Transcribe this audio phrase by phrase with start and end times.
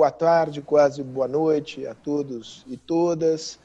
[0.00, 3.58] boa tarde, quase boa noite a todos e todas.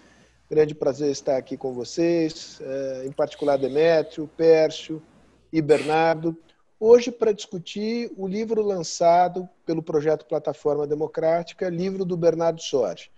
[0.50, 5.02] Grande prazer estar aqui com vocês, eh, em particular Demétrio, Pércio
[5.50, 6.38] e Bernardo,
[6.78, 13.10] hoje para discutir o livro lançado pelo projeto Plataforma Democrática, livro do Bernardo Sorge.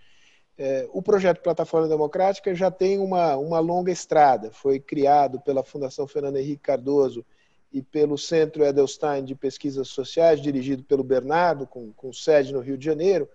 [0.56, 6.06] Eh, o projeto Plataforma Democrática já tem uma, uma longa estrada, foi criado pela Fundação
[6.06, 7.26] Fernando Henrique Cardoso
[7.72, 12.78] e pelo Centro Edelstein de Pesquisas Sociais, dirigido pelo Bernardo, com, com sede no Rio
[12.78, 13.28] de Janeiro,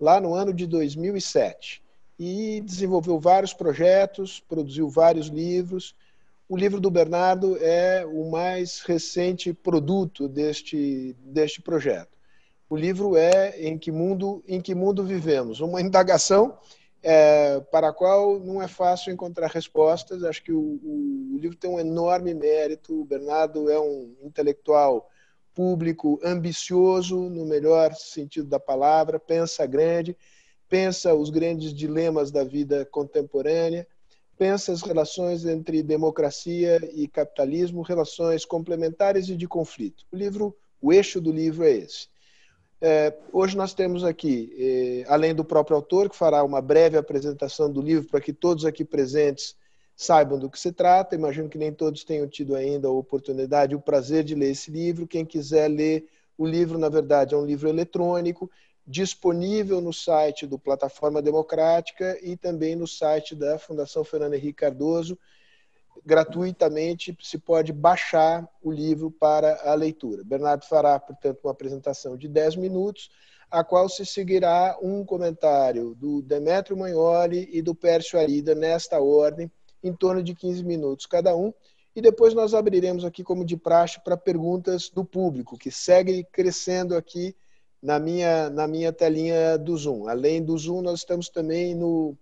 [0.00, 1.82] lá no ano de 2007.
[2.18, 5.94] E desenvolveu vários projetos, produziu vários livros.
[6.48, 12.16] O livro do Bernardo é o mais recente produto deste, deste projeto.
[12.68, 15.60] O livro é Em que Mundo, em que mundo Vivemos?
[15.60, 16.58] Uma indagação
[17.02, 20.24] é, para a qual não é fácil encontrar respostas.
[20.24, 23.00] Acho que o, o, o, livro tem um enorme mérito.
[23.00, 25.08] O Bernardo é um intelectual
[25.54, 30.14] público ambicioso, no melhor sentido da palavra, pensa grande,
[30.68, 33.86] pensa os grandes dilemas da vida contemporânea,
[34.36, 40.04] pensa as relações entre democracia e capitalismo, relações complementares e de conflito.
[40.12, 42.08] O livro, o eixo do livro é esse.
[42.80, 47.72] É, hoje nós temos aqui, é, além do próprio autor, que fará uma breve apresentação
[47.72, 49.56] do livro para que todos aqui presentes
[49.96, 51.14] saibam do que se trata.
[51.14, 55.06] Imagino que nem todos tenham tido ainda a oportunidade, o prazer de ler esse livro.
[55.06, 58.50] Quem quiser ler o livro, na verdade, é um livro eletrônico,
[58.86, 65.18] disponível no site do Plataforma Democrática e também no site da Fundação Fernando Henrique Cardoso
[66.04, 70.22] gratuitamente se pode baixar o livro para a leitura.
[70.24, 73.10] Bernardo fará, portanto, uma apresentação de 10 minutos,
[73.50, 79.50] a qual se seguirá um comentário do Demetrio Magnoli e do Pércio Arida, nesta ordem,
[79.82, 81.52] em torno de 15 minutos cada um,
[81.94, 86.94] e depois nós abriremos aqui, como de praxe, para perguntas do público, que segue crescendo
[86.94, 87.34] aqui
[87.82, 90.06] na minha, na minha telinha do Zoom.
[90.06, 92.14] Além do Zoom, nós estamos também no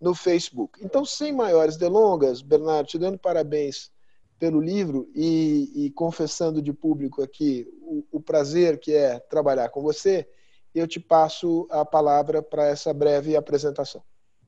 [0.00, 0.78] no Facebook.
[0.82, 3.90] Então, sem maiores delongas, Bernardo, te dando parabéns
[4.38, 9.82] pelo livro e, e confessando de público aqui o, o, prazer que é trabalhar com
[9.82, 10.28] você,
[10.72, 14.02] eu te passo a palavra para essa breve apresentação.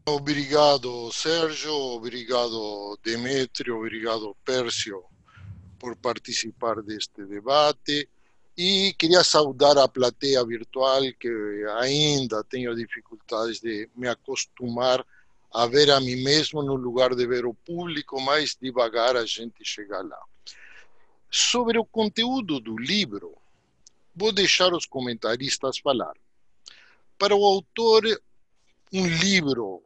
[0.06, 5.02] Obrigado, Sérgio, obrigado, Demetrio, obrigado, Pércio,
[5.78, 8.08] por participar deste debate.
[8.56, 15.04] E queria saudar a plateia virtual, que ainda tenho dificuldades de me acostumar
[15.52, 19.64] a ver a mim mesmo no lugar de ver o público, mais devagar a gente
[19.64, 20.20] chega lá.
[21.30, 23.36] Sobre o conteúdo do livro,
[24.14, 26.14] vou deixar os comentaristas falar.
[27.18, 28.02] Para o autor,
[28.92, 29.82] um livro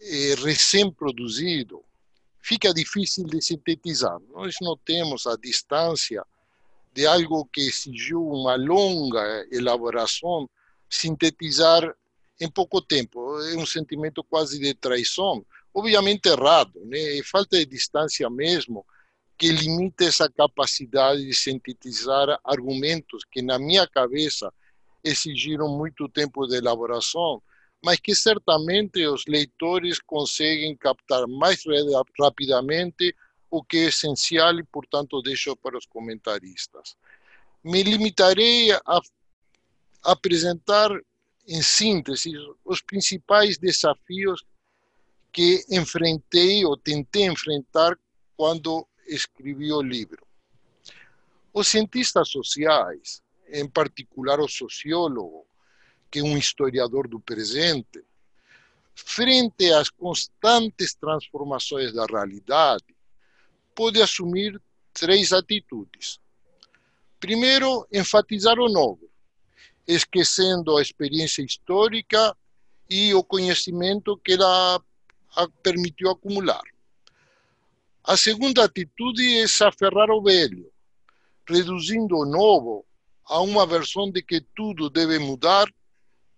[0.00, 1.84] eh, recém-produzido
[2.40, 4.18] fica difícil de sintetizar.
[4.32, 6.24] Nós não temos a distância
[6.92, 10.48] de algo que exigiu uma longa elaboração,
[10.88, 11.94] sintetizar
[12.40, 13.38] em pouco tempo.
[13.40, 17.22] É um sentimento quase de traição, obviamente errado, né?
[17.24, 18.84] Falta de distância mesmo,
[19.36, 24.52] que limita essa capacidade de sintetizar argumentos que, na minha cabeça,
[25.02, 27.42] exigiram muito tempo de elaboração,
[27.84, 31.62] mas que certamente os leitores conseguem captar mais
[32.18, 33.14] rapidamente
[33.50, 36.96] o que é essencial e, portanto, deixo para os comentaristas.
[37.62, 39.00] Me limitarei a
[40.02, 40.90] apresentar
[41.46, 42.32] em síntese,
[42.64, 44.44] os principais desafios
[45.32, 47.98] que enfrentei ou tentei enfrentar
[48.36, 50.24] quando escrevi o livro.
[51.52, 55.46] Os cientistas sociais, em particular o sociólogo,
[56.10, 58.04] que é um historiador do presente,
[58.94, 62.94] frente às constantes transformações da realidade,
[63.74, 64.60] pode assumir
[64.92, 66.20] três atitudes.
[67.18, 69.10] Primeiro, enfatizar o novo,
[69.86, 72.36] esquecendo a experiência histórica
[72.88, 74.80] e o conhecimento que ela
[75.62, 76.62] permitiu acumular.
[78.02, 80.70] A segunda atitude é se aferrar ao velho,
[81.48, 82.84] reduzindo o novo
[83.24, 85.72] a uma versão de que tudo deve mudar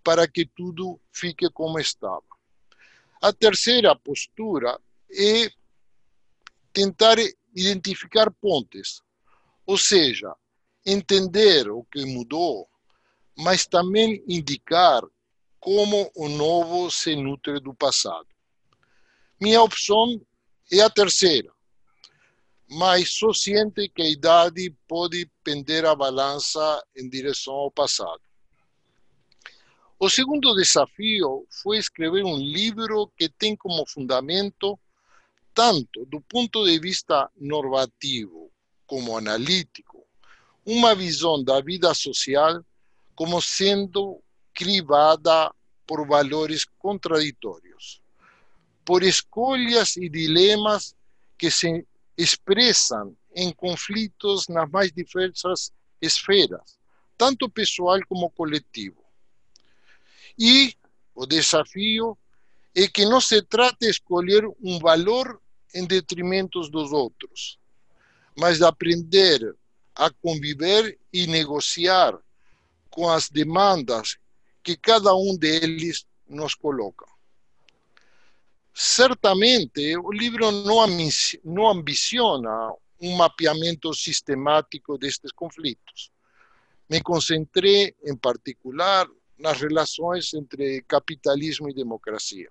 [0.04, 2.22] para que tudo fique como estava.
[3.20, 4.78] A terceira postura
[5.10, 5.50] é
[6.72, 7.16] tentar
[7.54, 9.02] identificar pontes,
[9.66, 10.32] ou seja,
[10.84, 12.68] entender o que mudou,
[13.36, 15.02] mas também indicar
[15.60, 18.28] como o novo se nutre do passado.
[19.40, 20.20] Minha opção
[20.72, 21.52] é a terceira,
[22.68, 28.20] mas sou ciente que a idade pode pender a balança em direção ao passado.
[29.98, 34.78] O segundo desafio foi escrever um livro que tem como fundamento,
[35.54, 38.50] tanto do ponto de vista normativo
[38.86, 40.06] como analítico,
[40.64, 42.62] uma visão da vida social
[43.16, 44.22] como sendo
[44.52, 45.50] crivada
[45.86, 48.02] por valores contraditórios,
[48.84, 50.94] por escolhas e dilemas
[51.36, 51.84] que se
[52.16, 56.78] expressam em conflitos nas mais diversas esferas,
[57.16, 59.02] tanto pessoal como coletivo.
[60.38, 60.74] E
[61.14, 62.16] o desafio
[62.74, 65.40] é que não se trata de escolher um valor
[65.74, 67.58] em detrimento dos outros,
[68.36, 69.56] mas de aprender
[69.94, 72.18] a conviver e negociar
[72.96, 74.16] com as demandas
[74.62, 77.04] que cada um deles nos coloca.
[78.72, 80.50] Certamente, o livro
[81.44, 86.10] não ambiciona um mapeamento sistemático destes conflitos.
[86.88, 89.06] Me concentrei, em particular,
[89.38, 92.48] nas relações entre capitalismo e democracia.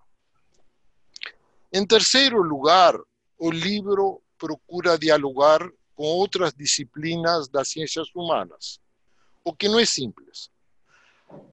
[1.74, 2.96] Em terceiro lugar,
[3.40, 8.80] o livro procura dialogar com outras disciplinas das ciências humanas,
[9.46, 10.50] o que não é simples.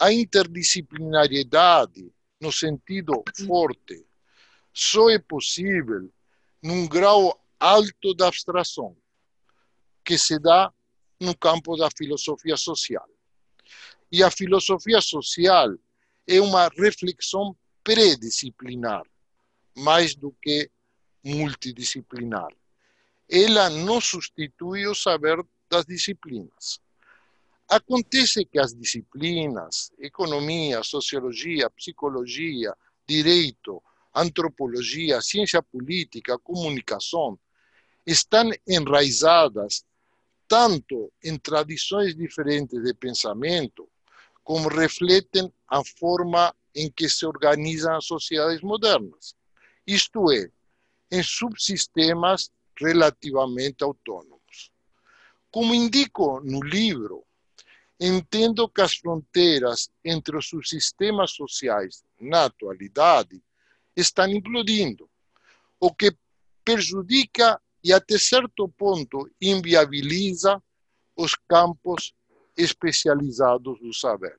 [0.00, 2.10] A interdisciplinariedade,
[2.40, 4.04] no sentido forte,
[4.72, 6.10] só é possível
[6.62, 8.96] num grau alto de abstração,
[10.04, 10.72] que se dá
[11.20, 13.08] no campo da filosofia social.
[14.10, 15.76] E a filosofia social
[16.26, 19.04] é uma reflexão predisciplinar,
[19.76, 20.70] mais do que
[21.22, 22.50] multidisciplinar.
[23.28, 26.81] Ela não substitui o saber das disciplinas.
[27.72, 32.76] Acontece que as disciplinas, economia, sociologia, psicologia,
[33.08, 33.82] direito,
[34.14, 37.38] antropologia, ciência política, comunicação,
[38.06, 39.86] estão enraizadas
[40.46, 43.88] tanto em tradições diferentes de pensamento,
[44.44, 49.34] como refletem a forma em que se organizam as sociedades modernas,
[49.86, 50.50] isto é,
[51.10, 54.70] em subsistemas relativamente autônomos.
[55.50, 57.24] Como indico no livro,
[58.04, 63.40] entendo que as fronteiras entre os subsistemas sociais na atualidade
[63.94, 65.08] estão implodindo,
[65.78, 66.12] o que
[66.64, 70.60] prejudica e até certo ponto inviabiliza
[71.14, 72.12] os campos
[72.56, 74.36] especializados do saber.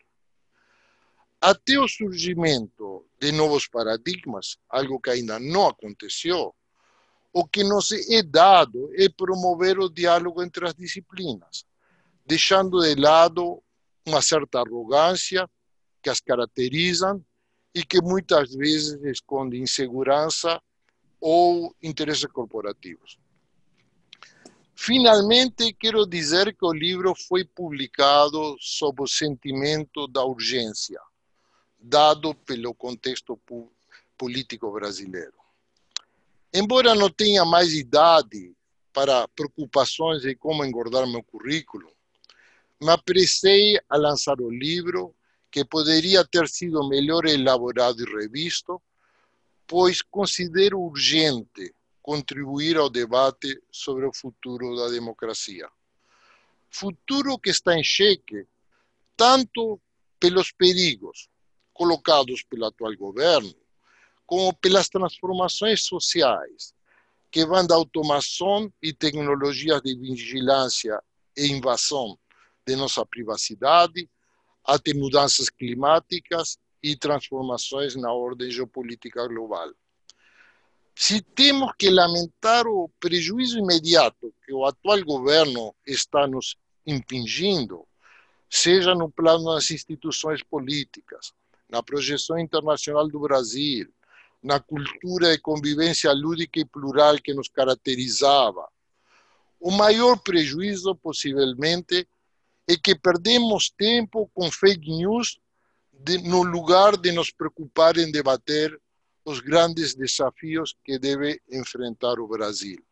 [1.40, 6.54] Até o surgimento de novos paradigmas, algo que ainda não aconteceu,
[7.32, 11.66] o que nos é dado é promover o diálogo entre as disciplinas,
[12.26, 13.62] deixando de lado
[14.06, 15.50] uma certa arrogância
[16.02, 17.24] que as caracterizam
[17.74, 20.62] e que muitas vezes esconde insegurança
[21.20, 23.18] ou interesses corporativos.
[24.76, 31.00] Finalmente, quero dizer que o livro foi publicado sob o sentimento da urgência,
[31.80, 33.40] dado pelo contexto
[34.18, 35.38] político brasileiro.
[36.54, 38.54] Embora não tenha mais idade
[38.92, 41.93] para preocupações de como engordar meu currículo,
[42.82, 45.16] me apressei a lançar o livro,
[45.52, 48.82] que poderia ter sido melhor elaborado e revisto,
[49.68, 55.70] pois considero urgente contribuir ao debate sobre o futuro da democracia.
[56.70, 58.46] Futuro que está em xeque
[59.16, 59.80] tanto
[60.20, 61.30] pelos perigos
[61.72, 63.56] colocados pelo atual governo,
[64.26, 66.74] como pelas transformações sociais
[67.32, 71.02] que vão da automação e tecnologias de vigilância
[71.36, 72.18] e invasão
[72.66, 74.10] de nossa privacidade
[74.64, 79.72] até mudanças climáticas e transformações na ordem geopolítica global.
[80.96, 86.56] Se temos que lamentar o prejuízo imediato que o atual governo está nos
[86.86, 87.86] impingindo,
[88.50, 91.34] seja no plano das instituições políticas,
[91.68, 93.92] na projeção internacional do Brasil,
[94.42, 98.68] na cultura e convivência lúdica e plural que nos caracterizava.
[99.60, 102.08] O maior prejuízo, possivelmente,
[102.68, 105.40] é que perdemos tempo com fake news
[105.92, 108.80] de, no lugar de nos preocupar em debater
[109.26, 112.84] os grandes desafios que deve enfrentar o Brasil.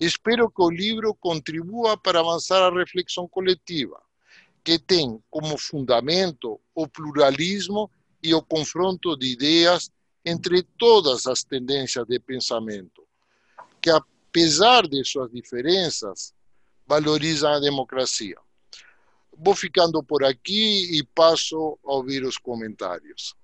[0.00, 4.00] Espero que o livro contribua para avançar a reflexão coletiva,
[4.62, 7.90] que tem como fundamento o pluralismo
[8.22, 9.90] e o confronto de ideias
[10.24, 13.06] entre todas as tendências de pensamento,
[13.80, 16.34] que apesar de suas diferenças,
[16.86, 18.36] valorizam a democracia.
[19.40, 23.36] Vou ficando por aqui e passo a ouvir os comentários.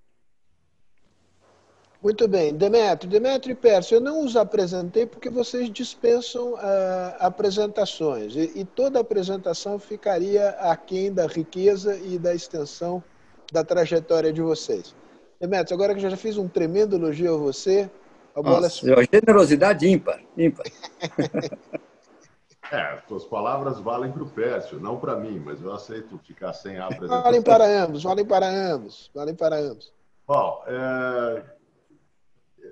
[2.02, 2.52] Muito bem.
[2.52, 8.64] Demetrio, Demetrio e Pércio, eu não os apresentei porque vocês dispensam ah, apresentações e, e,
[8.64, 13.02] toda apresentação ficaria aquém da riqueza e da extensão
[13.50, 14.94] da trajetória de vocês.
[15.40, 17.88] Demetrio, agora que eu já fiz um tremendo elogio a você,
[18.34, 19.06] a bola Nossa, é...
[19.10, 20.66] Generosidade ímpar, ímpar.
[22.74, 26.76] É, suas palavras valem para o Pércio, não para mim, mas eu aceito ficar sem
[26.76, 27.22] a apresentação.
[27.22, 29.92] Valem para ambos, valem para ambos, valem para ambos.
[30.26, 31.44] Bom, é,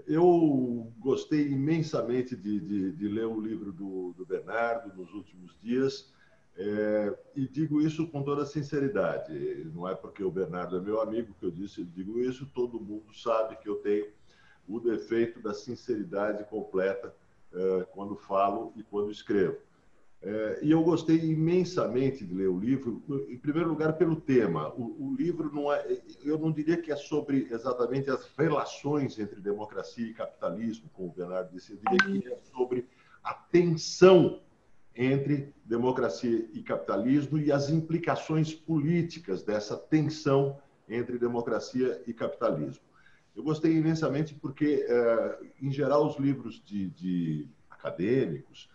[0.09, 6.13] eu gostei imensamente de, de, de, ler o livro do, do Bernardo nos últimos dias.
[6.57, 9.33] É, e digo isso com toda sinceridade.
[9.73, 12.45] Não é porque o Bernardo é meu amigo que eu disse, digo isso.
[12.53, 14.09] Todo mundo sabe que eu tenho
[14.69, 17.15] o defeito da sinceridade completa
[17.55, 19.59] é, quando falo e quando escrevo.
[20.25, 24.73] É, e eu gostei imensamente de ler o livro, em primeiro lugar pelo tema.
[24.75, 29.41] O, o, livro não é, eu não diria que é sobre exatamente as relações entre
[29.41, 32.87] democracia e capitalismo, como o Bernardo disse, eu diria que é sobre
[33.25, 34.41] a tensão
[34.95, 40.57] entre democracia e capitalismo e as implicações políticas dessa tensão
[40.89, 42.85] entre democracia e capitalismo.
[43.35, 48.71] Eu gostei imensamente porque, é, em geral, os livros de, de acadêmicos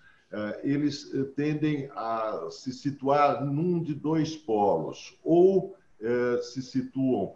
[0.63, 7.35] eles eh, tendem a se situar num de dois polos, ou eh, se situam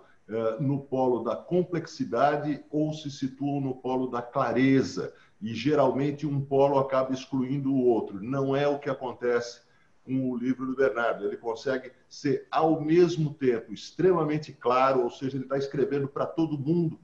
[0.62, 6.80] no polo da complexidade ou se situam no polo da clareza, e geralmente um polo
[6.80, 8.24] acaba excluindo o outro.
[8.24, 9.60] Não é o que acontece
[10.06, 11.26] com o livro do Bernardo.
[11.26, 16.58] Ele consegue ser, ao mesmo tempo, extremamente claro, ou seja, ele está escrevendo para todo
[16.58, 16.98] mundo,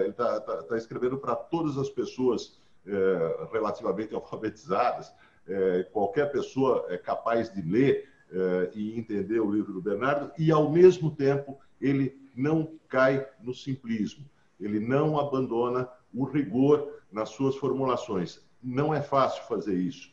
[0.00, 2.58] ele está tá, tá escrevendo para todas as pessoas
[2.88, 5.12] é, relativamente alfabetizadas,
[5.46, 10.50] é, qualquer pessoa é capaz de ler é, e entender o livro do Bernardo, e,
[10.50, 14.24] ao mesmo tempo, ele não cai no simplismo,
[14.58, 18.40] ele não abandona o rigor nas suas formulações.
[18.62, 20.10] Não é fácil fazer isso,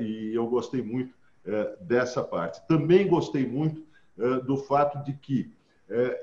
[0.00, 1.14] e eu gostei muito
[1.80, 2.66] dessa parte.
[2.66, 3.84] Também gostei muito
[4.44, 5.52] do fato de que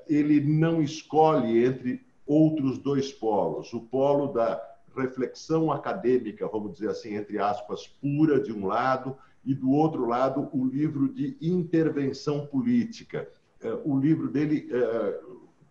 [0.08, 7.16] ele não escolhe entre outros dois polos, o polo da reflexão acadêmica, vamos dizer assim,
[7.16, 13.28] entre aspas, pura de um lado, e do outro lado, o livro de intervenção política.
[13.60, 15.20] É, o livro dele é,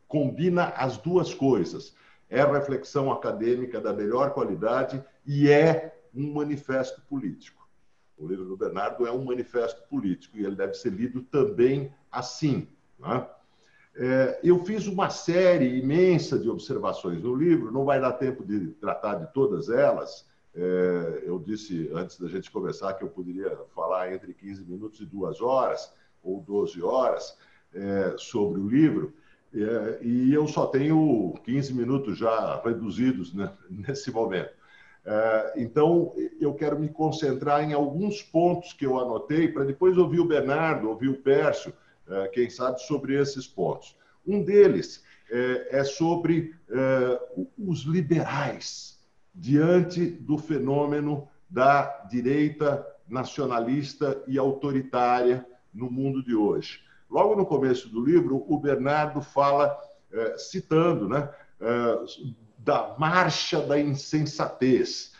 [0.08, 1.94] combina as duas coisas.
[2.28, 7.68] É reflexão acadêmica da melhor qualidade e é um manifesto político.
[8.16, 12.68] O livro do Bernardo é um manifesto político e ele deve ser lido também assim.
[12.98, 13.16] Né?
[13.16, 13.39] É,
[14.42, 19.16] eu fiz uma série imensa de observações no livro, não vai dar tempo de tratar
[19.16, 20.26] de todas elas.
[20.54, 25.04] É, eu disse antes da gente começar que eu poderia falar entre 15 minutos e
[25.04, 25.92] duas horas,
[26.22, 27.36] ou 12 horas,
[27.74, 29.12] é, sobre o livro,
[30.00, 34.60] e eu só tenho 15 minutos já reduzidos né, nesse momento.
[35.56, 40.24] Então, eu quero me concentrar em alguns pontos que eu anotei, para depois ouvir o
[40.24, 41.74] Bernardo, ouvir o Pércio, é,
[42.32, 43.96] quem sabe, sobre esses pontos.
[44.26, 48.98] Um deles é, é sobre é, os liberais
[49.34, 56.80] diante do fenômeno da direita nacionalista e autoritária no mundo de hoje.
[57.08, 59.76] Logo no começo do livro, o Bernardo fala,
[60.36, 61.28] citando, né,
[62.58, 65.12] da marcha da insensatez,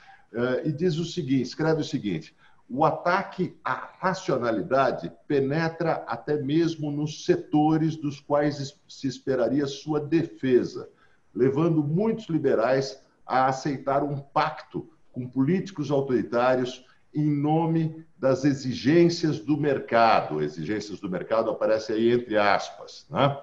[0.65, 2.35] e diz o seguinte: escreve o seguinte
[2.73, 10.89] o ataque à racionalidade penetra até mesmo nos setores dos quais se esperaria sua defesa,
[11.35, 19.57] levando muitos liberais a aceitar um pacto com políticos autoritários em nome das exigências do
[19.57, 20.41] mercado.
[20.41, 23.05] Exigências do mercado aparece aí entre aspas.
[23.11, 23.37] Né?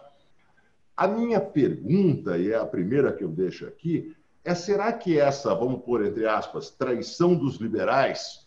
[0.96, 4.16] A minha pergunta, e é a primeira que eu deixo aqui,
[4.46, 8.47] é: será que essa, vamos pôr entre aspas, traição dos liberais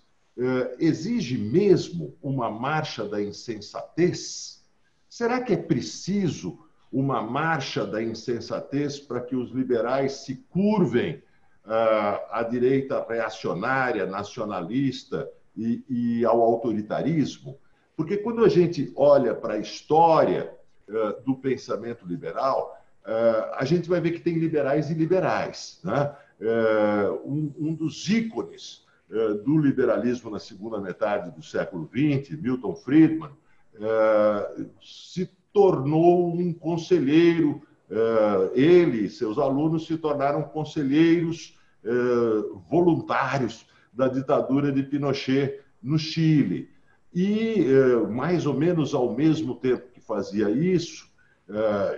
[0.79, 4.61] exige mesmo uma marcha da insensatez?
[5.09, 6.59] Será que é preciso
[6.93, 11.23] uma marcha da insensatez para que os liberais se curvem
[11.65, 17.59] uh, à direita reacionária, nacionalista e, e, ao autoritarismo?
[17.97, 20.53] Porque quando a gente olha para a história
[20.89, 25.81] uh, do pensamento liberal, uh, a gente vai ver que tem liberais e liberais.
[25.85, 26.17] Né?
[27.23, 28.90] Um, dos ícones eh,
[29.45, 33.31] do liberalismo na segunda metade do século XX, Milton Friedman,
[33.75, 41.59] eh, se tornou um conselheiro, eh, ele e seus alunos se tornaram conselheiros
[42.69, 46.69] voluntários da ditadura de Pinochet no Chile.
[47.13, 47.65] E,
[48.11, 51.09] mais ou menos ao mesmo tempo que fazia isso,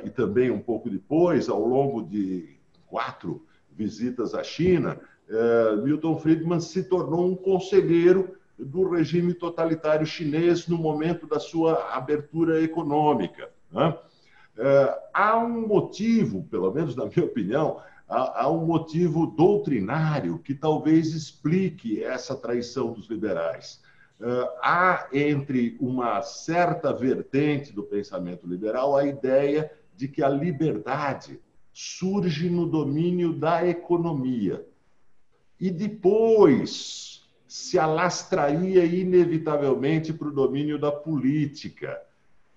[0.04, 6.61] e também um pouco depois, ao longo de quatro visitas à China, é, Milton Friedman
[6.61, 13.50] se tornou um conselheiro do regime totalitário chinês no momento da sua abertura econômica.
[13.71, 13.97] Né?
[14.57, 21.14] É, há um motivo, pelo menos na minha opinião, há, um motivo doutrinário que talvez
[21.14, 23.81] explique essa traição dos liberais.
[24.62, 31.41] há entre uma certa vertente do pensamento liberal a ideia de que a liberdade
[31.73, 34.64] surge no domínio da economia
[35.62, 42.00] e depois se alastraria inevitavelmente para o domínio da política.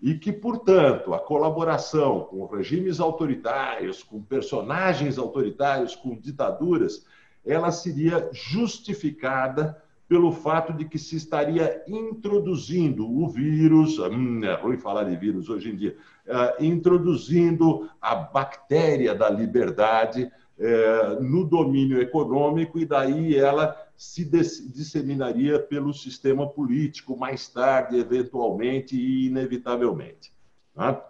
[0.02, 7.06] E que, portanto, a colaboração com regimes autoritários, com personagens autoritários, com ditaduras,
[7.46, 14.78] ela seria justificada pelo fato de que se estaria introduzindo o vírus, hum, é ruim
[14.78, 15.96] falar de vírus hoje em dia,
[16.26, 25.60] uh, introduzindo a bactéria da liberdade uh, no domínio econômico e daí ela se disseminaria
[25.60, 30.34] pelo sistema político mais tarde, eventualmente e inevitavelmente.
[30.74, 31.10] Tá?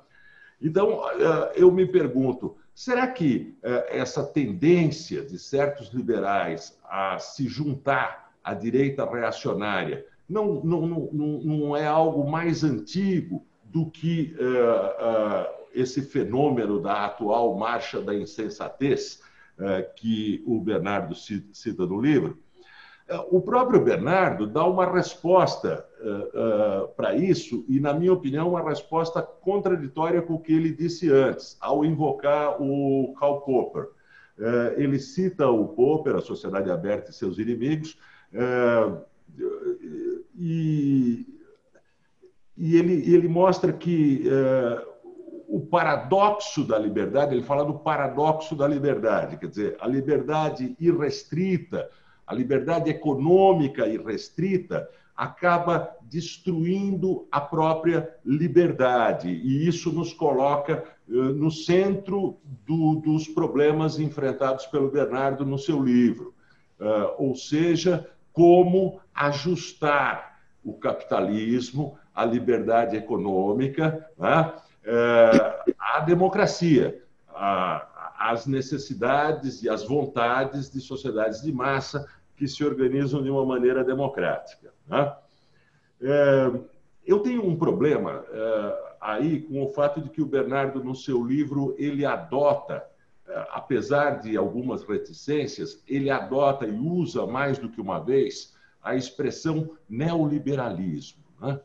[0.62, 3.58] Então, uh, eu me pergunto, será que
[3.90, 11.78] essa tendência de certos liberais a se juntar a direita reacionária, não, não, não, não
[11.78, 19.22] é algo mais antigo do que uh, uh, esse fenômeno da atual marcha da insensatez,
[19.96, 22.38] que o Bernardo cita no livro.
[23.30, 25.86] O próprio Bernardo dá uma resposta
[26.98, 31.56] para isso, e, na minha opinião, uma resposta contraditória com o que ele disse antes,
[31.62, 33.90] ao invocar o Karl Popper.
[34.76, 37.98] ele cita o Popper, a Sociedade Aberta e seus inimigos,
[38.34, 38.92] é,
[40.38, 41.26] e,
[42.58, 44.95] ele, mostra que é,
[45.48, 51.90] o paradoxo da liberdade, ele fala do paradoxo da liberdade, quer dizer, a liberdade irrestrita,
[52.26, 59.30] a liberdade econômica irrestrita, acaba destruindo a própria liberdade.
[59.30, 65.82] E isso nos coloca é, no centro do, dos problemas enfrentados pelo Bernardo no seu
[65.82, 66.34] livro.
[67.18, 74.52] ou seja, como ajustar o capitalismo, a liberdade econômica, né,
[74.86, 77.02] é, à democracia,
[78.18, 83.84] às necessidades e às vontades de sociedades de massa que se organizam de uma maneira
[83.84, 84.74] democrática.
[84.88, 85.14] Né?
[86.02, 86.52] É,
[87.06, 91.26] eu tenho um problema é, aí com o fato de que o Bernardo, no seu
[91.26, 92.84] livro, ele adota
[93.52, 99.76] apesar de algumas reticências, ele adota e usa mais do que uma vez a expressão
[99.90, 101.24] neoliberalismo.
[101.42, 101.60] Né?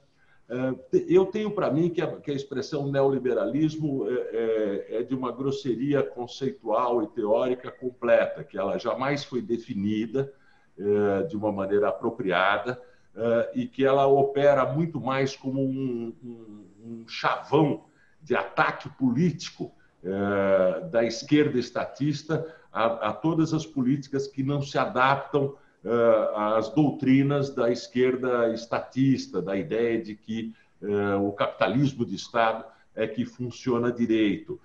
[0.51, 5.15] É, eu tenho para mim que a, que a, expressão neoliberalismo é, é, é, de
[5.15, 10.33] uma grosseria conceitual e teórica completa, que ela jamais foi definida
[10.77, 12.83] é, de uma maneira apropriada
[13.15, 17.85] é, e que ela opera muito mais como um, um, um chavão
[18.21, 24.77] de ataque político é, da esquerda estatista a, a, todas as políticas que não se
[24.77, 25.55] adaptam
[25.85, 32.65] é, às doutrinas da esquerda estatista, da ideia de que é, o capitalismo de Estado
[32.95, 34.61] é que funciona direito.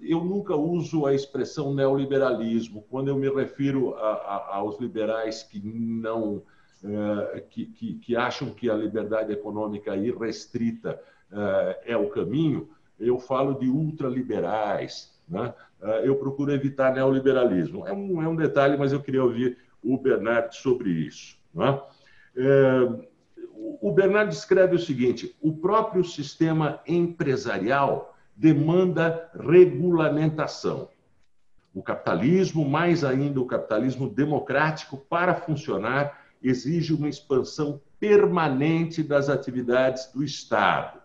[0.00, 5.58] Eu nunca uso a expressão neoliberalismo quando eu me refiro a, a, aos liberais que
[5.58, 6.42] não
[7.48, 11.00] que, que, que, acham que a liberdade econômica irrestrita
[11.86, 15.54] é o caminho eu falo de ultraliberais, né?
[16.02, 17.86] Eu procuro evitar neoliberalismo.
[17.86, 21.36] É um, é um detalhe, mas eu queria ouvir o Bernardo sobre isso.
[21.54, 21.80] Né?
[22.36, 23.14] É,
[23.80, 30.88] o Bernardo escreve o seguinte: o próprio sistema empresarial demanda regulamentação.
[31.72, 40.10] O capitalismo, mais ainda o capitalismo democrático, para funcionar, exige uma expansão permanente das atividades
[40.12, 41.00] do Estado.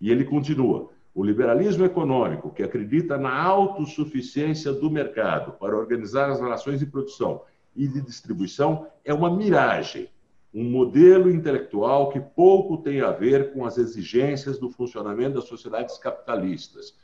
[0.00, 6.40] E ele continua: o liberalismo econômico, que acredita na autossuficiência do mercado para organizar as
[6.40, 7.42] relações de produção
[7.74, 10.08] e de distribuição, é uma miragem,
[10.52, 15.98] um modelo intelectual que pouco tem a ver com as exigências do funcionamento das sociedades
[15.98, 16.96] capitalistas.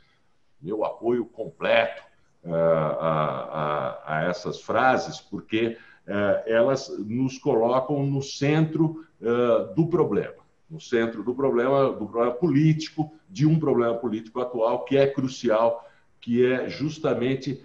[0.61, 2.03] Meu apoio completo
[2.43, 9.87] uh, a, a, a, essas frases, porque uh, elas nos colocam no centro uh, do
[9.87, 15.07] problema no centro do problema, do problema político, de um problema político atual que é
[15.07, 15.87] crucial,
[16.19, 17.63] que é justamente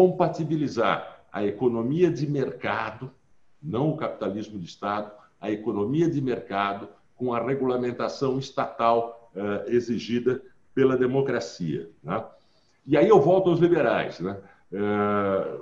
[0.00, 3.10] compatibilizar a economia de mercado,
[3.62, 10.40] não o capitalismo de Estado, a economia de mercado com a regulamentação estatal é, exigida
[10.74, 11.90] pela democracia.
[12.02, 12.24] Né?
[12.86, 14.18] E aí eu volto aos liberais.
[14.20, 14.38] Né?
[14.72, 15.58] É,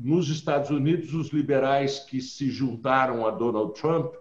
[0.00, 4.14] nos Estados Unidos, os liberais que se juntaram a Donald Trump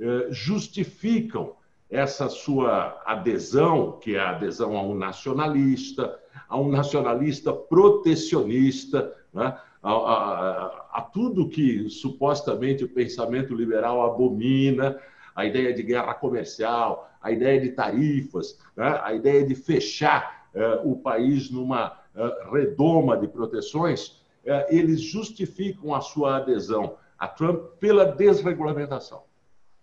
[0.00, 1.54] eh, justificam
[1.90, 6.18] essa sua adesão, que é a adesão a um nacionalista,
[6.48, 9.56] a um nacionalista protecionista, né?
[9.82, 14.98] a, a, a, tudo que supostamente o pensamento liberal abomina,
[15.34, 19.00] a ideia de guerra comercial, a ideia de tarifas, né?
[19.02, 25.94] a ideia de fechar eh, o país numa eh, redoma de proteções, eh, eles justificam
[25.94, 29.22] a sua adesão a Trump pela desregulamentação.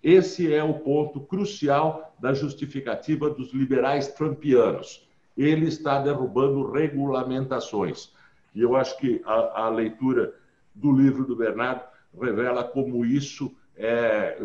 [0.04, 5.07] Esse é o ponto crucial da justificativa dos liberais trumpianos.
[5.38, 8.12] Ele está derrubando regulamentações.
[8.56, 10.34] E eu acho que a, a leitura
[10.74, 11.84] do livro do Bernardo
[12.20, 14.38] revela como isso é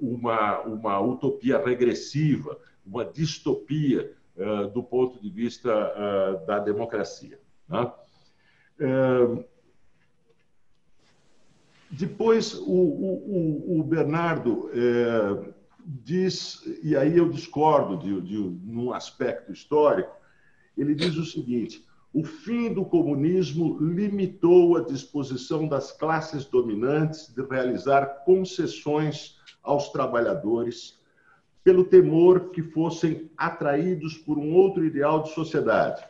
[0.00, 4.12] uma, uma utopia regressiva, uma distopia
[4.72, 7.38] do ponto de vista da democracia.
[7.68, 7.92] Né?
[11.90, 14.70] Depois, o, o, o Bernardo
[15.84, 20.14] diz, e aí eu discordo de, de, num aspecto histórico,
[20.76, 27.42] ele diz o seguinte: o fim do comunismo limitou a disposição das classes dominantes de
[27.42, 30.98] realizar concessões aos trabalhadores
[31.62, 36.02] pelo temor que fossem atraídos por um outro ideal de sociedade,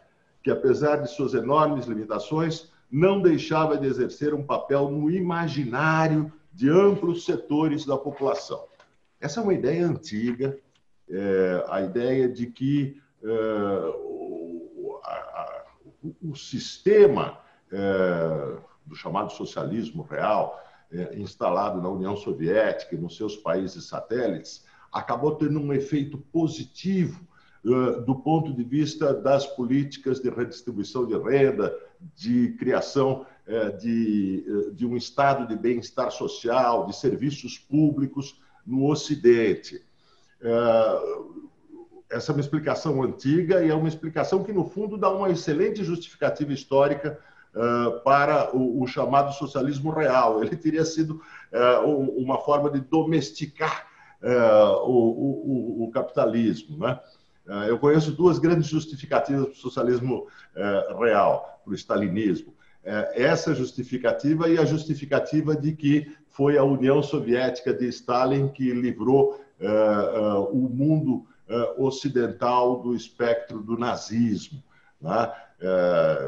[0.42, 6.68] que apesar de suas enormes limitações, não deixava de exercer um papel no imaginário de
[6.68, 8.64] amplos setores da população.
[9.20, 10.58] Essa é uma ideia antiga,
[11.08, 14.10] é, a ideia de que é,
[16.02, 17.38] o, sistema
[17.70, 20.60] é, do chamado socialismo real,
[20.92, 27.24] é, instalado na União Soviética e nos seus países satélites, acabou tendo um efeito positivo
[27.64, 31.76] é, do ponto de vista das políticas de redistribuição de renda,
[32.16, 38.88] de criação é, de, é, de um estado de bem-estar social, de serviços públicos no
[38.88, 39.82] Ocidente.
[40.40, 40.50] É,
[42.10, 45.84] essa é uma explicação antiga e é uma explicação que, no fundo, dá uma excelente
[45.84, 47.18] justificativa histórica
[48.04, 50.42] para o, chamado socialismo real.
[50.42, 51.20] Ele teria sido
[52.16, 53.86] uma forma de domesticar
[54.84, 56.78] o, o, o capitalismo.
[56.78, 56.98] Né?
[57.68, 60.26] Eu conheço duas grandes justificativas para o socialismo
[60.98, 62.54] real para o stalinismo.
[62.82, 69.40] Essa justificativa e a justificativa de que foi a União Soviética de Stalin que livrou
[70.52, 71.26] o mundo
[71.78, 74.62] ocidental do espectro do nazismo.
[75.00, 75.32] Né?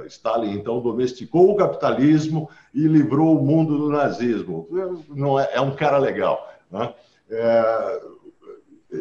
[0.08, 4.68] Stalin, então, domesticou o capitalismo e livrou o mundo do nazismo.
[5.08, 6.52] Não é, é um cara legal.
[6.70, 6.94] Né?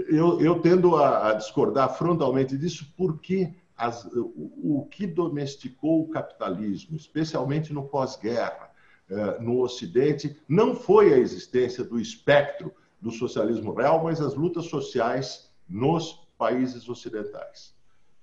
[0.10, 6.10] eu, eu tendo a, a discordar frontalmente disso porque as, o, o, que domesticou o
[6.10, 8.70] capitalismo, especialmente no pós-guerra,
[9.10, 14.66] eh, no Ocidente, não foi a existência do espectro do socialismo real, mas as lutas
[14.66, 17.74] sociais nos países ocidentais.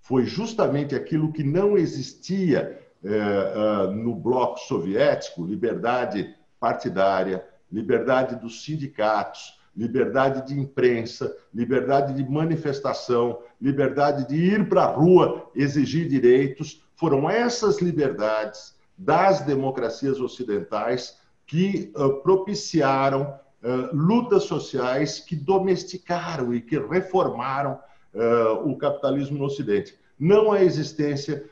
[0.00, 8.64] Foi justamente aquilo que não existia eh, eh, no bloco soviético liberdade partidária, liberdade dos
[8.64, 16.84] sindicatos, liberdade de imprensa, liberdade de manifestação, liberdade de ir para a rua exigir direitos.
[16.96, 26.60] Foram essas liberdades das democracias ocidentais que uh, propiciaram uh, lutas sociais que domesticaram e
[26.60, 27.78] que reformaram
[28.14, 29.98] uh, o capitalismo no Ocidente.
[30.18, 31.44] Não a existência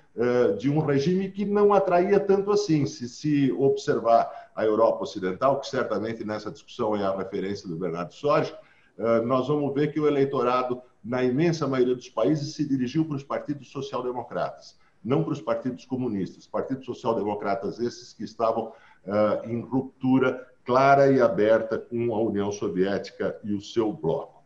[0.58, 2.86] de um regime que não atraía tanto assim.
[2.86, 8.14] Se se observar a Europa Ocidental, que certamente nessa discussão é a referência do Bernardo
[8.14, 8.54] Sorge,
[8.98, 13.16] eh, nós vamos ver que o eleitorado, na imensa maioria dos países, se dirigiu para
[13.16, 16.46] os partidos social-democratas, não para os partidos comunistas.
[16.46, 18.72] Partidos social-democratas esses que estavam
[19.06, 24.42] eh, em ruptura clara e aberta com a União Soviética e o seu bloco.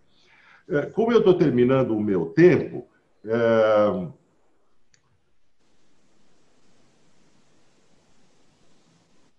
[0.68, 2.86] Eh, como eu estou terminando o meu tempo,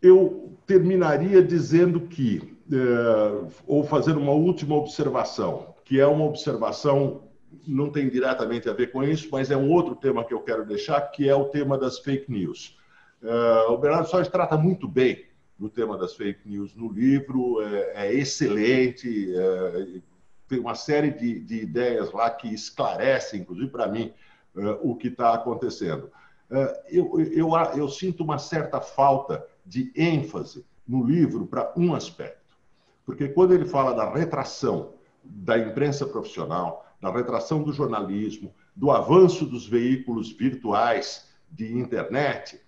[0.01, 7.23] eu terminaria dizendo que, é, ou fazendo uma última observação, que é uma observação,
[7.67, 10.65] não tem diretamente a ver com isso, mas é um outro tema que eu quero
[10.65, 12.77] deixar, que é o tema das fake news.
[13.21, 15.25] É, o Bernardo Soares trata muito bem
[15.61, 20.01] do tema das fake news no livro, é, é excelente, é,
[20.47, 24.11] tem uma série de, de, ideias lá que esclarecem, inclusive para mim,
[24.57, 26.09] é, o que está acontecendo.
[26.49, 32.57] É, eu, eu, eu sinto uma certa falta de ênfase no livro para um aspecto.
[33.05, 39.45] Porque quando ele fala da retração da imprensa profissional, da retração do jornalismo, do avanço
[39.45, 42.59] dos veículos virtuais de internet,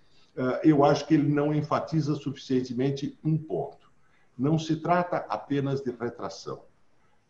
[0.62, 3.90] eu acho que ele não enfatiza suficientemente um ponto.
[4.36, 6.62] Não se trata apenas de retração.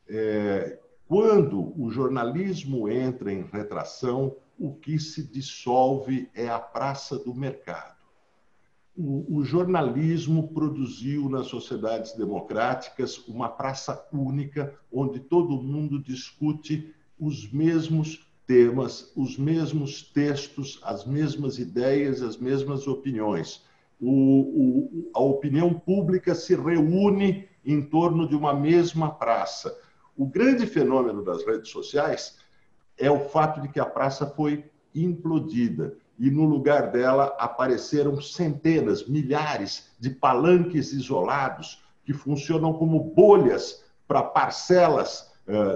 [0.08, 7.34] É, quando o jornalismo entra em retração, o que se dissolve é a praça do
[7.34, 7.94] mercado
[8.96, 17.50] o, o, jornalismo produziu nas sociedades democráticas uma praça única onde todo mundo discute os
[17.50, 23.64] mesmos temas, os mesmos textos, as mesmas ideias, as mesmas opiniões.
[24.00, 29.76] O, o, a opinião pública se reúne em torno de uma mesma praça.
[30.16, 32.38] O grande fenômeno das redes sociais
[32.98, 39.06] é o fato de que a praça foi implodida e no lugar dela apareceram centenas,
[39.08, 45.33] milhares de palanques isolados que funcionam como bolhas para parcelas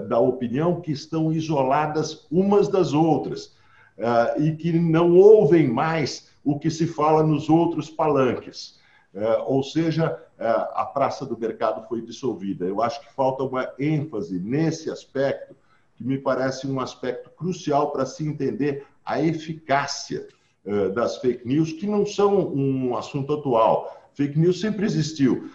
[0.08, 3.54] da opinião que estão isoladas umas das outras
[3.98, 8.78] uh, e que não ouvem mais o que se fala nos outros palanques.
[9.14, 12.64] Uh, ou seja, a Praça do Mercado foi dissolvida.
[12.64, 15.56] Eu acho que falta uma ênfase nesse aspecto,
[15.96, 20.28] que me parece um aspecto crucial para se entender a eficácia
[20.94, 24.08] das fake news, que não são um assunto atual.
[24.12, 25.50] Fake news sempre existiu,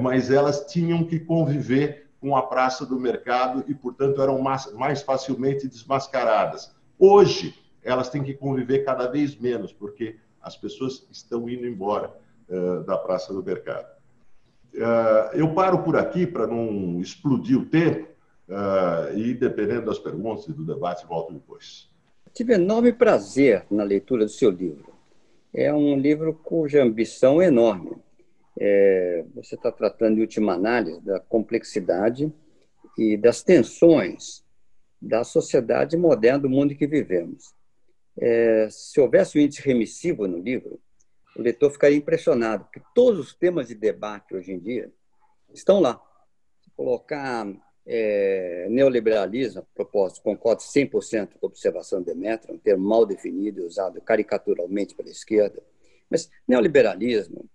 [0.00, 5.00] mas elas tinham que conviver com a praça do mercado e, portanto, eram mais, mais
[5.00, 6.74] facilmente desmascaradas.
[6.98, 12.12] Hoje, elas têm que conviver cada vez menos, porque as pessoas estão indo embora
[12.48, 13.86] uh, da praça do mercado.
[14.74, 18.08] Uh, eu paro por aqui para não explodir o tempo
[18.48, 21.88] uh, e, dependendo das perguntas e do debate, volto depois.
[22.34, 24.92] Tive enorme prazer na leitura do seu livro.
[25.54, 27.96] É um livro cuja ambição é enorme.
[28.58, 32.32] É, você está tratando, em última análise, da complexidade
[32.96, 34.44] e das tensões
[35.00, 37.54] da sociedade moderna, do mundo em que vivemos.
[38.18, 40.80] É, se houvesse um índice remissivo no livro,
[41.36, 44.90] o leitor ficaria impressionado, porque todos os temas de debate hoje em dia
[45.52, 46.00] estão lá.
[46.62, 47.46] Se colocar
[47.84, 53.60] é, neoliberalismo, a propósito, concordo 100% com a observação de Demetra, um termo mal definido
[53.60, 55.62] e usado caricaturalmente pela esquerda,
[56.08, 57.46] mas neoliberalismo,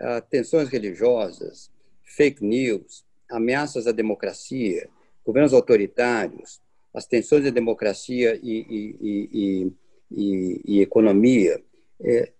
[0.00, 1.70] ah, tensões religiosas,
[2.02, 4.88] fake news, ameaças à democracia,
[5.24, 6.60] governos autoritários,
[6.94, 9.72] as tensões da democracia e, e,
[10.10, 11.62] e, e economia,
[12.00, 12.32] é,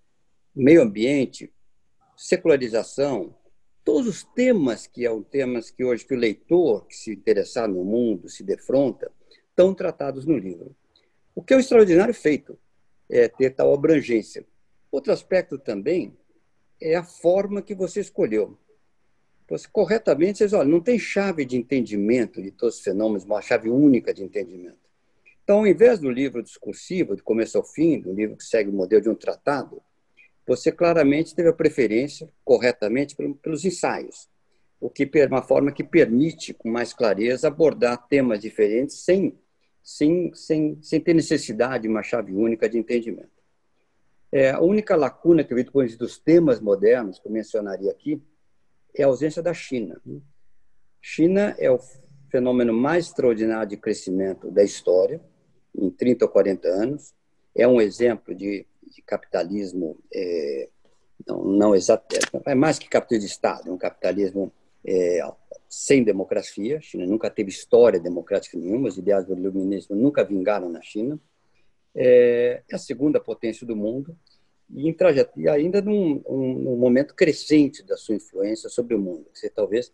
[0.54, 1.52] meio ambiente,
[2.16, 3.34] secularização,
[3.84, 7.84] todos os temas que são temas que hoje que o leitor que se interessar no
[7.84, 9.10] mundo se defronta
[9.50, 10.74] estão tratados no livro.
[11.34, 12.58] O que é um extraordinário feito
[13.08, 14.44] é ter tal abrangência.
[14.90, 16.16] Outro aspecto também
[16.80, 18.56] é a forma que você escolheu.
[19.48, 23.40] Você, corretamente, você diz, olha, não tem chave de entendimento de todos os fenômenos, uma
[23.40, 24.76] chave única de entendimento.
[25.42, 28.72] Então, ao invés do livro discursivo, do começo ao fim, do livro que segue o
[28.72, 29.80] modelo de um tratado,
[30.46, 34.28] você claramente teve a preferência, corretamente, pelos ensaios,
[34.80, 39.38] o que é uma forma que permite, com mais clareza, abordar temas diferentes sem,
[39.82, 43.37] sem, sem, sem ter necessidade de uma chave única de entendimento.
[44.30, 48.22] É, a única lacuna que eu depois dos temas modernos, que eu mencionaria aqui,
[48.94, 50.00] é a ausência da China.
[51.00, 51.78] China é o
[52.30, 55.20] fenômeno mais extraordinário de crescimento da história,
[55.74, 57.14] em 30 ou 40 anos.
[57.54, 58.66] É um exemplo de
[58.98, 60.68] de capitalismo é,
[61.26, 64.52] não, não exato, é mais que capitalismo de Estado, é um capitalismo
[64.84, 65.20] é,
[65.68, 66.78] sem democracia.
[66.78, 71.18] A China nunca teve história democrática nenhuma, os ideais do iluminismo nunca vingaram na China.
[72.00, 74.16] É, é a segunda potência do mundo
[74.70, 79.26] e, em trajetória, ainda num, um, num, momento crescente da sua influência sobre o mundo.
[79.34, 79.92] Você talvez,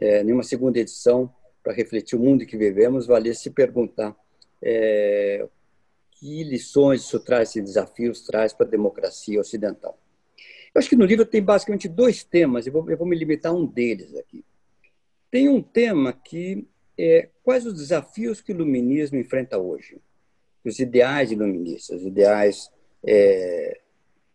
[0.00, 4.16] é, numa segunda edição, para refletir o mundo que vivemos, valesse se perguntar
[4.62, 5.48] é,
[6.12, 9.98] que lições isso traz, esses desafios traz para a democracia ocidental.
[10.74, 13.54] Eu acho que no livro tem basicamente dois temas, vou, eu vou me limitar a
[13.54, 14.44] um deles aqui.
[15.30, 19.98] Tem um tema que é quais os desafios que o iluminismo enfrenta hoje,
[20.64, 22.70] os ideais iluministas, os ideais
[23.04, 23.80] é,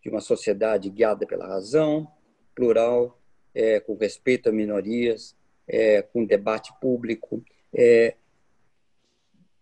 [0.02, 2.08] de uma sociedade guiada pela razão,
[2.54, 3.20] plural,
[3.54, 5.36] é, com respeito a minorias,
[5.68, 8.16] é, com debate público, é,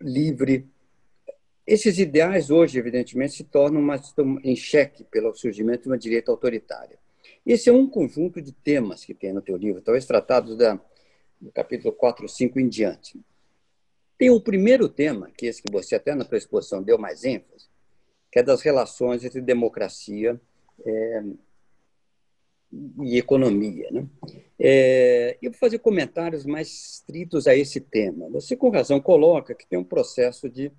[0.02, 0.68] livre,
[1.66, 4.00] esses ideais hoje, evidentemente, se tornam uma,
[4.44, 7.00] em xeque pelo surgimento de uma direita autoritária.
[7.46, 10.80] Esse é um conjunto de temas que tem no teu livro, talvez tratados da,
[11.42, 13.20] do capítulo 4, 5 em diante.
[14.18, 17.24] Tem o primeiro tema, que é esse que você até na tua exposição deu mais
[17.24, 17.68] ênfase,
[18.32, 20.40] que é das relações entre democracia
[20.86, 21.24] é,
[23.02, 23.90] e economia.
[23.92, 24.08] Né?
[24.60, 28.30] É, eu vou fazer comentários mais estritos a esse tema.
[28.30, 30.72] Você, com razão, coloca que tem um processo de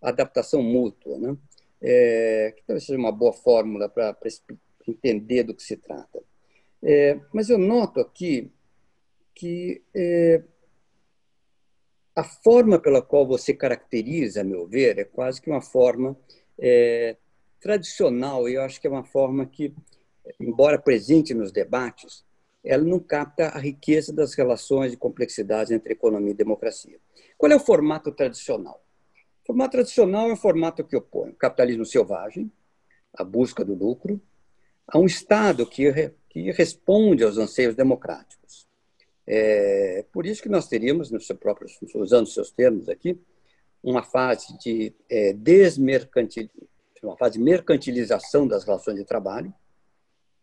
[0.00, 1.36] adaptação mútua, né?
[1.80, 4.16] É, que talvez seja uma boa fórmula para
[4.86, 6.20] entender do que se trata.
[6.82, 8.50] É, mas eu noto aqui
[9.34, 10.42] que é,
[12.18, 16.16] a forma pela qual você caracteriza, a meu ver, é quase que uma forma
[16.58, 17.16] é,
[17.60, 19.72] tradicional, e eu acho que é uma forma que
[20.40, 22.24] embora presente nos debates,
[22.64, 26.98] ela não capta a riqueza das relações de complexidade entre economia e democracia.
[27.36, 28.84] Qual é o formato tradicional?
[29.44, 32.50] O formato tradicional é um formato que opõe o capitalismo selvagem,
[33.14, 34.20] a busca do lucro,
[34.88, 38.37] a um Estado que, que responde aos anseios democráticos.
[39.30, 43.20] É por isso que nós teríamos, no seu próprio, usando seus termos aqui,
[43.82, 46.48] uma fase de é, desmercantil,
[47.02, 49.52] uma fase de mercantilização das relações de trabalho,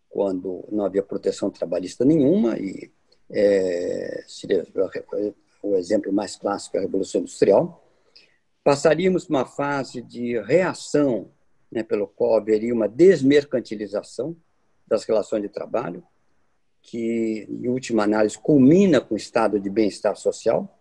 [0.07, 2.91] quando não havia proteção trabalhista nenhuma e
[3.29, 4.65] é, seria
[5.63, 7.83] o exemplo mais clássico é a Revolução Industrial.
[8.63, 11.31] Passaríamos uma fase de reação,
[11.71, 14.37] né, pelo qual haveria uma desmercantilização
[14.87, 16.03] das relações de trabalho,
[16.85, 20.71] que, em última análise, culmina com o estado de bem-estar social,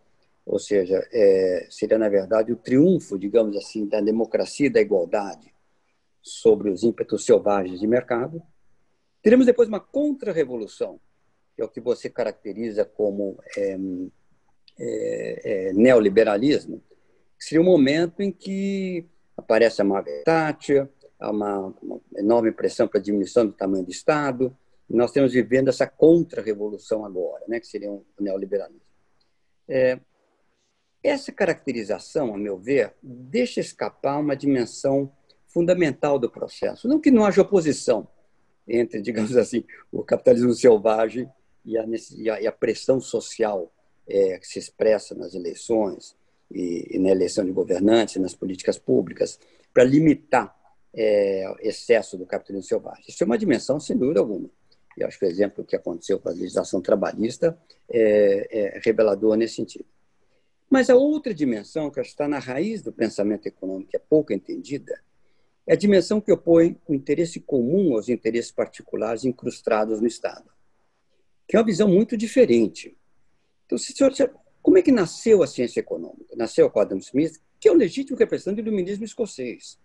[0.44, 5.52] ou seja, é, seria, na verdade, o triunfo, digamos assim, da democracia e da igualdade
[6.22, 8.42] sobre os ímpetos selvagens de mercado.
[9.22, 11.00] Teremos depois uma contra-revolução,
[11.56, 13.78] que é o que você caracteriza como é,
[14.78, 16.82] é, é, neoliberalismo,
[17.38, 20.86] que seria um momento em que aparece a Margaret Thatcher,
[21.18, 24.54] uma, uma enorme pressão para a diminuição do tamanho do Estado,
[24.88, 28.80] nós estamos vivendo essa contra-revolução agora, né, que seria um neoliberalismo.
[29.68, 29.98] É,
[31.02, 35.12] essa caracterização, a meu ver, deixa escapar uma dimensão
[35.46, 36.88] fundamental do processo.
[36.88, 38.08] Não que não haja oposição
[38.66, 41.30] entre, digamos assim, o capitalismo selvagem
[41.64, 43.72] e a, e a pressão social
[44.06, 46.16] é, que se expressa nas eleições
[46.50, 49.38] e, e, na eleição de governantes, nas políticas públicas,
[49.72, 50.54] para limitar
[50.94, 53.04] é, excesso do capitalismo selvagem.
[53.08, 54.48] Isso é uma dimensão, sem dúvida alguma.
[54.96, 59.56] E acho que o exemplo que aconteceu com a legislação trabalhista é, é revelador nesse
[59.56, 59.86] sentido.
[60.70, 65.00] Mas a outra dimensão, que está na raiz do pensamento econômico, que é pouco entendida,
[65.66, 70.50] é a dimensão que opõe o interesse comum aos interesses particulares incrustados no Estado,
[71.48, 72.96] que é uma visão muito diferente.
[73.64, 74.12] Então, senhor,
[74.60, 76.34] como é que nasceu a ciência econômica?
[76.36, 79.78] Nasceu com Adam Smith, que é o legítimo representante do iluminismo escocês.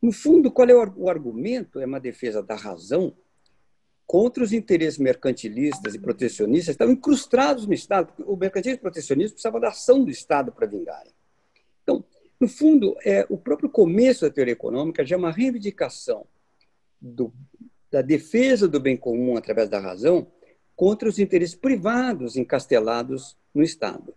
[0.00, 1.80] No fundo, qual é o argumento?
[1.80, 3.16] É uma defesa da razão
[4.08, 8.10] contra os interesses mercantilistas e protecionistas estavam incrustados no Estado.
[8.24, 11.12] O mercantilismo e o protecionismo precisavam da ação do Estado para vingarem.
[11.82, 12.02] Então,
[12.40, 16.24] no fundo, é, o próprio começo da teoria econômica já é uma reivindicação
[16.98, 17.30] do,
[17.90, 20.26] da defesa do bem comum através da razão
[20.74, 24.14] contra os interesses privados encastelados no Estado.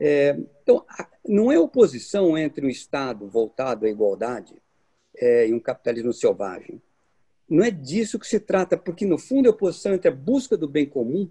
[0.00, 0.86] É, então,
[1.28, 4.54] não é oposição entre um Estado voltado à igualdade
[5.14, 6.80] é, e um capitalismo selvagem.
[7.52, 10.66] Não é disso que se trata, porque, no fundo, é oposição entre a busca do
[10.66, 11.28] bem comum,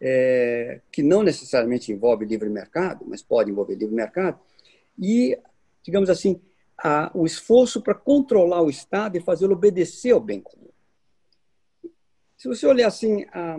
[0.00, 4.38] é, que não necessariamente envolve livre mercado, mas pode envolver livre mercado,
[4.96, 5.36] e,
[5.82, 6.40] digamos assim,
[6.76, 10.68] a, o esforço para controlar o Estado e fazê-lo obedecer ao bem comum.
[12.36, 13.58] Se você olhar assim, a,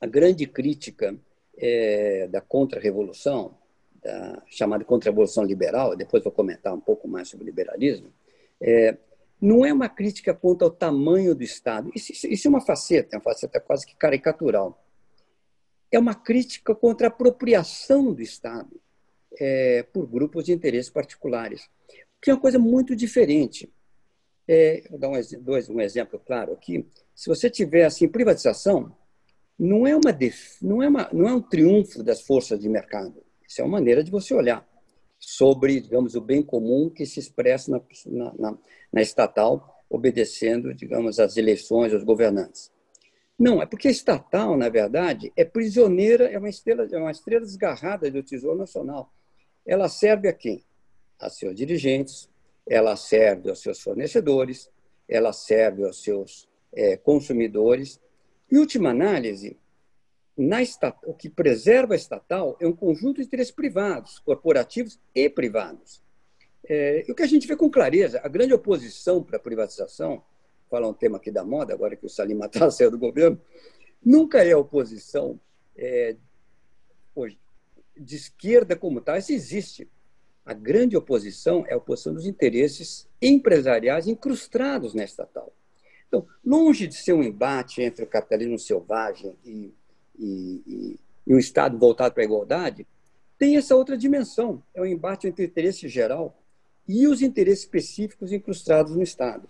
[0.00, 1.16] a grande crítica
[1.56, 3.56] é, da contra-revolução,
[4.02, 8.12] da chamada contra-revolução liberal, depois vou comentar um pouco mais sobre o liberalismo,
[8.60, 8.96] é,
[9.44, 11.90] não é uma crítica quanto ao tamanho do Estado.
[11.94, 14.82] Isso, isso, é uma faceta, é uma faceta quase que caricatural.
[15.92, 18.80] É uma crítica contra a apropriação do Estado
[19.38, 21.68] é, por grupos de interesse particulares,
[22.22, 23.70] que é uma coisa muito diferente.
[24.48, 26.88] É, vou dar um, dois, um exemplo claro aqui.
[27.14, 28.96] Se você tiver assim privatização,
[29.58, 30.18] não é uma
[30.62, 33.22] não é uma não é um triunfo das forças de mercado.
[33.46, 34.66] Isso é uma maneira de você olhar
[35.26, 38.58] sobre, digamos, o bem comum que se expressa na, na,
[38.92, 42.72] na estatal, obedecendo, digamos, às eleições, aos governantes.
[43.38, 47.44] Não, é porque a estatal, na verdade, é prisioneira, é uma estrela, é uma estrela
[47.44, 49.12] desgarrada do Tesouro Nacional.
[49.66, 50.64] Ela serve a quem?
[51.18, 52.28] A seus dirigentes,
[52.66, 54.70] ela serve aos seus fornecedores,
[55.08, 58.00] ela serve aos seus é, consumidores.
[58.50, 59.56] Em última análise,
[60.36, 60.58] na
[61.04, 66.02] o que preserva a estatal é um conjunto de interesses privados, corporativos e privados.
[66.66, 70.22] É, o que a gente vê com clareza, a grande oposição para a privatização,
[70.68, 73.40] falar um tema aqui da moda, agora que o Salim Matar saiu do governo,
[74.04, 75.38] nunca é a oposição
[75.76, 76.16] é,
[77.14, 77.38] hoje,
[77.96, 79.88] de esquerda como tal, isso existe.
[80.44, 85.54] A grande oposição é a oposição dos interesses empresariais incrustados na estatal.
[86.08, 89.72] Então, longe de ser um embate entre o capitalismo selvagem e,
[90.18, 92.86] e, e, e um Estado voltado para a igualdade,
[93.38, 94.62] tem essa outra dimensão.
[94.74, 96.36] É um embate entre o interesse geral
[96.86, 99.48] e os interesses específicos incrustados no Estado.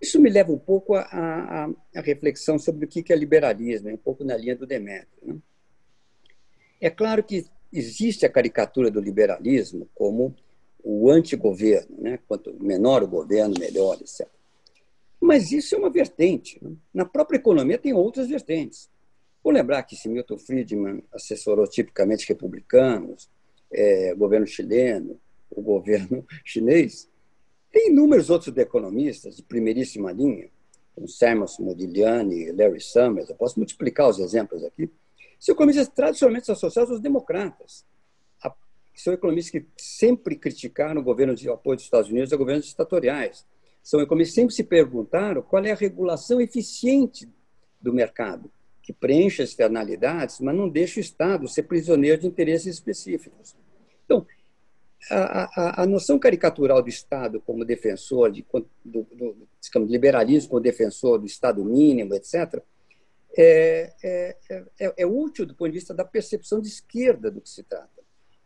[0.00, 4.36] Isso me leva um pouco à, reflexão sobre o que é liberalismo, um pouco na
[4.36, 5.08] linha do Demétrio.
[5.22, 5.36] Né?
[6.80, 10.34] É claro que existe a caricatura do liberalismo como
[10.82, 12.18] o antigoverno, né?
[12.26, 14.26] quanto menor o governo, melhor, etc.
[15.20, 16.58] Mas isso é uma vertente.
[16.60, 16.72] Né?
[16.92, 18.90] Na própria economia tem outras vertentes.
[19.42, 23.28] Vou lembrar que se Milton Friedman assessorou tipicamente republicanos,
[23.72, 25.18] é, governo chileno,
[25.50, 27.10] o governo chinês,
[27.70, 30.48] tem inúmeros outros economistas de primeiríssima linha,
[30.94, 34.90] como Samuel Modigliani, Larry Summers, eu posso multiplicar os exemplos aqui,
[35.38, 37.84] são economistas tradicionalmente associados aos democratas.
[38.94, 43.44] São economistas que sempre criticaram o governo de apoio dos Estados Unidos a governos ditatoriais.
[43.82, 47.28] São economistas que sempre se perguntaram qual é a regulação eficiente
[47.80, 48.52] do mercado,
[48.82, 53.56] que preenche as externalidades, mas não deixa o Estado ser prisioneiro de interesses específicos.
[54.04, 54.26] Então,
[55.10, 58.44] a, a, a noção caricatural do Estado como defensor, de,
[58.84, 59.36] do, do,
[59.86, 62.62] liberalismo como defensor do Estado mínimo, etc.,
[63.36, 64.36] é, é,
[64.78, 67.88] é, é, útil do ponto de vista da percepção de esquerda do que se trata,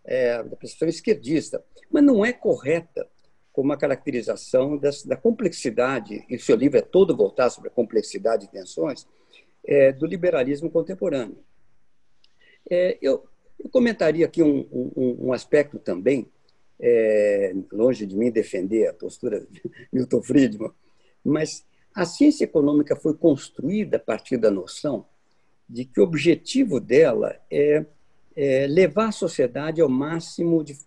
[0.05, 3.09] é, da percepção esquerdista, mas não é correta
[3.53, 7.73] como uma caracterização das, da complexidade, e o seu livro é todo voltado sobre a
[7.73, 9.07] complexidade e tensões,
[9.67, 11.39] é, do liberalismo contemporâneo.
[12.71, 13.27] É, eu,
[13.59, 16.31] eu, comentaria aqui um, um, um aspecto também,
[17.73, 20.71] longe de mim defender a postura de Milton Friedman,
[21.25, 21.65] mas
[21.95, 25.07] a ciência econômica foi construída a partir da noção
[25.69, 27.85] de que o objetivo dela é,
[28.37, 30.79] é levar a sociedade ao máximo de,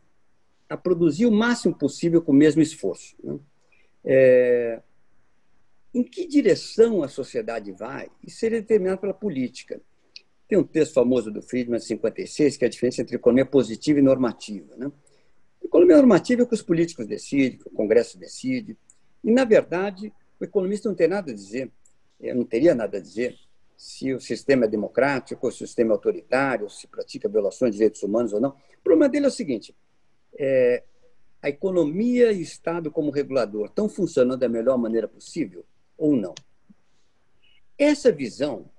[0.69, 3.15] a produzir o máximo possível com o mesmo esforço.
[3.23, 3.39] Né?
[4.05, 4.81] É,
[5.93, 8.09] em que direção a sociedade vai?
[8.25, 9.81] Isso seria determinado pela política.
[10.47, 14.01] Tem um texto famoso do Friedman, 56, que é a diferença entre economia positiva e
[14.01, 14.75] normativa.
[14.77, 14.91] Né?
[15.63, 18.77] Economia normativa é o que os políticos decidem, o Congresso decide.
[19.23, 21.71] E, na verdade, o economista não tem nada a dizer,
[22.19, 23.35] eu não teria nada a dizer
[23.77, 27.77] se o sistema é democrático, ou se o sistema é autoritário, se pratica violações de
[27.77, 28.49] direitos humanos ou não.
[28.49, 29.75] O problema dele é o seguinte:
[30.37, 30.83] é,
[31.41, 35.65] a economia e o Estado como regulador estão funcionando da melhor maneira possível
[35.99, 36.33] ou não?
[37.77, 38.69] Essa visão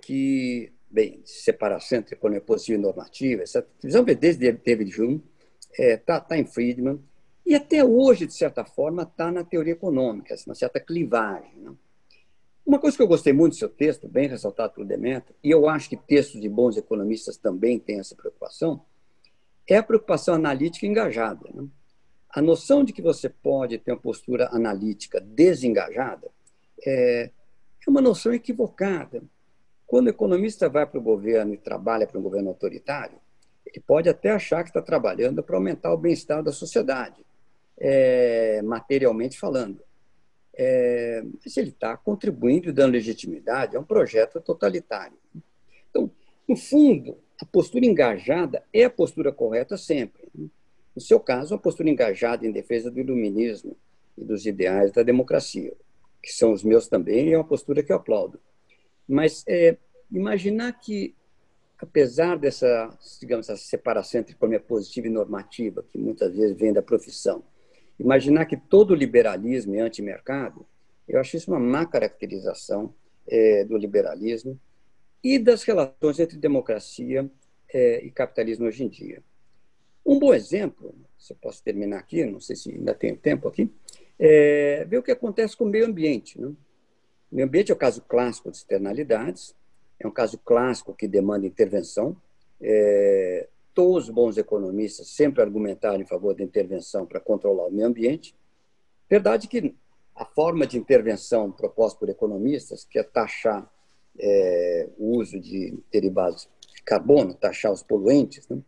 [0.00, 5.22] que, bem, separação entre economia positiva e normativa, essa visão desde David Hume,
[5.70, 7.00] está é, tá, tá em Friedman,
[7.44, 11.56] e até hoje, de certa forma, está na teoria econômica, uma certa clivagem.
[11.56, 11.72] Né?
[12.64, 15.68] Uma coisa que eu gostei muito do seu texto, bem ressaltado pelo Demeter, e eu
[15.68, 18.84] acho que textos de bons economistas também têm essa preocupação,
[19.66, 21.48] é a preocupação analítica engajada.
[21.54, 21.66] Né?
[22.30, 26.28] A noção de que você pode ter uma postura analítica desengajada
[26.84, 27.30] é,
[27.86, 29.22] é uma noção equivocada.
[29.86, 33.18] Quando o economista vai para o governo e trabalha para um governo autoritário,
[33.64, 37.24] ele pode até achar que está trabalhando para aumentar o bem-estar da sociedade
[37.78, 39.82] é, materialmente falando.
[40.54, 45.16] É, mas ele está contribuindo e dando legitimidade a um projeto totalitário.
[45.88, 46.10] Então,
[46.48, 50.17] no fundo, a postura engajada é a postura correta sempre.
[50.98, 53.76] No seu caso, a postura engajada em defesa do iluminismo
[54.16, 55.72] e dos ideais da democracia,
[56.20, 58.40] que são os meus também, e é uma postura que eu aplaudo.
[59.08, 59.76] Mas é,
[60.10, 61.14] imaginar que,
[61.78, 62.90] apesar dessa,
[63.20, 67.44] digamos, essa separação entre economia positiva e normativa, que muitas vezes vem da profissão,
[67.98, 70.64] Imaginar que todo liberalismo é antimercado,
[71.08, 72.94] eu acho isso uma má caracterização
[73.26, 74.58] é, do liberalismo
[75.22, 77.28] e das relações entre democracia
[77.72, 79.22] é, e capitalismo hoje em dia.
[80.08, 83.70] Um bom exemplo, se eu posso terminar aqui, não sei se ainda tenho tempo aqui,
[84.18, 86.40] é ver o que acontece com o meio ambiente.
[86.40, 86.48] Né?
[86.48, 86.56] O
[87.36, 89.54] meio ambiente é o caso clássico de externalidades,
[90.00, 92.16] é um caso clássico que demanda intervenção.
[92.58, 97.86] É, todos os bons economistas sempre argumentaram em favor da intervenção para controlar o meio
[97.86, 98.34] ambiente.
[99.10, 99.76] Verdade que
[100.14, 103.70] a forma de intervenção proposta por economistas, que é taxar
[104.18, 108.58] é, o uso de derivados de carbono, taxar os poluentes, né,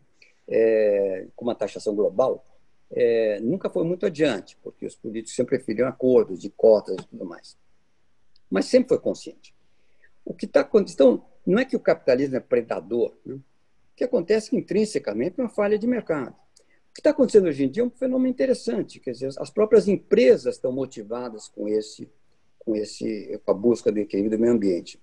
[0.50, 2.44] é, com uma taxação global,
[2.90, 7.24] é, nunca foi muito adiante, porque os políticos sempre preferiam acordos de cotas e tudo
[7.24, 7.56] mais.
[8.50, 9.54] Mas sempre foi consciente.
[10.24, 13.38] O que está acontecendo, então, não é que o capitalismo é predador, né?
[13.94, 16.32] que acontece intrinsecamente uma falha de mercado.
[16.32, 19.86] O que está acontecendo hoje em dia é um fenômeno interessante, quer dizer, as próprias
[19.86, 22.10] empresas estão motivadas com esse,
[22.58, 25.00] com esse, com a busca do equilíbrio do meio ambiente.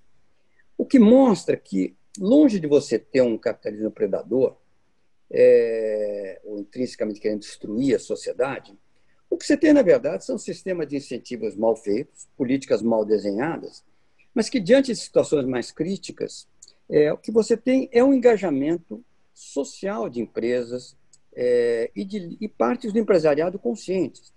[0.77, 4.57] O que mostra que, longe de você ter um capitalismo predador,
[5.31, 8.77] é, ou intrinsecamente querendo destruir a sociedade,
[9.29, 13.83] o que você tem, na verdade, são sistemas de incentivos mal feitos, políticas mal desenhadas,
[14.33, 16.47] mas que, diante de situações mais críticas,
[16.89, 19.03] é, o que você tem é um engajamento
[19.33, 20.95] social de empresas
[21.35, 24.33] é, e, de, e partes do empresariado conscientes.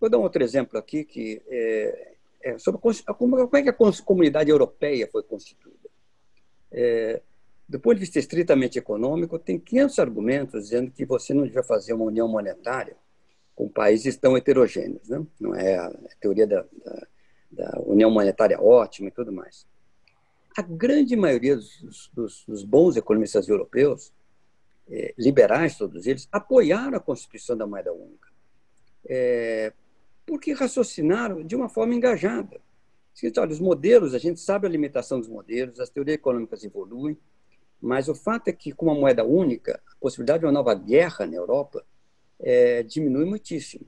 [0.00, 4.02] Vou dar um outro exemplo aqui, que é, é sobre como, como, é que a
[4.04, 5.88] comunidade europeia foi constituída.
[6.72, 7.22] É,
[7.68, 11.92] do ponto de vista estritamente econômico, tem 500 argumentos dizendo que você não devia fazer
[11.92, 12.96] uma união monetária
[13.54, 15.08] com países tão heterogêneos.
[15.08, 15.26] Né?
[15.40, 17.06] Não é a, a teoria da, da,
[17.50, 19.66] da União Monetária ótima e tudo mais.
[20.56, 24.12] A grande maioria dos, dos, dos bons economistas europeus,
[24.88, 28.28] eh, liberais todos eles, apoiaram a constituição da moeda única,
[29.06, 29.72] eh,
[30.24, 32.60] porque raciocinaram de uma forma engajada.
[33.38, 37.18] Olha, os modelos, a gente sabe a limitação dos modelos, as teorias econômicas evoluem,
[37.80, 41.26] mas o fato é que, com uma moeda única, a possibilidade de uma nova guerra
[41.26, 41.84] na Europa
[42.40, 43.86] é, diminui muitíssimo.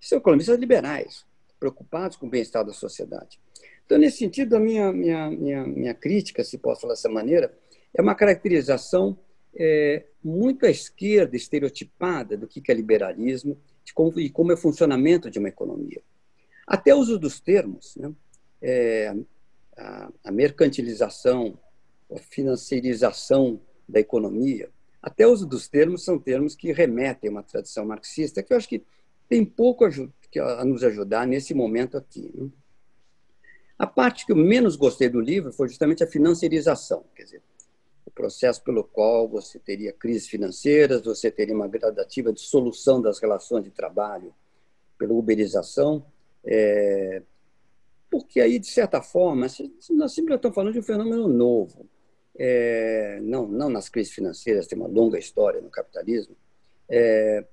[0.00, 1.26] São economistas liberais,
[1.58, 3.40] preocupados com o bem-estar da sociedade.
[3.84, 7.52] Então, nesse sentido, a minha, minha, minha, minha crítica, se posso falar dessa maneira,
[7.94, 9.18] é uma caracterização
[9.56, 14.58] é, muito à esquerda, estereotipada do que é liberalismo de como, e como é o
[14.58, 16.02] funcionamento de uma economia.
[16.66, 18.12] Até o uso dos termos, né?
[18.60, 19.14] é,
[19.76, 21.58] a, a mercantilização,
[22.16, 24.70] financiarização da economia,
[25.02, 28.56] até o uso dos termos são termos que remetem a uma tradição marxista, que eu
[28.56, 28.82] acho que
[29.28, 32.30] tem pouco a nos ajudar nesse momento aqui.
[32.34, 32.48] Né?
[33.78, 37.42] A parte que eu menos gostei do livro foi justamente a financiarização, quer dizer,
[38.04, 43.62] o processo pelo qual você teria crises financeiras, você teria uma gradativa dissolução das relações
[43.62, 44.34] de trabalho
[44.98, 46.04] pela uberização,
[46.44, 47.22] é,
[48.10, 49.46] porque aí, de certa forma,
[49.90, 51.86] nós sempre estamos falando de um fenômeno novo.
[52.38, 56.36] É, não, não nas crises financeiras, tem uma longa história no capitalismo,
[56.88, 57.44] é,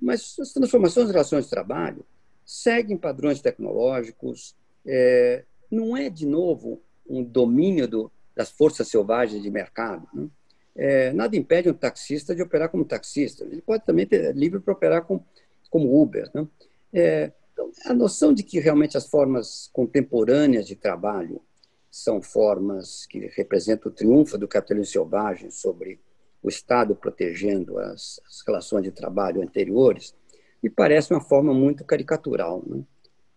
[0.00, 2.04] mas as transformações das relações de trabalho
[2.44, 9.50] seguem padrões tecnológicos, é, não é, de novo, um domínio do, das forças selvagens de
[9.50, 10.08] mercado.
[10.12, 10.28] Né?
[10.74, 13.44] É, nada impede um taxista de operar como taxista.
[13.44, 15.22] Ele pode também ter livre para operar com,
[15.68, 16.30] como Uber.
[16.34, 16.46] Né?
[16.92, 21.42] É, então, a noção de que realmente as formas contemporâneas de trabalho
[21.90, 26.00] são formas que representam o triunfo do capitalismo selvagem sobre
[26.42, 30.14] o Estado protegendo as, as relações de trabalho anteriores,
[30.62, 32.62] me parece uma forma muito caricatural.
[32.66, 32.82] Né?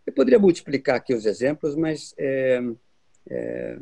[0.05, 2.61] Eu poderia multiplicar aqui os exemplos, mas é,
[3.29, 3.79] é,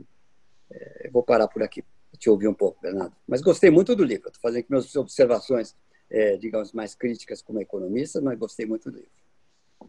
[0.72, 1.84] é, vou parar por aqui,
[2.18, 3.16] te ouvir um pouco, Bernardo.
[3.28, 5.76] Mas gostei muito do livro, estou fazendo aqui minhas observações,
[6.10, 9.12] é, digamos, mais críticas como economista, mas gostei muito do livro.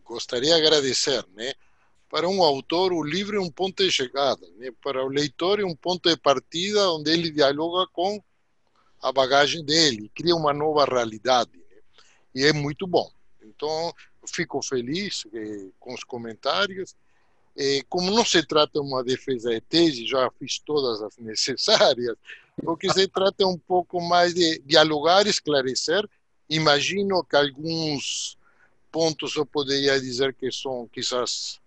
[0.05, 1.53] gostaria de agradecer, né?
[2.13, 4.71] Para um autor, o livro é um ponto de chegada, né?
[4.83, 8.23] Para o leitor é um ponto de partida onde ele dialoga com
[9.01, 11.77] a bagagem dele, cria uma nova realidade, né?
[12.35, 13.11] e é muito bom.
[13.41, 13.95] Então,
[14.27, 16.95] fico feliz eh, com os comentários.
[17.57, 22.15] Eh, como não se trata de uma defesa de tese, já fiz todas as necessárias,
[22.63, 26.07] porque se trata um pouco mais de dialogar, esclarecer.
[26.47, 28.37] Imagino que alguns
[28.91, 31.62] pontos eu poderia dizer que são quizás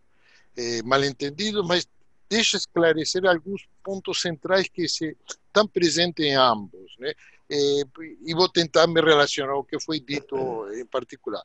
[0.58, 1.88] eh, mal entendidos, mas
[2.30, 5.16] deixa esclarecer alguns pontos centrais que se,
[5.48, 6.96] estão presentes em ambos.
[7.00, 7.14] Né?
[7.50, 7.84] Eh,
[8.26, 10.36] e vou tentar me relacionar ao que foi dito
[10.74, 11.44] em particular.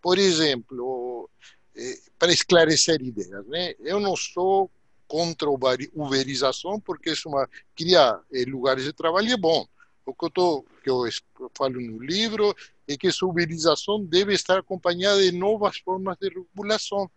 [0.00, 1.30] Por exemplo,
[1.76, 3.74] eh, para esclarecer ideias, né?
[3.80, 4.70] eu não sou
[5.06, 5.52] contra a
[5.94, 9.66] uberização, porque isso uma, criar eh, lugares de trabalho é bom.
[10.06, 11.04] O que eu, tô, que eu
[11.56, 12.56] falo no livro
[12.88, 17.10] é que essa uberização deve estar acompanhada de novas formas de regulação.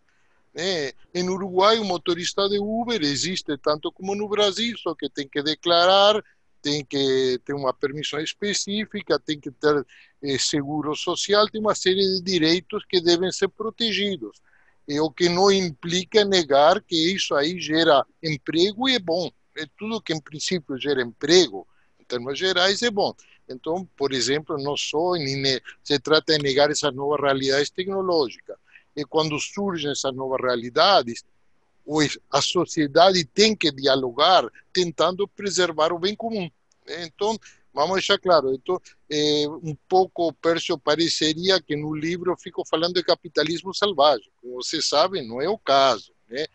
[0.56, 0.92] Né?
[1.12, 5.42] Em Uruguai, o motorista de Uber existe tanto como no Brasil, só que tem que
[5.42, 6.24] declarar,
[6.62, 9.86] tem que ter uma permissão específica, tem que ter
[10.22, 14.40] eh, seguro social, tem uma série de direitos que devem ser protegidos.
[15.02, 19.30] O que não implica negar que isso aí gera emprego e é bom.
[19.58, 21.66] É tudo que em princípio gera emprego,
[22.08, 23.14] termos gerais, é bom.
[23.48, 25.12] Então, por exemplo, não só
[25.82, 28.56] se trata de negar essas novas realidades tecnológicas.
[28.96, 31.24] E quando surgem essas novas realidades,
[32.30, 36.50] a sociedade tem que dialogar tentando preservar o bem comum.
[36.88, 37.38] Então,
[37.72, 38.80] vamos deixar claro, então,
[39.10, 44.30] é, um pouco, Pércio, pareceria que no livro eu fico falando de capitalismo selvagem.
[44.40, 46.12] Como vocês sabem, não é o caso.
[46.28, 46.46] Né?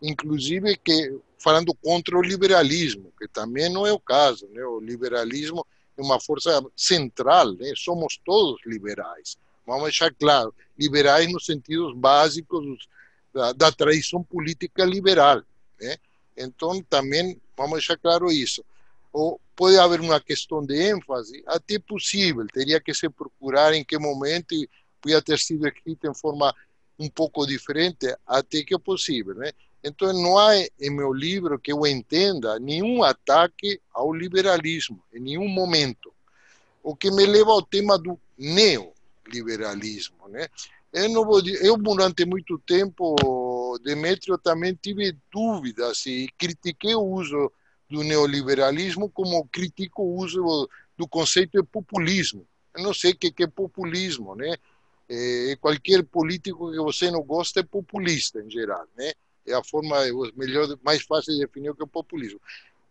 [0.00, 4.64] inclusive que falando contra o liberalismo, que também não é o caso, né?
[4.64, 5.66] O liberalismo
[5.96, 7.72] é uma força central, né?
[7.76, 9.36] Somos todos liberais.
[9.66, 12.88] Vamos deixar claro, liberais nos sentidos básicos
[13.34, 15.42] da, da tradição política liberal,
[15.80, 15.96] né?
[16.36, 18.64] Então também vamos deixar claro isso.
[19.12, 23.98] Ou pode haver uma questão de ênfase, até possível, teria que se procurar em que
[23.98, 24.54] momento
[25.00, 26.54] podia ter sido escrito em forma
[26.98, 29.52] um pouco diferente, até que é possível, né?
[29.84, 35.48] Então, não há em meu livro que eu entenda nenhum ataque ao liberalismo, em nenhum
[35.48, 36.12] momento.
[36.82, 38.18] O que me leva ao tema do
[39.28, 40.28] neoliberalismo.
[40.28, 40.48] Né?
[40.92, 47.52] Eu, não vou, eu, durante muito tempo, Demetrio, também tive dúvidas e critiquei o uso
[47.88, 52.46] do neoliberalismo como critico o uso do conceito de populismo.
[52.74, 54.56] Eu não sei o que é populismo, né?
[55.08, 59.12] É, qualquer político que você não gosta é populista, em geral, né?
[59.46, 59.96] é a forma
[60.36, 62.40] melhor, mais fácil de definir o que é populismo.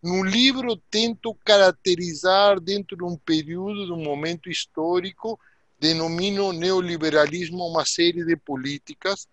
[0.02, 5.40] No livro, tento caracterizar, dentro de um período, de um momento histórico,
[5.86, 9.28] denomino neoliberalismo uma série de políticas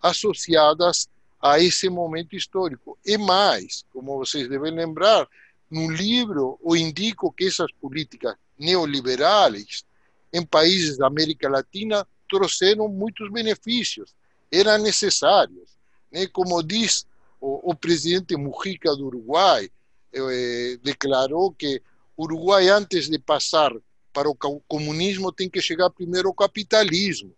[0.00, 1.08] associadas
[1.42, 2.96] a esse momento histórico.
[3.04, 5.26] E mais, como vocês devem lembrar,
[5.68, 9.84] no livro eu indico que essas políticas neoliberais
[10.32, 14.14] em países da América Latina trouxeram muitos benefícios,
[14.52, 15.68] eram necessários.
[16.12, 16.28] Né?
[16.28, 17.06] Como diz
[17.40, 19.68] o, o presidente Mujica do Uruguai,
[20.12, 21.82] eh, declarou que
[22.16, 23.72] o Uruguai, antes de passar
[24.18, 27.32] para o comunismo, tem que chegar primeiro ao capitalismo.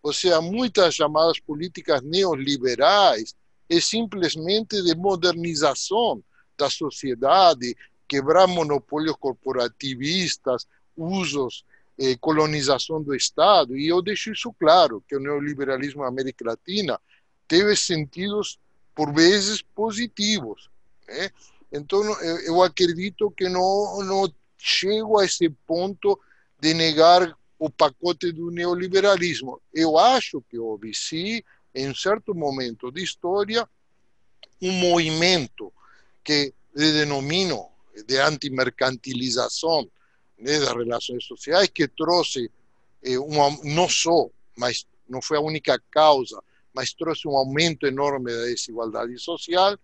[0.00, 3.34] Ou seja, muitas chamadas políticas neoliberais
[3.68, 6.22] é simplesmente de modernização
[6.56, 7.76] da sociedade,
[8.06, 11.64] quebrar monopólios corporativistas, usos,
[11.98, 13.76] eh, colonização do Estado.
[13.76, 17.00] E eu deixo isso claro, que o neoliberalismo na América Latina
[17.48, 18.56] teve sentidos,
[18.94, 20.70] por vezes, positivos.
[21.08, 21.30] Né?
[21.72, 22.00] Então,
[22.44, 26.18] eu acredito que não, não chego a esse ponto
[26.60, 29.60] de negar o pacote do neoliberalismo.
[29.72, 31.42] Eu acho que houve, sim,
[31.74, 33.68] em certo momento de história,
[34.60, 35.72] um movimento
[36.22, 37.68] que denomino
[38.06, 39.90] de antimercantilização
[40.38, 42.50] né, das relações sociais, que trouxe
[43.02, 46.42] eh, uma, não só, mas não foi a única causa,
[46.72, 49.76] mas trouxe um aumento enorme da desigualdade social,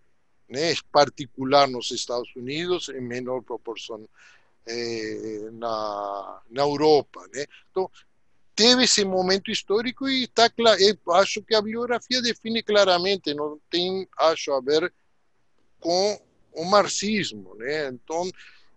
[0.49, 4.07] né, particular nos Estados Unidos, em menor proporção
[4.67, 7.21] eh, na, na Europa.
[7.33, 7.45] Né?
[7.71, 7.89] Então,
[8.55, 10.79] teve esse momento histórico e está claro,
[11.11, 14.93] acho que a biografia define claramente, não tem, acho, a ver
[15.79, 16.19] com
[16.53, 17.55] o marxismo.
[17.55, 17.89] Né?
[17.89, 18.29] Então,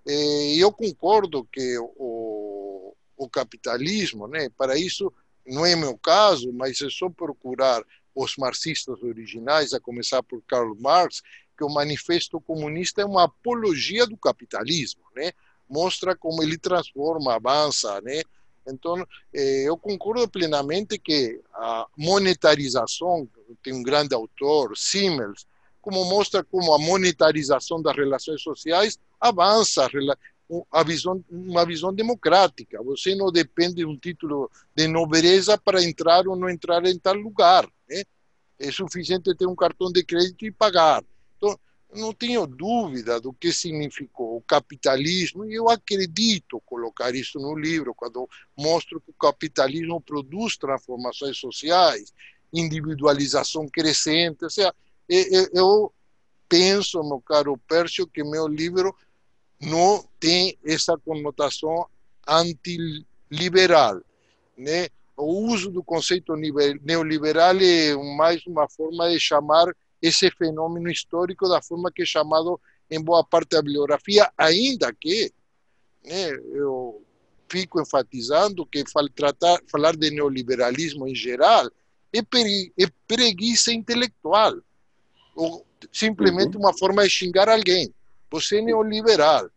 [0.06, 5.12] eh, eu concordo que o, o capitalismo, né, para isso,
[5.46, 7.82] não é meu caso, mas é só procurar
[8.14, 11.22] os marxistas originais, a começar por Karl Marx,
[11.56, 15.32] que o Manifesto Comunista é uma apologia do capitalismo, né?
[15.70, 18.22] Mostra como ele transforma, avança, né?
[18.66, 18.96] Então,
[19.32, 23.28] eh, eu concordo plenamente que a monetarização,
[23.62, 25.46] tem um grande autor, Simmels,
[25.80, 29.88] como mostra como a monetarização das relações sociais avança
[30.70, 32.82] a visão, uma visão democrática.
[32.82, 37.14] Você não depende de um título de nobreza para entrar ou não entrar em tal
[37.14, 37.66] lugar.
[37.88, 38.02] Né?
[38.58, 41.02] É suficiente ter um cartão de crédito e pagar.
[41.92, 47.94] Não tenho dúvida do que significou o capitalismo, e eu acredito colocar isso no livro,
[47.94, 52.12] quando mostro que o capitalismo produz transformações sociais,
[52.52, 54.44] individualização crescente.
[54.44, 54.74] Ou seja,
[55.52, 55.92] eu
[56.48, 58.94] penso, meu caro Pércio, que meu livro
[59.60, 61.86] não tem essa conotação
[62.26, 64.00] antiliberal.
[64.56, 64.88] Né?
[65.16, 66.34] O uso do conceito
[66.82, 72.60] neoliberal é mais uma forma de chamar esse fenômeno histórico da forma que é chamado
[72.90, 75.32] em boa parte da bibliografia, ainda que
[76.04, 77.04] né, eu
[77.48, 78.82] fico enfatizando que
[79.14, 81.70] tratar, falar de neoliberalismo em geral
[82.12, 84.56] é, pere, é preguiça intelectual,
[85.34, 87.92] ou simplesmente uma forma de xingar alguém.
[88.30, 89.48] Você é neoliberal,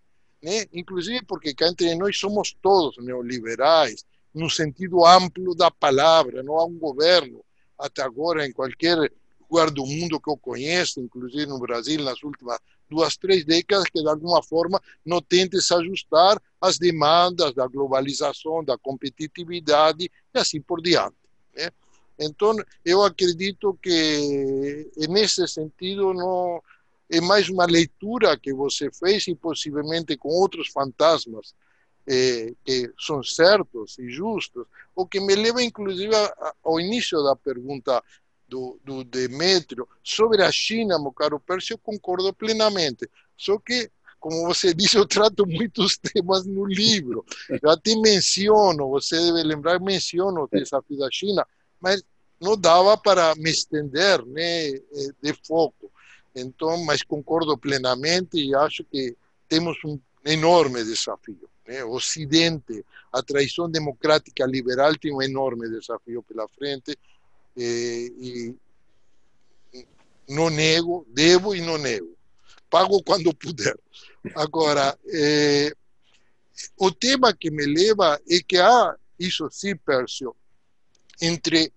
[0.42, 0.66] né?
[0.74, 6.66] inclusive porque cá entre nós somos todos neoliberais, no sentido amplo da palavra, não há
[6.66, 7.44] um governo
[7.78, 9.12] até agora em qualquer
[9.54, 12.58] lugar do mundo que eu conheço, inclusive no Brasil, nas últimas
[12.90, 18.64] duas, três décadas, que de alguma forma não tente se ajustar às demandas da globalização,
[18.64, 21.16] da competitividade e assim por diante.
[21.56, 21.70] Né?
[22.20, 26.62] Então, eu acredito que, nesse sentido, não
[27.10, 31.54] é mais uma leitura que você fez e possivelmente com outros fantasmas
[32.08, 36.14] eh, que são certos e justos, o que me leva, inclusive,
[36.64, 38.04] ao início da pergunta
[38.54, 39.04] do, do
[40.04, 43.10] sobre a China, meu caro Pércio, eu concordo plenamente.
[43.36, 43.90] Só que,
[44.20, 47.26] como você disse, eu trato muitos temas no livro.
[47.50, 51.46] Eu até menciono, você deve lembrar, menciono o desafio da China,
[51.82, 52.04] mas
[52.40, 54.72] não dava para me estender né,
[55.22, 55.92] de foco.
[56.36, 59.16] Então, mas concordo plenamente e acho que
[59.48, 61.50] temos um enorme desafio.
[61.68, 61.84] Né?
[61.84, 66.98] O Ocidente, a traição democrática liberal tem um enorme desafio pela frente
[67.58, 68.56] eh, e
[70.28, 72.16] não nego, devo e não nego.
[72.70, 73.78] Pago quando puder.
[74.36, 75.72] Agora, eh,
[76.78, 80.36] o tema que me leva é que há, isso sim, Pércio,
[81.22, 81.72] entre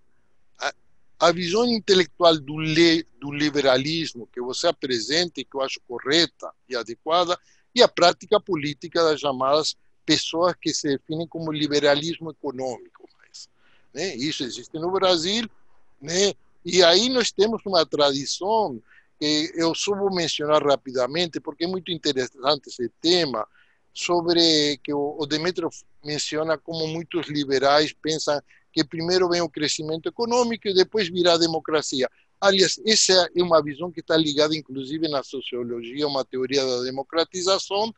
[0.58, 0.74] a,
[1.20, 6.50] a visão intelectual do, le, do liberalismo que você apresenta e que eu acho correta
[6.68, 7.38] e adequada,
[7.74, 13.08] e a prática política das chamadas pessoas que se definem como liberalismo econômico.
[13.18, 13.50] Mas,
[13.92, 14.14] né?
[14.14, 15.50] Isso existe no Brasil,
[16.00, 16.32] né?
[16.64, 18.80] E aí nós temos uma tradição
[19.18, 23.46] que eu só vou mencionar rapidamente, porque é muito interessante esse tema,
[23.96, 25.70] sobre que o, Demetrio
[26.04, 28.38] menciona como muitos liberais pensam
[28.70, 32.06] que primeiro vem o crescimento econômico e depois virá a democracia.
[32.38, 37.90] Aliás, essa é uma visão que está ligada, inclusive, na sociologia, uma teoria da democratização,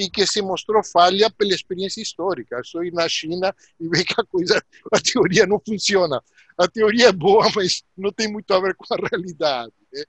[0.00, 2.56] e que se mostrou falha pela experiência histórica.
[2.56, 6.22] Eu sou na China e vejo que a coisa, a teoria não funciona.
[6.56, 9.74] A teoria é boa, mas não tem muito a ver com a realidade.
[9.92, 10.02] Né?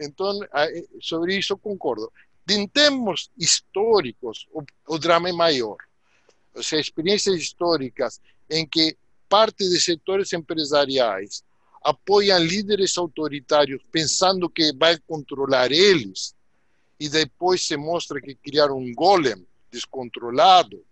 [0.00, 0.38] Então,
[1.00, 2.12] sobre isso concordo.
[2.46, 5.78] Em termos históricos, o, o drama é maior.
[6.54, 8.20] Ou seja, experiências históricas
[8.50, 8.98] em que
[9.30, 11.42] parte de setores empresariais
[11.82, 16.34] apoiam líderes autoritários pensando que vai controlar eles
[16.98, 20.84] e depois se mostra que criaram um golem descontrolado,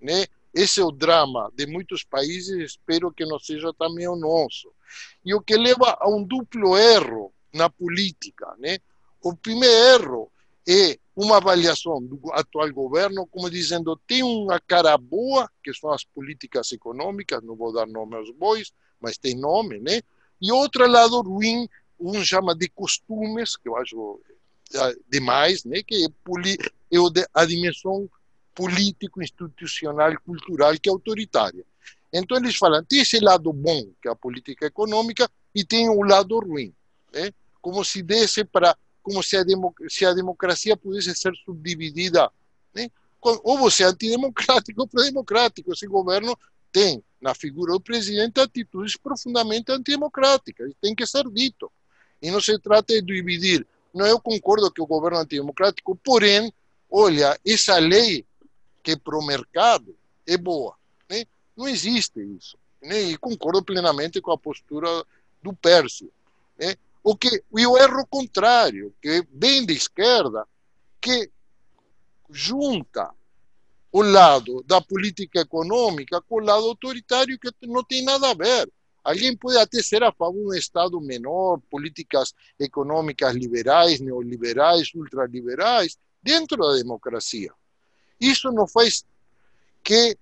[0.00, 0.26] né?
[0.54, 4.70] Esse é o drama de muitos países, espero que não seja também o nosso.
[5.24, 8.78] E o que leva a um duplo erro na política, né?
[9.22, 9.72] O primeiro
[10.02, 10.32] erro
[10.68, 16.04] é uma avaliação do atual governo como dizendo tem uma cara boa, que são as
[16.04, 20.02] políticas econômicas, não vou dar nome aos bois, mas tem nome, né?
[20.40, 24.20] E outro lado ruim, um chama de costumes, que eu acho
[25.10, 28.08] demais, né, que é, é a dimensão
[28.54, 31.64] político, institucional, cultural que é autoritária.
[32.12, 36.02] Então eles falam, tem esse lado bom, que é a política econômica, e tem o
[36.02, 36.74] lado ruim,
[37.12, 37.32] né?
[37.60, 39.44] como se desse para, como se a,
[39.88, 42.30] se a democracia pudesse ser subdividida,
[42.74, 42.90] né?
[43.20, 45.72] ou você é antidemocrático ou pró-democrático.
[45.72, 46.36] Esse governo
[46.72, 51.70] tem, na figura do presidente, atitudes profundamente antidemocráticas, tem que ser dito.
[52.20, 56.52] E não se trata de dividir não, eu concordo que o governo antidemocrático, porém,
[56.90, 58.24] olha, essa lei
[58.82, 59.94] que é para o mercado
[60.26, 60.74] é boa.
[61.08, 61.24] Né?
[61.56, 62.56] Não existe isso.
[62.80, 63.00] Né?
[63.02, 64.88] E concordo plenamente com a postura
[65.42, 66.10] do Pércio.
[66.58, 66.74] Né?
[67.02, 70.46] O que, e o erro contrário, que é bem de esquerda,
[71.00, 71.30] que
[72.30, 73.10] junta
[73.90, 78.70] o lado da política econômica com o lado autoritário, que não tem nada a ver.
[79.02, 85.98] Alguém pode até ser a favor de um Estado menor, políticas econômicas liberais, neoliberais, ultraliberais,
[86.22, 87.52] dentro da democracia.
[88.20, 89.04] Isso não faz
[89.82, 90.16] que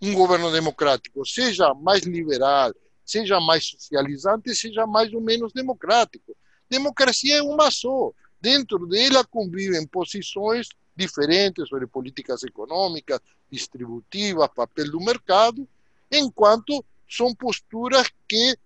[0.00, 2.72] um governo democrático seja mais liberal,
[3.04, 6.36] seja mais socializante, seja mais ou menos democrático.
[6.68, 8.12] Democracia é uma só.
[8.40, 13.20] Dentro dela convivem posições diferentes sobre políticas econômicas,
[13.50, 15.68] distributivas, papel do mercado,
[16.10, 18.56] enquanto são posturas que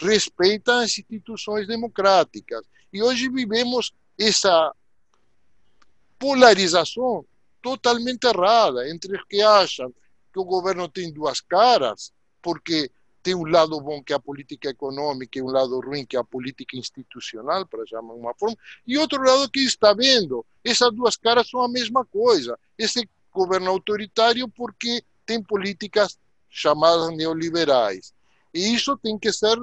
[0.00, 2.64] respeitam as instituições democráticas.
[2.92, 4.72] E hoje vivemos essa
[6.18, 7.24] polarização
[7.60, 9.92] totalmente errada entre os que acham
[10.32, 12.90] que o governo tem duas caras, porque
[13.20, 16.20] tem um lado bom que é a política econômica e um lado ruim que é
[16.20, 21.16] a política institucional, para chamar uma forma, e outro lado que está vendo, essas duas
[21.16, 22.56] caras são a mesma coisa.
[22.78, 26.16] Esse governo autoritário porque tem políticas
[26.48, 28.12] chamadas neoliberais.
[28.52, 29.56] E isso tem que ser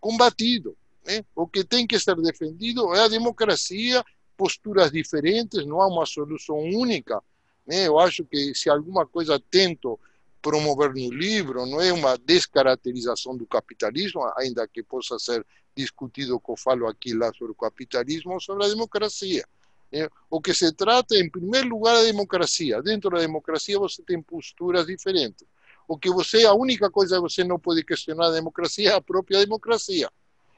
[0.00, 0.76] combatido.
[1.06, 1.24] Né?
[1.34, 4.04] O que tem que ser defendido é a democracia,
[4.36, 7.22] posturas diferentes, não há uma solução única.
[7.66, 7.86] Né?
[7.86, 9.98] Eu acho que se alguma coisa tento
[10.40, 16.40] promover no livro, não é uma descaracterização do capitalismo, ainda que possa ser discutido o
[16.40, 19.44] que eu falo aqui lá sobre o capitalismo ou sobre a democracia.
[19.92, 20.08] Né?
[20.30, 22.82] O que se trata, em primeiro lugar, a democracia.
[22.82, 25.46] Dentro da democracia você tem posturas diferentes
[25.90, 29.00] o que você, a única coisa que você não pode questionar a democracia é a
[29.00, 30.08] própria democracia.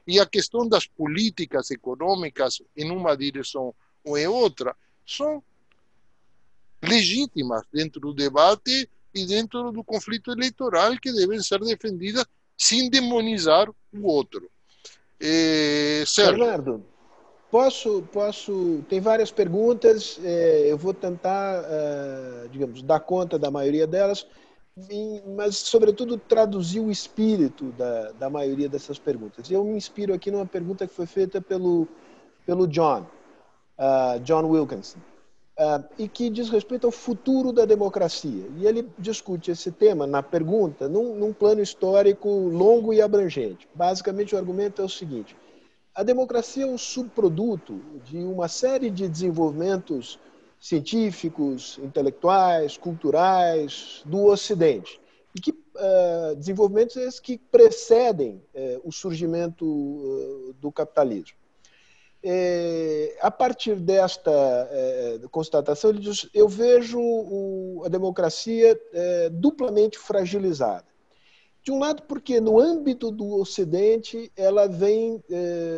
[0.05, 3.73] E a questão das políticas econômicas em uma direção
[4.05, 5.41] ou em outra são
[6.83, 12.25] legítimas dentro do debate e dentro do conflito eleitoral que devem ser defendidas
[12.55, 14.47] sem demonizar o outro.
[15.19, 16.85] É, Bernardo,
[17.49, 23.87] posso, posso, tem várias perguntas, é, eu vou tentar, é, digamos, dar conta da maioria
[23.87, 24.27] delas
[25.35, 29.49] mas, sobretudo, traduzir o espírito da, da maioria dessas perguntas.
[29.49, 31.87] Eu me inspiro aqui numa pergunta que foi feita pelo,
[32.45, 33.05] pelo John,
[33.77, 34.97] uh, John Wilkinson,
[35.59, 38.47] uh, e que diz respeito ao futuro da democracia.
[38.57, 43.67] E ele discute esse tema na pergunta num, num plano histórico longo e abrangente.
[43.75, 45.37] Basicamente, o argumento é o seguinte:
[45.93, 50.17] a democracia é um subproduto de uma série de desenvolvimentos
[50.63, 54.97] científicos, intelectuais, culturais do Ocidente.
[55.35, 61.37] E que uh, desenvolvimentos esses que precedem uh, o surgimento uh, do capitalismo.
[63.21, 64.31] a partir desta
[65.29, 68.79] constatação, ele diz: eu vejo o, a democracia
[69.33, 70.85] duplamente fragilizada.
[71.61, 75.21] De um lado, porque no âmbito do Ocidente ela vem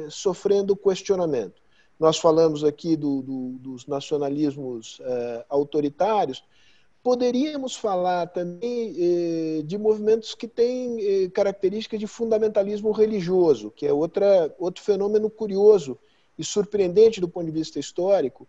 [0.09, 1.64] sofrendo questionamento.
[1.99, 6.43] Nós falamos aqui do, do, dos nacionalismos eh, autoritários,
[7.01, 13.93] poderíamos falar também eh, de movimentos que têm eh, características de fundamentalismo religioso, que é
[13.93, 15.97] outra, outro fenômeno curioso
[16.37, 18.47] e surpreendente do ponto de vista histórico,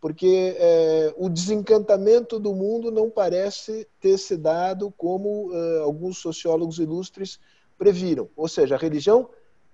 [0.00, 6.78] porque é, o desencantamento do mundo não parece ter se dado como é, alguns sociólogos
[6.78, 7.38] ilustres
[7.76, 8.28] previram.
[8.36, 9.28] Ou seja, a religião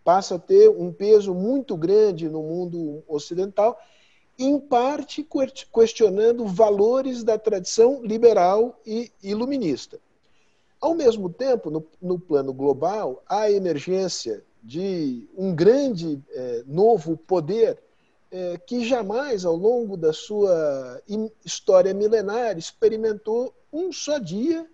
[0.04, 3.80] passa a ter um peso muito grande no mundo ocidental,
[4.38, 5.26] em parte
[5.72, 9.98] questionando valores da tradição liberal e iluminista.
[10.80, 17.78] Ao mesmo tempo, no, no plano global, a emergência de um grande é, novo poder
[18.30, 21.00] é, que jamais, ao longo da sua
[21.44, 24.66] história milenar, experimentou um só dia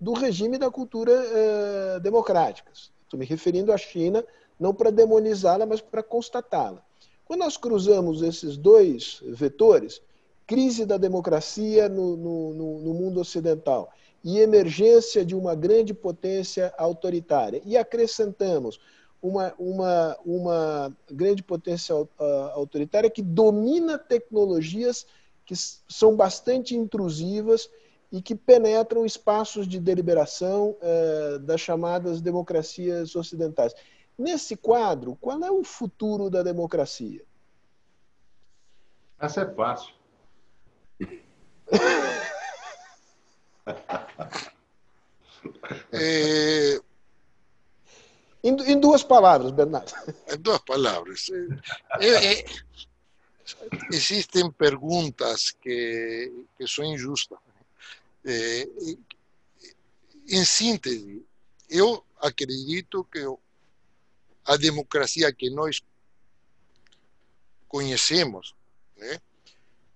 [0.00, 2.70] do regime da cultura é, democrática.
[2.74, 4.24] Estou me referindo à China,
[4.58, 6.82] não para demonizá-la, mas para constatá-la.
[7.24, 10.00] Quando nós cruzamos esses dois vetores,
[10.46, 13.92] crise da democracia no, no, no, mundo ocidental
[14.24, 18.80] e emergência de uma grande potência autoritária, e acrescentamos
[19.20, 21.94] uma, uma, uma grande potência
[22.54, 25.06] autoritária que domina tecnologias
[25.44, 25.54] que
[25.88, 27.68] são bastante intrusivas
[28.10, 33.74] e que penetram espaços de deliberação eh, das chamadas democracias ocidentais.
[34.18, 37.24] Nesse quadro, qual é o futuro da democracia?
[39.18, 39.94] Essa é fácil.
[45.92, 46.80] é,
[48.42, 49.92] Em, em duas palavras, Bernardo.
[50.32, 51.26] Em duas palavras.
[52.00, 52.44] É, é,
[53.92, 57.38] existem perguntas que, que são injustas.
[58.24, 58.68] É,
[60.28, 61.24] em síntese,
[61.68, 63.24] eu acredito que
[64.48, 65.82] a democracia que nós
[67.68, 68.54] conhecemos,
[68.96, 69.20] né,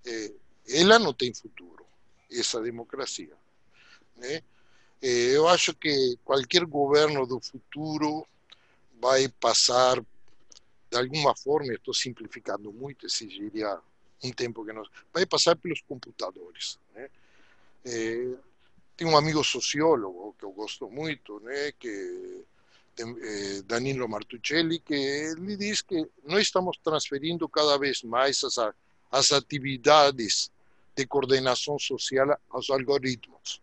[0.04, 0.32] é,
[0.68, 1.86] ela não tem futuro,
[2.30, 3.34] essa democracia.
[4.14, 4.42] Né?
[5.00, 8.26] Eu acho que qualquer governo do futuro
[9.00, 10.00] vai passar,
[10.90, 13.80] de alguma forma, estou simplificando muito, exigiria
[14.22, 14.86] um tempo que nós.
[15.14, 16.78] Vai passar pelos computadores.
[16.94, 17.08] Né?
[17.86, 18.34] É,
[18.98, 22.44] tem um amigo sociólogo que eu gosto muito, né, que
[22.98, 28.58] é, Danilo Martuccelli, que ele diz que nós estamos transferindo cada vez mais as,
[29.10, 30.50] as atividades
[30.94, 33.60] de coordenação social aos algoritmos.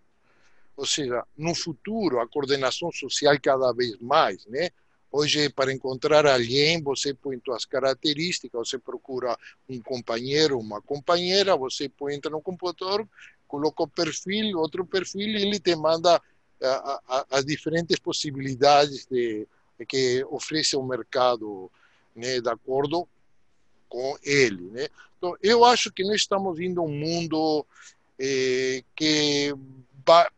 [0.76, 4.70] Ou seja, no futuro, a coordenação social cada vez mais, né?
[5.12, 11.90] Hoje, para encontrar alguém, você põe suas características, você procura um companheiro, uma companheira, você
[11.90, 13.08] põe, entra no computador,
[13.48, 16.22] coloca o perfil, outro perfil, e ele te manda
[17.30, 19.48] as diferentes possibilidades de,
[19.88, 21.72] que oferece o mercado,
[22.16, 23.08] né, de acordo
[23.88, 24.70] com ele.
[24.72, 24.88] Né?
[25.18, 27.66] Então, eu acho que nós estamos indo a um mundo
[28.20, 29.54] eh, que,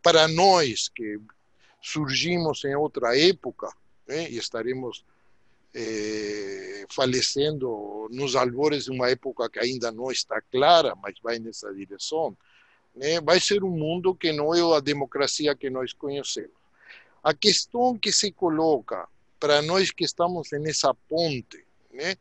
[0.01, 1.19] para nós, que
[1.81, 3.71] surgimos em outra época,
[4.07, 4.29] né?
[4.29, 5.03] e estaremos
[5.73, 11.73] é, falecendo nos albores de uma época que ainda não está clara, mas vai nessa
[11.73, 12.35] direção,
[12.95, 13.19] né?
[13.21, 16.61] vai ser um mundo que não é a democracia que nós conhecemos.
[17.23, 19.07] A questão que se coloca
[19.39, 22.15] para nós que estamos nessa ponte né?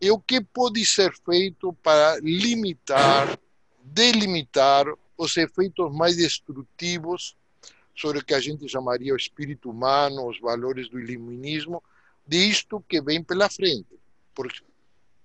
[0.00, 3.38] é o que pode ser feito para limitar,
[3.82, 7.36] delimitar os efeitos mais destrutivos
[7.94, 11.82] sobre o que a gente chamaria o espírito humano, os valores do iluminismo,
[12.26, 13.98] disto que vem pela frente.
[14.34, 14.62] Porque,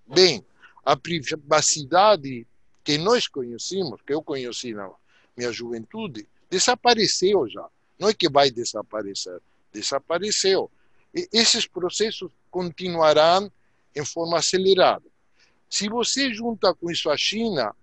[0.07, 0.43] bem,
[0.83, 2.47] a privacidade
[2.83, 4.89] que nós conhecemos, que eu conheci na
[5.35, 7.67] minha juventude, desapareceu já.
[7.97, 9.39] Não é que vai desaparecer,
[9.71, 10.69] desapareceu.
[11.15, 13.51] E esses processos continuarão
[13.95, 15.05] em forma acelerada.
[15.69, 17.75] Se você junta com isso a China,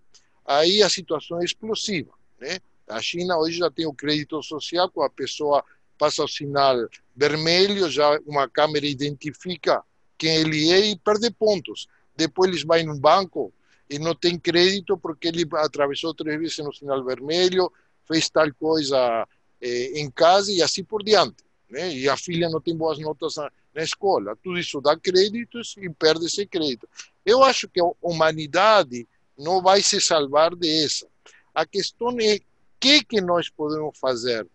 [0.44, 2.12] aí a situação é explosiva.
[2.38, 2.59] Né?
[2.88, 5.64] A China hoje já tem o crédito social, quando a pessoa
[5.98, 6.76] passa o sinal
[7.14, 9.82] vermelho, já uma câmera identifica
[10.16, 11.88] quem ele é e perde pontos.
[12.16, 13.53] Depois eles vão no banco
[13.91, 17.70] e não tem crédito porque ele atravessou três vezes no sinal vermelho,
[18.07, 19.26] fez tal coisa
[19.61, 21.45] eh, em casa e assim por diante.
[21.68, 21.93] Né?
[21.97, 24.36] E a filha não tem boas notas na, na escola.
[24.36, 26.88] Tudo isso dá créditos e perde esse crédito.
[27.26, 31.09] Eu acho que a humanidade não vai se salvar dessa.
[31.53, 32.38] A questão é
[32.78, 34.47] que, que nós podemos fazer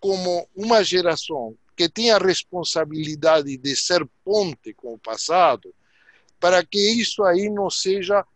[0.00, 5.72] como uma geração que tem a responsabilidade de ser ponte com o passado,
[6.40, 8.26] para que isso aí não seja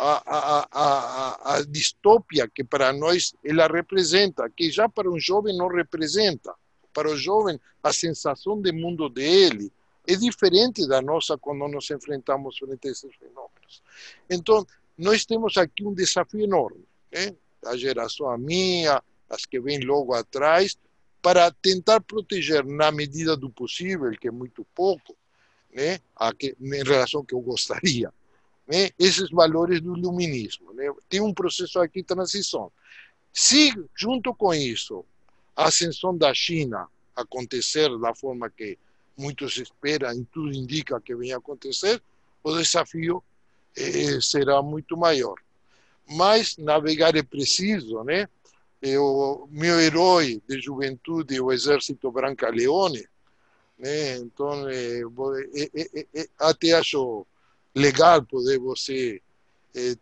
[0.00, 5.56] a, a, a, a, distopia que para nós ela representa, que já para um jovem
[5.56, 6.54] não representa.
[6.92, 9.70] Para o jovem, a sensação de mundo dele
[10.06, 13.82] é diferente da nossa quando nos enfrentamos frente a esses fenômenos.
[14.30, 14.66] Então,
[14.96, 17.34] nós temos aqui um desafio enorme, né?
[17.64, 20.78] a geração minha, as que vêm logo atrás,
[21.20, 25.16] para tentar proteger, na medida do possível, que é muito pouco,
[25.72, 25.98] né?
[26.14, 28.12] a que, em relação ao que eu gostaria,
[28.66, 28.90] né?
[28.98, 30.72] esses valores do iluminismo.
[30.72, 30.92] Né?
[31.08, 32.70] Tem um processo aqui de transição.
[33.32, 35.04] Se, junto com isso,
[35.54, 38.78] a ascensão da China acontecer da forma que
[39.16, 42.02] muitos esperam e tudo indica que venha acontecer,
[42.42, 43.22] o desafio
[43.76, 45.36] eh, será muito maior.
[46.08, 48.28] Mas navegar é preciso, né?
[49.50, 53.06] Meu herói de juventude, o Exército Branca Leone,
[53.78, 54.16] né?
[54.16, 55.02] Então, eh,
[55.74, 57.26] eh, eh, até acho
[57.76, 59.20] legal poder você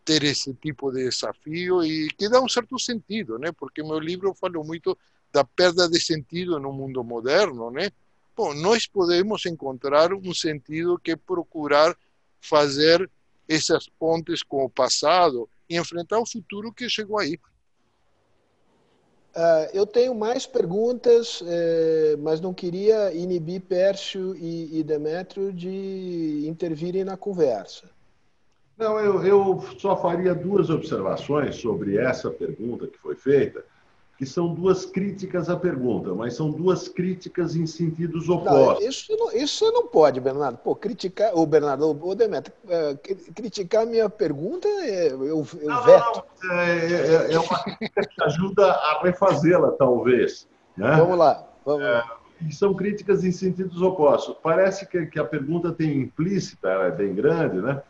[0.04, 3.50] ter esse tipo de desafio e que dá um certo sentido, né?
[3.50, 4.96] Porque meu livro fala muito
[5.32, 7.90] da perda de sentido no mundo moderno, né?
[8.36, 11.96] Bom, nós podemos encontrar um sentido que é procurar
[12.40, 13.10] fazer
[13.48, 17.38] essas pontes com o passado e enfrentar o futuro que chegou aí.
[19.34, 26.44] Uh, eu tenho mais perguntas, eh, mas não queria inibir Pércio e, e Demétrio de
[26.46, 27.90] intervirem na conversa.
[28.78, 33.64] Não, eu, eu só faria duas observações sobre essa pergunta que foi feita
[34.16, 38.80] que são duas críticas à pergunta, mas são duas críticas em sentidos opostos.
[38.84, 40.58] Não, isso, não, isso não pode, Bernardo.
[40.58, 42.94] Pô, criticar, o Bernardo, o Demetrio, é,
[43.34, 46.22] criticar a minha pergunta, é, eu, eu não, veto.
[46.42, 50.46] Não, é, é, é, uma crítica que ajuda a refazê-la, talvez.
[50.76, 50.94] Né?
[50.96, 51.44] Vamos lá.
[51.64, 52.20] Vamos lá.
[52.40, 54.36] É, e são críticas em sentidos opostos.
[54.42, 57.82] Parece que, que a pergunta tem implícita, ela é bem grande, né?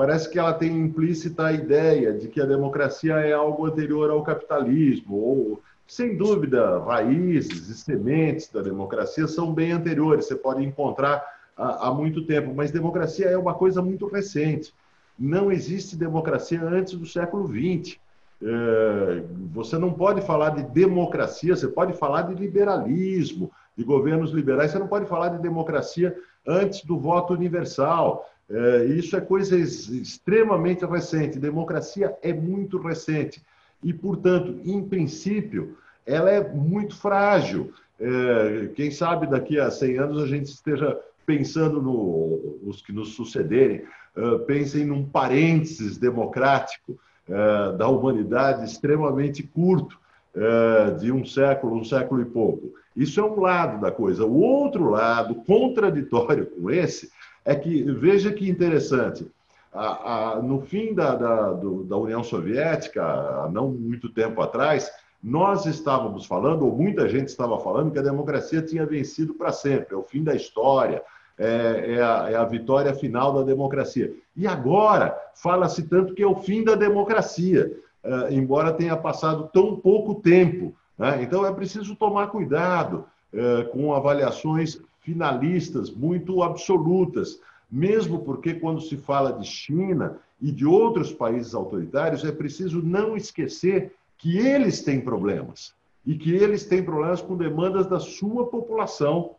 [0.00, 4.22] Parece que ela tem implícita a ideia de que a democracia é algo anterior ao
[4.22, 11.22] capitalismo, ou sem dúvida, raízes e sementes da democracia são bem anteriores, você pode encontrar
[11.54, 14.72] há, há muito tempo, mas democracia é uma coisa muito recente.
[15.18, 17.98] Não existe democracia antes do século XX.
[18.42, 19.22] É,
[19.52, 24.78] você não pode falar de democracia, você pode falar de liberalismo, de governos liberais, você
[24.78, 26.16] não pode falar de democracia
[26.48, 28.26] antes do voto universal.
[28.50, 31.38] É, isso é coisa extremamente recente.
[31.38, 33.40] Democracia é muito recente
[33.82, 37.72] e, portanto, em princípio, ela é muito frágil.
[37.98, 43.84] É, quem sabe daqui a 100 anos a gente esteja pensando no, que nos sucederem,
[44.16, 46.98] uh, pensem num parênteses democrático
[47.28, 49.98] uh, da humanidade extremamente curto,
[51.00, 52.72] de um século, um século e pouco.
[52.96, 54.24] Isso é um lado da coisa.
[54.24, 57.10] O outro lado, contraditório com esse,
[57.44, 59.30] é que, veja que interessante,
[59.72, 64.90] a, a, no fim da, da, do, da União Soviética, não muito tempo atrás,
[65.22, 69.94] nós estávamos falando, ou muita gente estava falando, que a democracia tinha vencido para sempre,
[69.94, 71.02] é o fim da história,
[71.38, 74.12] é, é, a, é, a, vitória final da democracia.
[74.36, 77.70] E agora fala-se tanto que é o fim da democracia,
[78.02, 80.74] é, embora tenha passado tão pouco tempo.
[80.98, 81.22] Né?
[81.22, 84.80] Então é preciso tomar cuidado é, com avaliações
[85.12, 87.40] finalistas muito absolutas
[87.70, 93.16] mesmo porque, quando se fala de China e de outros países autoritários, é preciso não
[93.16, 95.72] esquecer que eles têm problemas
[96.04, 99.36] e que eles têm problemas com demandas da sua população,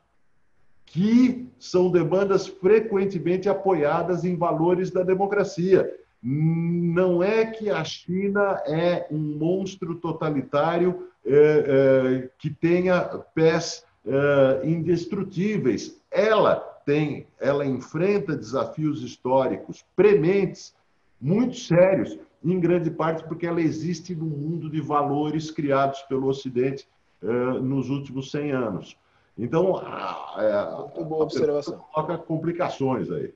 [0.86, 5.92] que são demandas frequentemente apoiadas em valores da democracia.
[6.24, 13.02] Não é que a China é um monstro totalitário é, é, que tenha
[13.34, 16.00] pés é, indestrutíveis.
[16.10, 20.74] Ela tem, ela enfrenta desafios históricos prementes,
[21.20, 26.88] muito sérios, em grande parte porque ela existe no mundo de valores criados pelo Ocidente
[27.22, 28.98] eh, nos últimos 100 anos.
[29.38, 31.78] Então, a, a, boa observação.
[31.94, 33.34] Coloca complicações aí.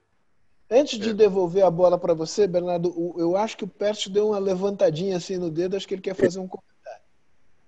[0.70, 1.14] Antes de é.
[1.14, 5.38] devolver a bola para você, Bernardo, eu acho que o Pércio deu uma levantadinha assim
[5.38, 6.75] no dedo, acho que ele quer fazer um comentário.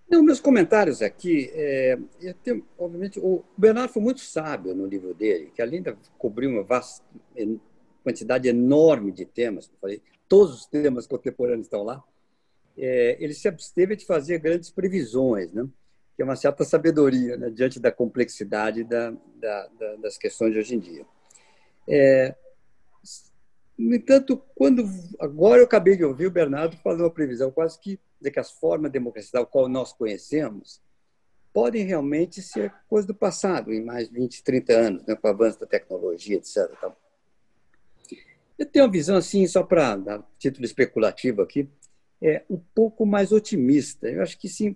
[0.10, 1.98] Não, meus comentários aqui, é,
[2.42, 6.64] tenho, obviamente, o Bernardo foi muito sábio no livro dele, que além de cobrir uma
[6.64, 7.04] vasta
[8.04, 12.02] quantidade enorme de temas, falei, todos os temas contemporâneos estão lá,
[12.78, 15.68] é, ele se absteve de fazer grandes previsões, né?
[16.16, 17.50] que é uma certa sabedoria né?
[17.50, 21.06] diante da complexidade da, da, da, das questões de hoje em dia.
[21.86, 22.34] É,
[23.78, 24.84] no entanto, quando
[25.20, 28.52] agora eu acabei de ouvir o Bernardo fazer uma previsão quase que de que as
[28.52, 30.82] formas de democracia tal qual nós conhecemos
[31.54, 35.32] podem realmente ser coisa do passado, em mais de 20, 30 anos, né, com o
[35.32, 36.70] avanço da tecnologia, etc.
[36.80, 36.96] Tal.
[38.60, 41.68] Eu tenho uma visão assim, só para dar título especulativo aqui,
[42.22, 44.08] é um pouco mais otimista.
[44.08, 44.76] Eu acho que sim,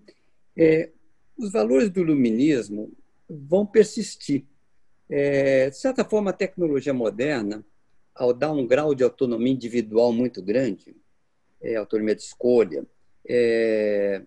[0.57, 0.89] é,
[1.37, 2.91] os valores do iluminismo
[3.29, 4.45] vão persistir.
[5.09, 7.65] É, de certa forma, a tecnologia moderna,
[8.15, 10.95] ao dar um grau de autonomia individual muito grande,
[11.61, 12.85] é, autonomia de escolha,
[13.27, 14.21] é,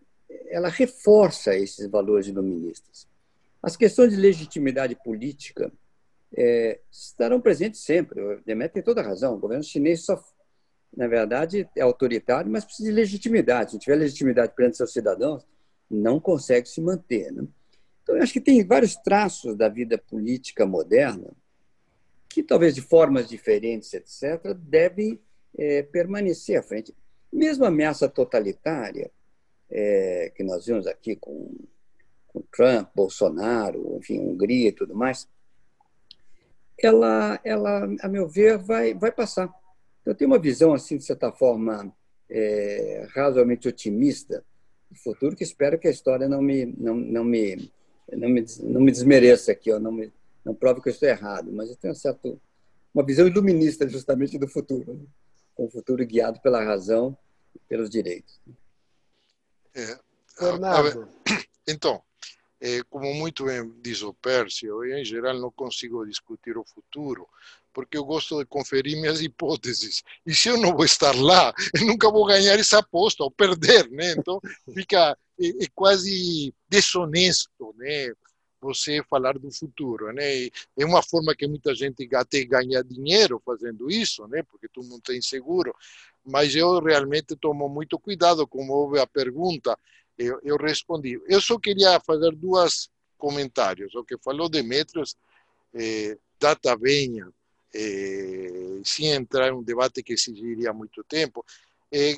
[0.49, 3.07] ela reforça esses valores iluministas.
[3.63, 5.73] As questões de legitimidade política
[6.37, 8.21] é, estarão presentes sempre.
[8.21, 9.35] O Demet tem toda a razão.
[9.35, 10.23] O governo chinês só,
[10.97, 13.71] na verdade, é autoritário, mas precisa de legitimidade.
[13.71, 15.47] Se não tiver legitimidade perante seus cidadãos,
[15.91, 17.33] não consegue se manter.
[17.33, 17.47] Né?
[18.03, 21.31] Então, eu acho que tem vários traços da vida política moderna
[22.29, 25.21] que, talvez de formas diferentes, etc., devem
[25.57, 26.93] é, permanecer à frente.
[27.35, 29.11] Mesmo a ameaça totalitária,
[29.69, 31.53] é, que nós vimos aqui com,
[32.29, 35.29] com Trump, Bolsonaro, enfim, Hungria e tudo mais,
[36.79, 39.53] ela, ela, a meu ver, vai, vai passar.
[40.07, 41.93] Eu tenho uma visão, assim, de certa forma,
[42.31, 44.45] é, razoavelmente otimista
[44.89, 47.69] do futuro, que espero que a história não me, não, não me,
[48.13, 50.13] não me, não me desmereça aqui, ó, não, me,
[50.45, 52.41] não prove que eu estou errado, mas eu tenho um certo,
[52.95, 55.05] uma visão iluminista, justamente, do futuro, né?
[55.59, 57.17] um futuro guiado pela razão
[57.69, 58.41] pelos direitos.
[59.75, 59.99] É,
[60.39, 61.09] Fernando.
[61.67, 62.03] Então,
[62.61, 67.27] é, como muito bem diz o Pércio, eu em geral não consigo discutir o futuro,
[67.73, 70.03] porque eu gosto de conferir minhas hipóteses.
[70.27, 73.91] E se eu não vou estar lá, eu nunca vou ganhar essa aposta ou perder,
[73.91, 74.13] né?
[74.13, 74.41] Então
[74.75, 78.13] fica é, é quase desonesto, né?
[78.65, 80.47] Você falar do futuro, né?
[80.47, 84.43] É uma forma que muita gente até ganha dinheiro fazendo isso, né?
[84.43, 85.75] Porque todo mundo tem seguro.
[86.25, 89.79] Mas eu realmente tomo muito cuidado, como houve a pergunta,
[90.17, 91.21] eu, eu respondi.
[91.29, 92.89] Eu só queria fazer dois
[93.19, 93.95] comentários.
[93.95, 95.15] O que falou Demetrios,
[95.75, 97.29] eh, data venha,
[97.75, 101.45] eh, entrar em um debate que exigiria muito tempo.
[101.93, 102.17] Eh,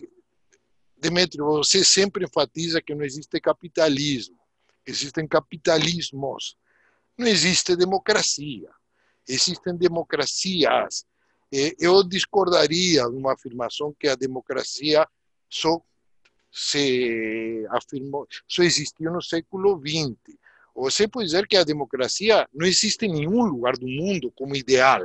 [0.97, 4.38] Demetrio, você sempre enfatiza que não existe capitalismo,
[4.87, 6.57] existem capitalismos,
[7.18, 8.70] não existe democracia,
[9.28, 11.05] existem democracias.
[11.78, 15.07] Eu discordaria de uma afirmação que a democracia
[15.49, 15.80] só
[16.53, 20.37] se afirmou, só existiu no século XX.
[20.74, 25.01] Você pode dizer que a democracia não existe em nenhum lugar do mundo como ideal,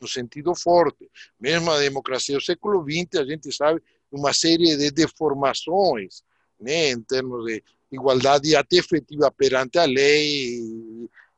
[0.00, 1.10] no sentido forte.
[1.40, 6.22] Mesmo a democracia do século XX, a gente sabe uma série de deformações,
[6.60, 7.62] né, em termos de
[7.94, 10.60] igualdade até efetiva perante a lei,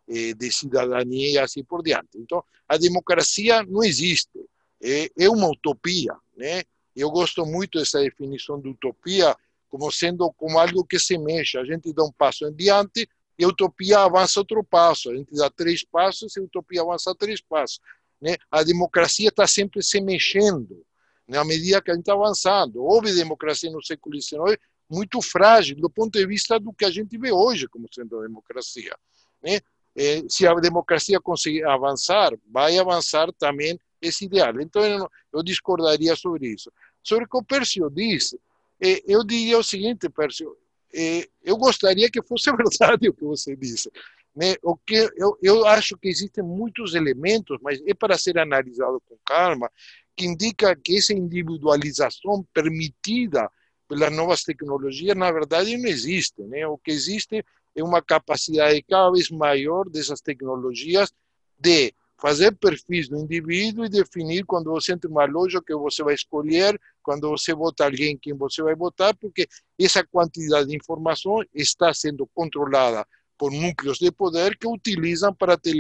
[0.09, 2.17] de cidadania e assim por diante.
[2.17, 4.39] Então, a democracia não existe,
[4.81, 6.63] é, é uma utopia, né?
[6.95, 9.37] Eu gosto muito dessa definição de utopia
[9.69, 11.59] como sendo como algo que se mexe.
[11.59, 13.07] A gente dá um passo em diante
[13.39, 15.11] e a utopia avança outro passo.
[15.11, 17.81] A gente dá três passos e a utopia avança três passos.
[18.21, 18.37] Né?
[18.51, 20.83] A democracia está sempre se mexendo
[21.29, 22.83] na medida que a gente está avançando.
[22.83, 27.19] Houve democracia no século XIX muito frágil do ponto de vista do que a gente
[27.19, 28.95] vê hoje como sendo a democracia.
[29.43, 29.61] Né?
[29.97, 34.61] Eh, se a democracia conseguir avançar, vai avançar também esse ideal.
[34.61, 36.71] Então, eu, eu discordaria sobre isso.
[37.03, 38.39] Sobre o que o Pércio disse,
[38.81, 40.57] eh, eu diria o seguinte, Pércio,
[40.95, 43.91] eh, eu gostaria que fosse verdade o que você disse.
[44.35, 44.55] Né?
[44.63, 49.17] O que eu, eu acho que existem muitos elementos, mas é para ser analisado com
[49.25, 49.71] calma,
[50.15, 53.51] que indica que essa individualização permitida
[53.89, 56.43] pelas novas tecnologias, na verdade, não existe.
[56.43, 56.67] Né?
[56.67, 61.13] O que existe é uma capacidade cada vez maior dessas tecnologias
[61.59, 66.15] de fazer perfis do indivíduo e definir quando você entra uma loja que você vai
[66.15, 69.47] escolher, quando você vota alguém quem você vai votar, porque
[69.79, 73.07] essa quantidade de informação está sendo controlada
[73.39, 75.73] por núcleos de poder que utilizam para, te,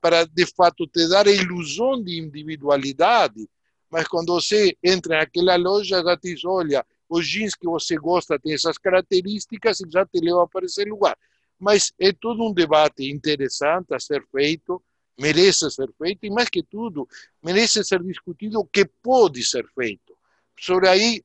[0.00, 3.48] para de fato te dar a ilusão de individualidade,
[3.90, 8.54] mas quando você entra naquela loja, já diz, olha, os jeans que você gosta têm
[8.54, 11.18] essas características e já te leva para esse lugar.
[11.58, 14.80] Mas é todo um debate interessante a ser feito,
[15.18, 17.06] merece ser feito, e mais que tudo,
[17.42, 20.16] merece ser discutido o que pode ser feito.
[20.58, 21.22] Sobre aí,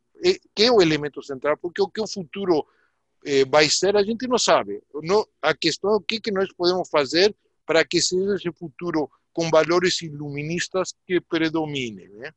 [0.56, 2.66] que é o elemento central, porque o que o futuro
[3.24, 4.82] eh, vai ser, a gente não sabe.
[5.42, 7.34] A questão é o que, que nós podemos fazer
[7.66, 12.10] para que seja esse futuro com valores iluministas que predominem.
[12.10, 12.32] Né?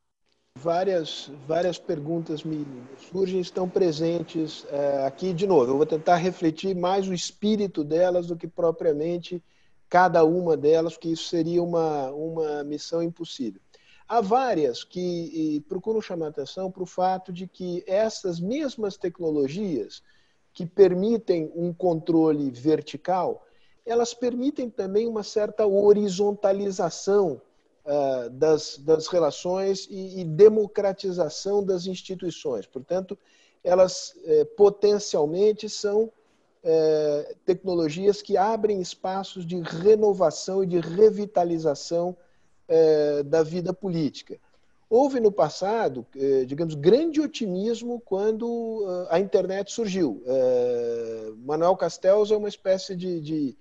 [0.61, 2.67] Várias, várias perguntas me
[3.13, 5.71] surgem, estão presentes é, aqui de novo.
[5.71, 9.41] Eu vou tentar refletir mais o espírito delas do que propriamente
[9.89, 13.61] cada uma delas, porque isso seria uma, uma missão impossível.
[14.09, 20.03] Há várias que procuram chamar atenção para o fato de que essas mesmas tecnologias
[20.53, 23.47] que permitem um controle vertical,
[23.87, 27.41] elas permitem também uma certa horizontalização
[27.89, 32.67] uh, das, das relações e, e, democratização das instituições.
[32.67, 33.19] Portanto,
[33.65, 36.13] elas eh, potencialmente são
[36.63, 42.17] é, tecnologias que abrem espaços de renovação e de revitalização
[43.27, 44.39] da vida política.
[44.89, 46.07] Houve no passado,
[46.47, 50.23] digamos, grande otimismo quando a internet surgiu.
[51.39, 53.59] Manuel Castells é uma espécie de, de,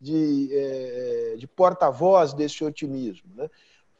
[0.00, 3.30] de, de porta-voz desse otimismo.
[3.34, 3.48] Né?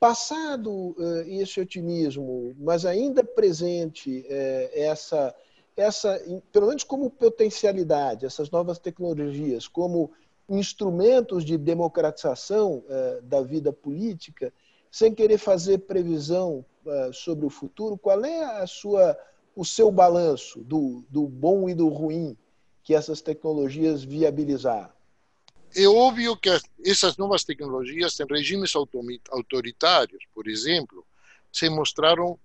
[0.01, 0.97] Passado
[1.27, 4.25] esse otimismo, mas ainda presente
[4.73, 5.35] essa
[5.77, 6.21] essa,
[6.53, 10.11] pelo menos como potencialidade, essas novas tecnologias, como
[10.49, 14.53] instrumentos de democratização eh, da vida política,
[14.91, 16.65] sem querer fazer previsão
[17.13, 19.17] sobre o futuro, qual é a sua,
[19.55, 22.37] o seu balanço do, do bom e do ruim
[22.83, 24.91] que essas tecnologias viabilizaram?
[25.75, 26.51] É óbvio que
[26.85, 28.73] essas novas tecnologias em regimes
[29.31, 31.07] autoritários, por exemplo,
[31.53, 32.39] se mostraram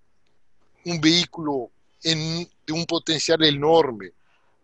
[0.84, 1.70] um veículo
[2.04, 4.12] em, de um potencial enorme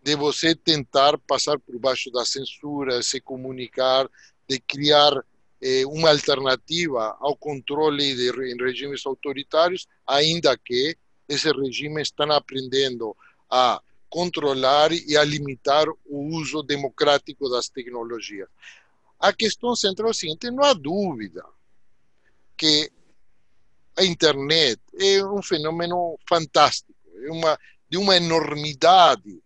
[0.03, 4.09] de você tentar passar por baixo da censura, se comunicar,
[4.49, 5.13] de criar
[5.61, 10.97] eh, uma alternativa ao controle de, em regimes autoritários, ainda que
[11.29, 13.17] esses regimes estão aprendendo
[13.49, 13.81] a
[14.13, 18.47] controlar e a limitar o uso democrático das tecnologias.
[19.19, 21.43] A questão central é a seguinte: não há dúvida
[22.55, 22.93] que
[23.97, 26.93] a internet é um fenômeno fantástico
[27.31, 27.59] uma,
[27.89, 29.43] de uma enormidade,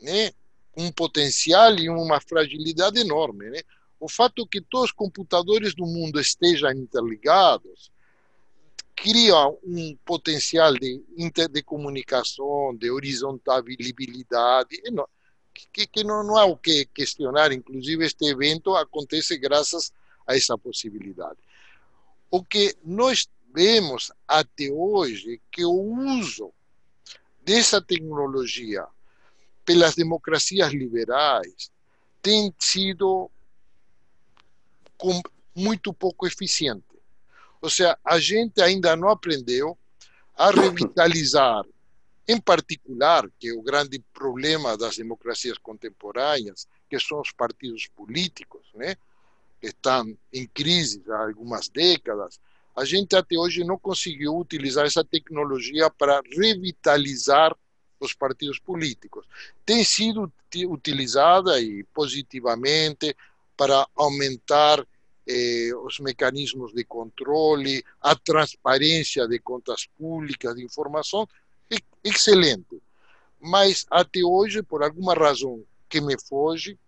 [0.00, 0.32] né?
[0.74, 3.50] um potencial e uma fragilidade enorme.
[3.50, 3.60] Né?
[4.00, 7.90] O fato que todos os computadores do mundo estejam interligados
[9.00, 14.82] cria um potencial de, comunicação, de horizontabilidade,
[15.72, 17.52] que, que não, não há o que questionar.
[17.52, 19.92] Inclusive, este evento acontece graças
[20.26, 21.38] a essa possibilidade.
[22.30, 25.72] O que nós vemos até hoje é que o
[26.18, 26.52] uso
[27.42, 28.86] dessa tecnologia
[29.64, 31.70] pelas democracias liberais
[32.20, 33.30] tem sido
[35.54, 36.87] muito pouco eficiente.
[37.60, 39.76] Ou seja, a gente ainda não aprendeu
[40.36, 41.64] a revitalizar,
[42.26, 48.62] em particular, que é o grande problema das democracias contemporâneas, que são os partidos políticos,
[48.74, 48.96] né?
[49.60, 52.38] que estão em crise há algumas décadas,
[52.76, 57.56] a gente até hoje não conseguiu utilizar essa tecnologia para revitalizar
[57.98, 59.26] os partidos políticos.
[59.66, 60.32] Tem sido
[60.68, 63.16] utilizada e positivamente
[63.56, 64.86] para aumentar
[65.28, 71.28] eh, os mecanismos de controle, a transparência de contas públicas, de informação,
[72.02, 72.80] excelente.
[73.38, 76.78] Mas até hoje, por alguma razão que me foge,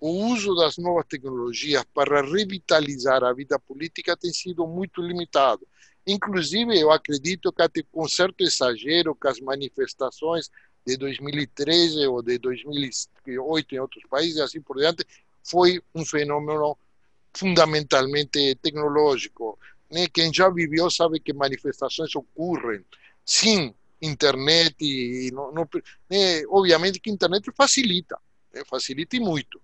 [0.00, 5.66] o uso das novas tecnologias para revitalizar a vida política tem sido muito limitado.
[6.06, 10.50] Inclusive, eu acredito que até com certo exagero que as manifestações
[10.84, 15.06] de 2013 ou de 2008 em outros países, assim por diante,
[15.44, 16.76] foi um fenômeno
[17.34, 19.58] fundamentalmente tecnológico.
[19.90, 20.06] Né?
[20.12, 22.84] Quem já viveu sabe que manifestações ocorrem
[23.24, 25.30] sem internet e
[26.10, 26.42] né?
[26.48, 28.18] obviamente que a internet facilita,
[28.52, 28.62] né?
[28.68, 29.60] facilita e muito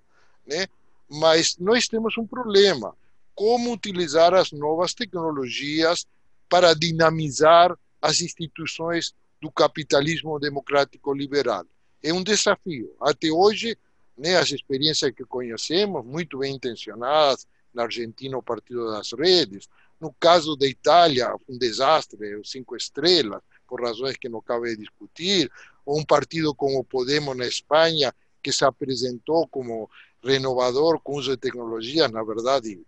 [0.49, 0.67] né?
[1.09, 2.97] Mas nós temos um problema:
[3.35, 6.07] como utilizar as novas tecnologias
[6.49, 11.65] para dinamizar as instituições do capitalismo democrático liberal.
[12.03, 12.93] É um desafio.
[13.01, 13.77] Até hoje,
[14.17, 17.47] né, as experiências que conhecemos, muito bem intencionadas,
[17.79, 19.69] na Argentina, o Partido das Redes,
[20.01, 25.51] no caso da Itália, um desastre, os cinco estrelas, por razões que não cabe discutir,
[25.87, 29.89] ou um partido como o Podemos na Espanha, que se apresentou como
[30.23, 32.81] renovador com uso de tecnologias, na verdade,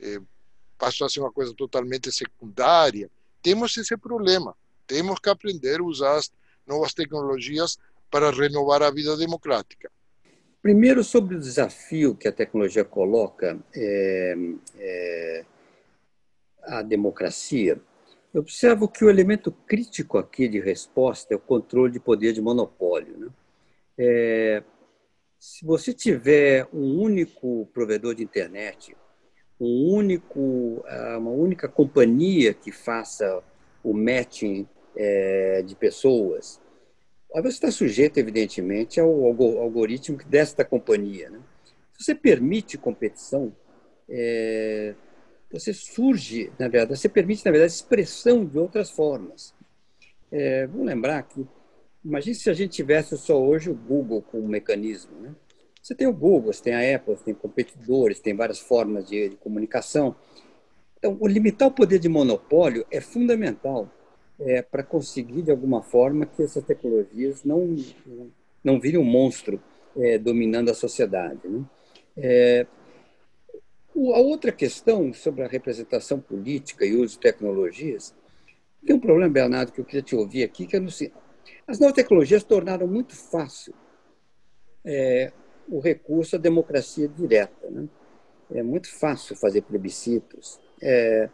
[0.00, 0.20] eh,
[0.78, 3.10] passou a ser uma coisa totalmente secundária.
[3.42, 4.54] Temos esse problema.
[4.86, 6.30] Temos que aprender a usar as
[6.66, 7.78] novas tecnologias
[8.10, 9.90] para renovar a vida democrática.
[10.68, 14.36] Primeiro, sobre o desafio que a tecnologia coloca é,
[14.78, 15.44] é,
[16.62, 17.80] à democracia,
[18.34, 22.42] eu observo que o elemento crítico aqui de resposta é o controle de poder de
[22.42, 23.16] monopólio.
[23.16, 23.28] Né?
[23.96, 24.62] É,
[25.38, 28.94] se você tiver um único provedor de internet,
[29.58, 30.84] um único,
[31.16, 33.42] uma única companhia que faça
[33.82, 36.60] o matching é, de pessoas,
[37.34, 41.30] você está sujeito, evidentemente, ao algoritmo desta companhia.
[41.30, 41.40] Né?
[41.96, 43.54] Se você permite competição,
[44.08, 44.94] é,
[45.50, 49.54] você surge, na verdade, você permite, na verdade, expressão de outras formas.
[50.30, 51.46] É, vamos lembrar que
[52.04, 55.12] Imagine se a gente tivesse só hoje o Google como mecanismo.
[55.20, 55.34] Né?
[55.82, 59.30] Você tem o Google, você tem a Apple, você tem competidores, tem várias formas de,
[59.30, 60.14] de comunicação.
[60.96, 63.90] Então, limitar o poder de monopólio é fundamental
[64.40, 67.76] é, para conseguir, de alguma forma, que essas tecnologias não,
[68.62, 69.60] não virem um monstro
[69.96, 71.40] é, dominando a sociedade.
[71.46, 71.64] Né?
[72.16, 72.66] É,
[73.94, 78.14] a outra questão sobre a representação política e uso de tecnologias,
[78.86, 80.88] tem um problema, Bernardo, que eu queria te ouvir aqui, que é no
[81.66, 83.74] As novas tecnologias tornaram muito fácil
[84.84, 85.32] é,
[85.68, 87.68] o recurso à democracia direta.
[87.68, 87.88] Né?
[88.52, 90.60] É muito fácil fazer plebiscitos.
[90.80, 91.28] É,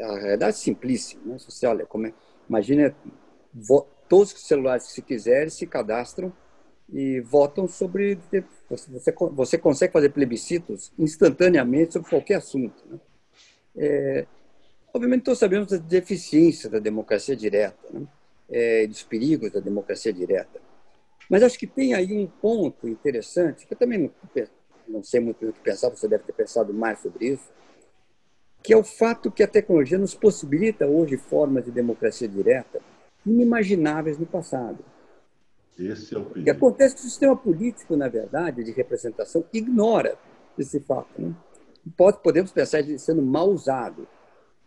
[0.00, 1.18] a realidade é.
[1.24, 1.36] Né?
[1.38, 2.14] Você olha, como é,
[2.48, 2.94] imagina,
[4.08, 6.32] todos os celulares que se quiserem se cadastram
[6.92, 8.18] e votam sobre.
[8.68, 12.82] Você, você consegue fazer plebiscitos instantaneamente sobre qualquer assunto.
[12.88, 12.98] Né?
[13.76, 14.26] É,
[14.92, 18.06] obviamente, todos sabemos da deficiência da democracia direta, né?
[18.50, 20.60] é, dos perigos da democracia direta.
[21.28, 24.10] Mas acho que tem aí um ponto interessante, que eu também não,
[24.86, 27.50] não sei muito o que pensar, você deve ter pensado mais sobre isso,
[28.64, 32.80] que é o fato que a tecnologia nos possibilita hoje formas de democracia direta
[33.24, 34.78] inimagináveis no passado.
[35.78, 36.44] Esse é o perigo.
[36.44, 40.16] Que acontece é que o sistema político, na verdade, de representação, ignora
[40.58, 41.10] esse fato.
[41.20, 41.34] Né?
[41.94, 44.08] Pode, podemos pensar ele sendo mal usado,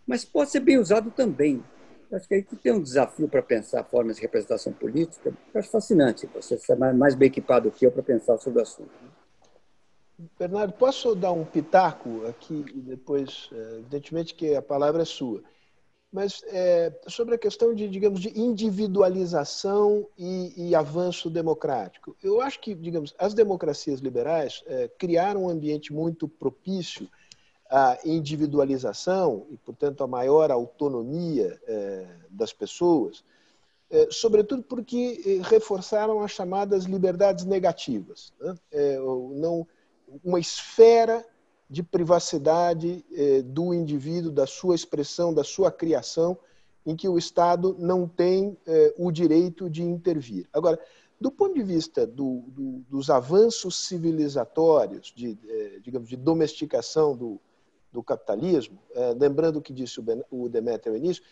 [0.05, 1.63] mas pode ser bem usado também.
[2.11, 5.33] Acho que aí tem um desafio para pensar formas de representação política.
[5.53, 6.29] Eu acho fascinante.
[6.35, 8.91] Você é mais bem equipado que eu para pensar sobre o assunto.
[10.39, 15.43] Bernardo, posso dar um pitaco aqui e depois, é, evidentemente que a palavra é sua
[16.11, 22.15] mas é, sobre a questão de, digamos, de individualização e, e, avanço democrático.
[22.23, 27.09] Eu acho que, digamos, as democracias liberais é, criaram um ambiente muito propício
[27.69, 33.23] à individualização e, portanto, à maior autonomia é, das pessoas,
[34.09, 38.53] sobretudo porque reforçaram as chamadas liberdades negativas, né?
[39.31, 39.65] Não
[40.23, 41.25] uma esfera
[41.69, 46.37] de privacidade eh, do indivíduo, da sua expressão, da sua criação,
[46.85, 50.47] em que o Estado não tem eh, o direito de intervir.
[50.53, 50.79] Agora,
[51.19, 57.39] do ponto de vista do, do, dos avanços civilizatórios, de, eh, digamos, de domesticação do,
[57.91, 58.79] do capitalismo,
[59.17, 61.23] lembrando o que disse o Demetrio ao início,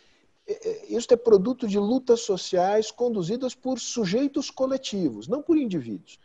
[0.90, 6.18] isso é produto de lutas sociais conduzidas por sujeitos coletivos, não por indivíduos.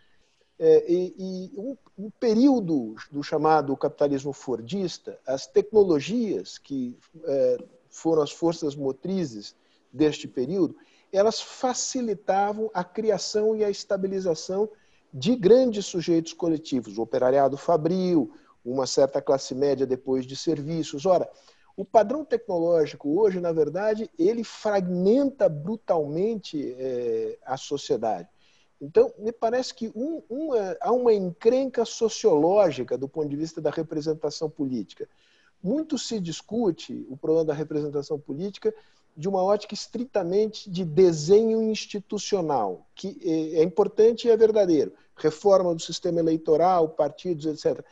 [0.63, 7.57] É, e, e um, um, período do chamado capitalismo fordista, as tecnologias que é,
[7.89, 9.57] foram as forças motrizes
[9.91, 10.77] deste período,
[11.11, 14.69] elas facilitavam a criação e a estabilização
[15.13, 18.31] de grandes sujeitos coletivos, o operariado fabril,
[18.63, 21.07] uma certa classe média depois de serviços.
[21.07, 21.27] Ora,
[21.75, 28.29] o padrão tecnológico hoje, na verdade, ele fragmenta brutalmente é, a sociedade.
[28.81, 30.51] Então, me parece que um, um,
[30.81, 35.07] há uma encrenca sociológica do ponto de vista da representação política.
[35.63, 38.75] Muito se discute o problema da representação política
[39.15, 44.93] de uma ótica estritamente de desenho institucional, que é, é importante e é verdadeiro.
[45.15, 47.85] Reforma do sistema eleitoral, partidos, etc.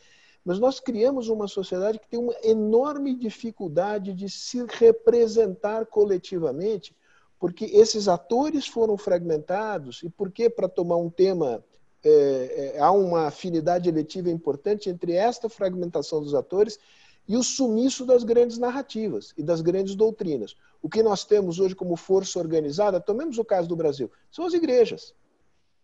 [0.43, 6.97] Mas nós criamos uma sociedade que tem uma enorme dificuldade de se representar coletivamente
[7.39, 11.65] porque esses atores foram fragmentados e porque, para tomar um tema,
[12.05, 16.79] é, é, há uma afinidade eletiva importante entre esta fragmentação dos atores
[17.27, 20.57] e o sumiço das grandes narrativas e das grandes doutrinas.
[20.83, 24.55] O que nós temos hoje como força organizada, tomemos o caso do Brasil, são as
[24.55, 25.15] igrejas.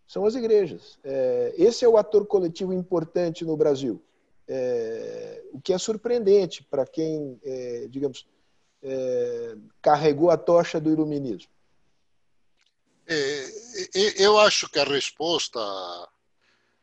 [0.06, 0.98] São as igrejas.
[1.02, 4.02] É, esse é o ator coletivo importante no Brasil.
[4.47, 8.26] É, o que é surpreendente para quem, é, digamos,
[8.85, 11.51] é, carregou a tocha do iluminismo?
[13.06, 15.59] É, eu acho que a resposta,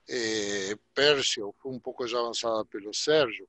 [0.09, 3.47] é, Pércio, um pouco já avançada pelo Sérgio,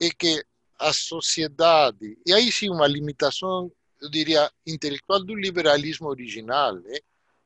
[0.00, 0.44] é que
[0.78, 6.98] a sociedade, e aí sim uma limitação, eu diria, intelectual do liberalismo original, né,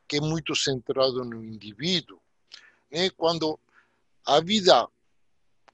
[0.07, 2.21] que é muito centrado no indivíduo,
[2.91, 3.59] né, quando
[4.27, 4.87] a vida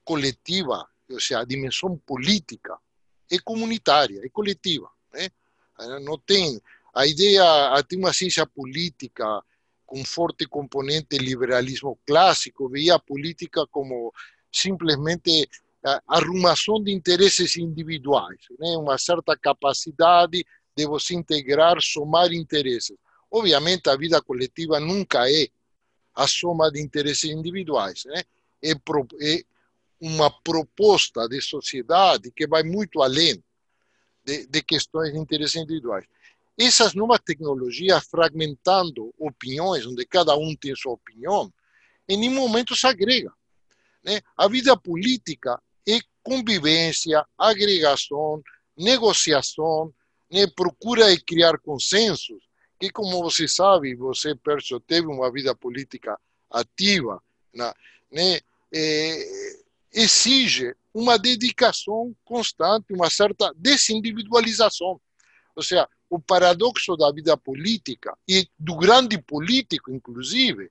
[0.04, 2.78] coletiva, ou seja, a dimensão política,
[3.30, 4.90] é comunitária, é coletiva.
[5.12, 5.28] Né?
[6.00, 6.60] Não tem
[6.94, 9.42] a ideia, tem uma ciência política
[9.86, 14.12] com forte componente liberalismo clássico, veia a política como
[14.52, 15.48] simplesmente
[15.84, 18.76] a arrumação de interesses individuais, né?
[18.76, 20.44] uma certa capacidade
[20.76, 22.96] de você integrar, somar interesses.
[23.30, 25.48] Obviamente, a vida coletiva nunca é
[26.14, 28.24] a soma de interesses individuais, né?
[28.62, 28.74] é
[30.00, 33.42] uma proposta de sociedade que vai muito além
[34.24, 36.04] de, de questões de interesses individuais.
[36.56, 41.52] Essas novas tecnologias fragmentando opiniões, onde cada um tem sua opinião,
[42.08, 43.32] em nenhum momento se agrega.
[44.02, 44.20] Né?
[44.36, 48.42] A vida política é convivência, agregação,
[48.76, 49.92] negociação,
[50.30, 50.46] né?
[50.46, 52.48] procura de criar consensos,
[52.78, 56.18] que como você sabe, você, Perso, teve uma vida política
[56.50, 57.22] ativa,
[58.10, 58.40] né,
[58.72, 59.57] é,
[59.92, 65.00] exige uma dedicação constante, uma certa desindividualização.
[65.54, 70.70] Ou seja, o paradoxo da vida política e do grande político, inclusive,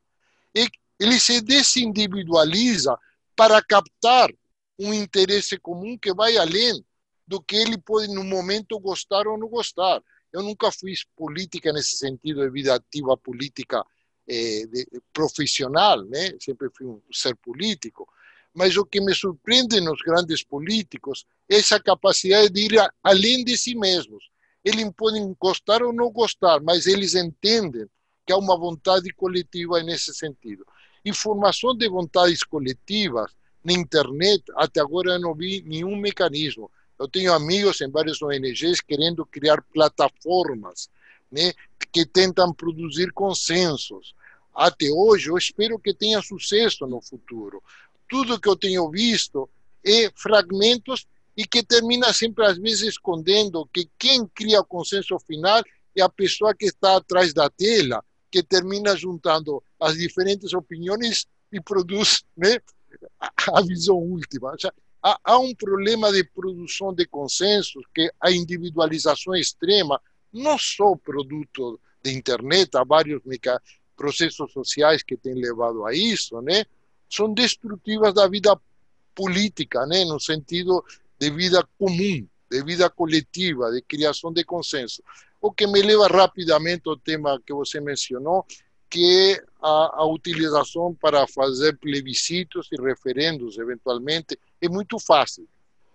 [0.56, 2.98] é que ele se desindividualiza
[3.36, 4.32] para captar
[4.80, 6.84] um interesse comum que vai além
[7.28, 10.02] do que ele pode, no momento, gostar ou não gostar.
[10.32, 13.84] Eu nunca fiz política nesse sentido de vida ativa política
[14.28, 16.34] eh, de, profissional, né?
[16.40, 18.08] sempre fui um ser político.
[18.54, 23.58] Mas o que me surpreende nos grandes políticos é essa capacidade de ir além de
[23.58, 24.30] si mesmos.
[24.64, 27.88] Eles podem gostar ou não gostar, mas eles entendem
[28.26, 30.66] que há uma vontade coletiva nesse sentido.
[31.06, 33.32] E formação de vontades coletivas
[33.64, 36.70] na internet, até agora eu não vi nenhum mecanismo.
[37.00, 40.90] Eu tenho amigos em várias ONGs querendo criar plataformas
[41.32, 41.54] né,
[41.92, 44.14] que tentam produzir consensos.
[44.54, 47.62] Até hoje, eu espero que tenha sucesso no futuro.
[48.10, 49.50] Tudo que eu tenho visto
[49.84, 51.06] é fragmentos
[51.36, 55.64] e que termina sempre, às vezes, escondendo que quem cria o consenso final
[55.96, 61.62] é a pessoa que está atrás da tela, que termina juntando as diferentes opiniões e
[61.62, 62.60] produz né,
[63.54, 64.56] a visão última.
[65.02, 70.02] Há, há um problema de produção de consensos, que a individualização extrema,
[70.34, 73.22] não só produto da internet, há vários
[73.96, 76.66] processos sociais que têm levado a isso, né?
[77.10, 78.60] São destrutivas da vida
[79.16, 80.84] política, no sentido
[81.20, 85.02] de vida comum, de vida coletiva, de criação de consenso.
[85.42, 88.46] O que me leva rapidamente ao tema que você mencionou,
[88.90, 95.48] que a, a utilização para fazer plebiscitos e referendos, eventualmente, é muito fácil.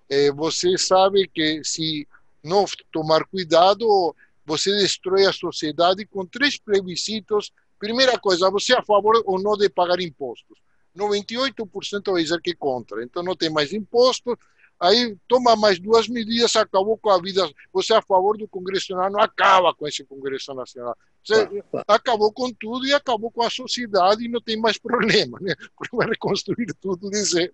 [0.08, 2.06] É, você sabe que se
[2.42, 4.14] não tomar cuidado,
[4.44, 7.52] você destrói a sociedade com três plebiscitos.
[7.78, 10.58] Primeira coisa, você é a favor ou não de pagar impostos?
[10.96, 13.02] 98% vai dizer que é contra.
[13.02, 14.38] Então não tem mais imposto,
[14.82, 17.48] Aí toma mais duas medidas, acabou com a vida.
[17.72, 20.96] Você é a favor do Congresso Nacional, não acaba com esse Congresso Nacional.
[21.24, 25.54] Você acabou com tudo e acabou com a sociedade e não tem mais problema, né?
[25.76, 27.52] Porque vai reconstruir tudo de zero.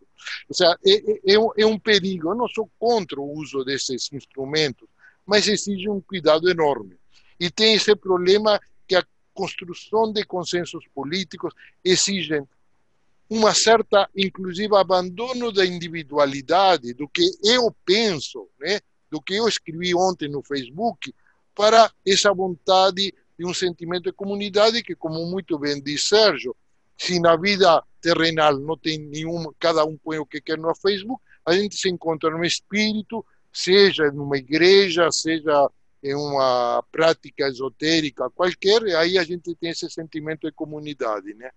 [0.48, 2.30] Ou seja, é, é, é, um, é um perigo.
[2.30, 4.88] Eu não sou contra o uso desses instrumentos,
[5.26, 6.96] mas exige um cuidado enorme.
[7.38, 9.04] E tem esse problema que a
[9.34, 11.52] construção de consensos políticos
[11.84, 12.42] exige
[13.28, 18.80] uma certa, inclusive, abandono da individualidade, do que eu penso, né?
[19.10, 21.14] do que eu escrevi ontem no Facebook,
[21.54, 26.54] para essa vontade de um sentimento de comunidade que, como muito bem diz Sérgio,
[26.96, 31.22] se na vida terrenal não tem nenhum, cada um põe o que quer no Facebook,
[31.44, 35.70] a gente se encontra no espírito, seja numa igreja, seja
[36.02, 41.50] em uma prática esotérica qualquer, e aí a gente tem esse sentimento de comunidade, né?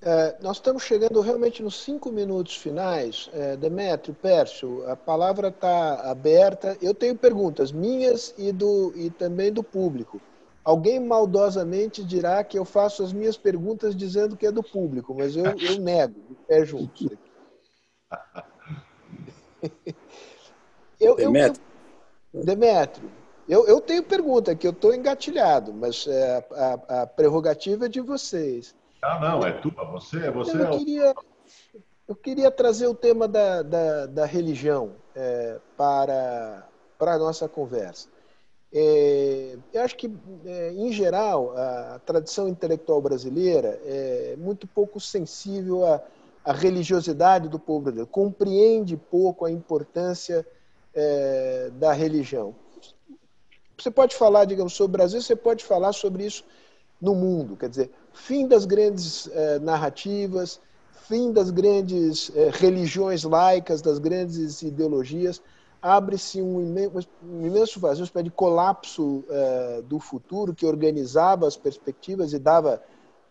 [0.00, 3.28] É, nós estamos chegando realmente nos cinco minutos finais.
[3.32, 6.76] É, Demetrio, Pércio, a palavra está aberta.
[6.80, 10.20] Eu tenho perguntas minhas e, do, e também do público.
[10.62, 15.34] Alguém maldosamente dirá que eu faço as minhas perguntas dizendo que é do público, mas
[15.34, 17.08] eu, eu nego, de pé juntos.
[21.00, 21.64] eu, Demetrio.
[22.32, 23.10] Eu, Demetrio,
[23.48, 28.00] eu, eu tenho pergunta, que eu estou engatilhado, mas é, a, a prerrogativa é de
[28.00, 28.74] vocês.
[29.00, 30.56] Ah, não, é tua, você, é você.
[30.56, 31.14] Eu, é queria,
[32.08, 36.66] eu queria trazer o tema da, da, da religião é, para,
[36.98, 38.08] para a nossa conversa.
[38.72, 40.10] É, eu acho que,
[40.44, 46.02] é, em geral, a tradição intelectual brasileira é muito pouco sensível à,
[46.44, 50.46] à religiosidade do povo brasileiro, compreende pouco a importância
[50.94, 52.54] é, da religião.
[53.78, 56.44] Você pode falar, digamos, sobre o Brasil, você pode falar sobre isso
[57.00, 57.56] no mundo.
[57.56, 60.60] Quer dizer, fim das grandes eh, narrativas,
[61.06, 65.40] fim das grandes eh, religiões laicas, das grandes ideologias,
[65.80, 71.56] abre-se um, um, imenso vazio, uma espécie de colapso eh, do futuro que organizava as
[71.56, 72.82] perspectivas e dava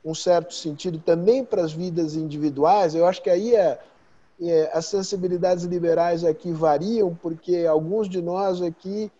[0.03, 2.95] um certo sentido também para as vidas individuais.
[2.95, 3.77] Eu acho que aí é,
[4.41, 9.11] é, as sensibilidades liberais aqui variam, porque alguns de nós aqui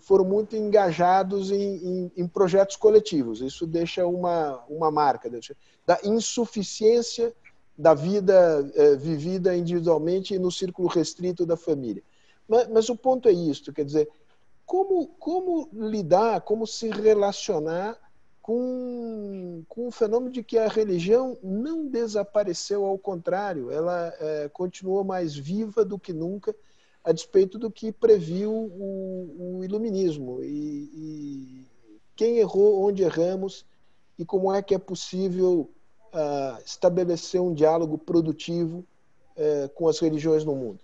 [0.00, 3.40] foram muito engajados em, em, em, projetos coletivos.
[3.40, 5.56] Isso deixa uma, uma marca deixa,
[5.86, 7.34] da insuficiência
[7.76, 12.02] da vida é, vivida individualmente no círculo restrito da família.
[12.48, 14.08] Mas, mas, o ponto é isto, quer dizer,
[14.64, 17.98] como, como lidar, como se relacionar
[18.40, 25.04] com, com o fenômeno de que a religião não desapareceu, ao contrário, ela é, continuou
[25.04, 26.54] mais viva do que nunca,
[27.04, 30.42] a despeito do que previu o, o iluminismo.
[30.42, 31.66] E, e,
[32.14, 33.64] quem errou, onde erramos,
[34.18, 35.70] e como é que é possível
[36.12, 38.84] uh, estabelecer um diálogo produtivo
[39.36, 40.78] uh, com as religiões no mundo?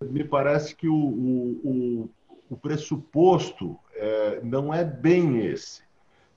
[0.00, 2.10] Me parece que o, o,
[2.48, 5.82] o pressuposto é, não é bem esse.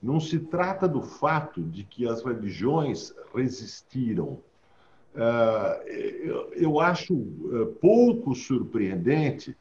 [0.02, 4.38] Não se trata do fato de que as religiões resistiram.
[5.14, 9.56] É, eu acho é, pouco surpreendente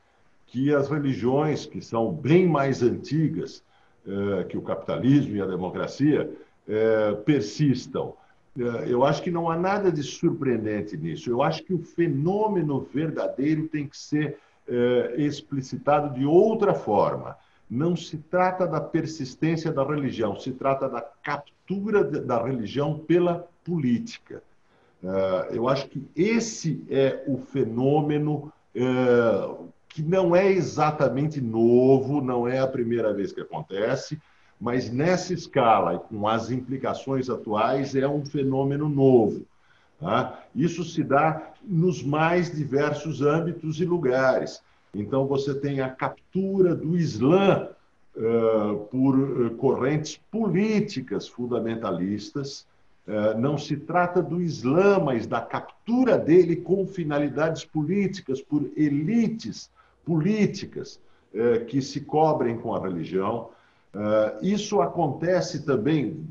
[0.48, 3.64] que as religiões, que são bem mais antigas
[4.06, 6.30] é, que o capitalismo e a democracia,
[7.26, 8.14] persistam.
[8.88, 11.30] Eu acho que não há nada de surpreendente nisso.
[11.30, 14.38] Eu acho que o fenômeno verdadeiro tem que ser
[15.18, 17.36] explicitado de outra forma
[17.72, 24.44] não se trata da persistência da religião, se trata da captura da religião pela política.
[25.04, 28.82] É, eu acho que esse é o fenômeno é,
[29.90, 34.20] que não é exatamente novo, não é a primeira vez que acontece,
[34.60, 39.46] mas nessa escala com as implicações atuais é um fenômeno novo.
[40.00, 40.44] Tá?
[40.56, 44.62] Isso se dá nos mais diversos âmbitos e lugares.
[44.94, 47.70] Então, você tem a captura do Islã
[48.16, 52.66] uh, por uh, correntes políticas fundamentalistas.
[53.08, 59.70] Uh, não se trata do Islã, mas da captura dele com finalidades políticas, por elites
[60.06, 61.00] políticas
[61.68, 63.52] que se cobrem com a religião.
[64.42, 66.28] isso acontece também,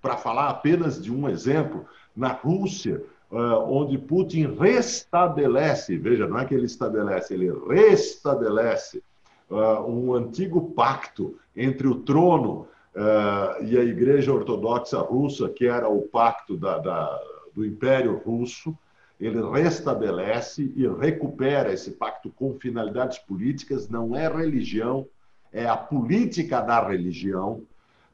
[0.00, 3.02] para falar apenas de um exemplo, na Rússia,
[3.32, 9.02] onde Putin restabelece, veja, não é que ele estabelece, ele restabelece
[9.50, 16.02] um antigo pacto entre o trono uh, e a Igreja Ortodoxa Russa, que era o
[16.02, 17.20] pacto da, da,
[17.54, 18.76] do Império Russo.
[19.20, 25.06] Ele restabelece e recupera esse pacto com finalidades políticas, não é religião,
[25.52, 27.62] é a política da religião.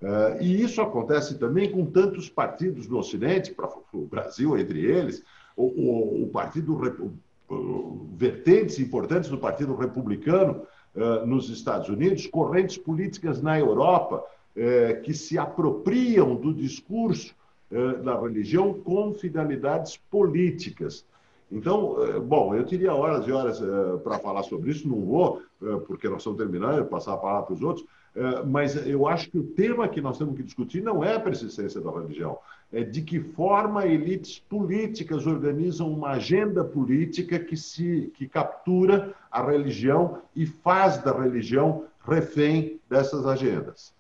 [0.01, 5.22] Uh, e isso acontece também com tantos partidos no Ocidente, para o Brasil entre eles,
[5.56, 6.78] o, o, o partido,
[8.16, 14.24] vertentes importantes do Partido Republicano uh, nos Estados Unidos, correntes políticas na Europa
[14.56, 17.35] uh, que se apropriam do discurso
[18.05, 21.05] da religião com finalidades políticas.
[21.51, 23.60] Então, bom, eu teria horas e horas
[24.05, 25.43] para falar sobre isso, não vou,
[25.89, 29.39] porque nós estamos terminando, passar a palavra para os outros, é, mas eu acho que
[29.39, 32.39] o tema que nós temos que discutir não é a persistência da religião,
[32.72, 39.44] é de que forma elites políticas organizam uma agenda política que se que captura a
[39.44, 43.94] religião e faz da religião refém dessas agendas.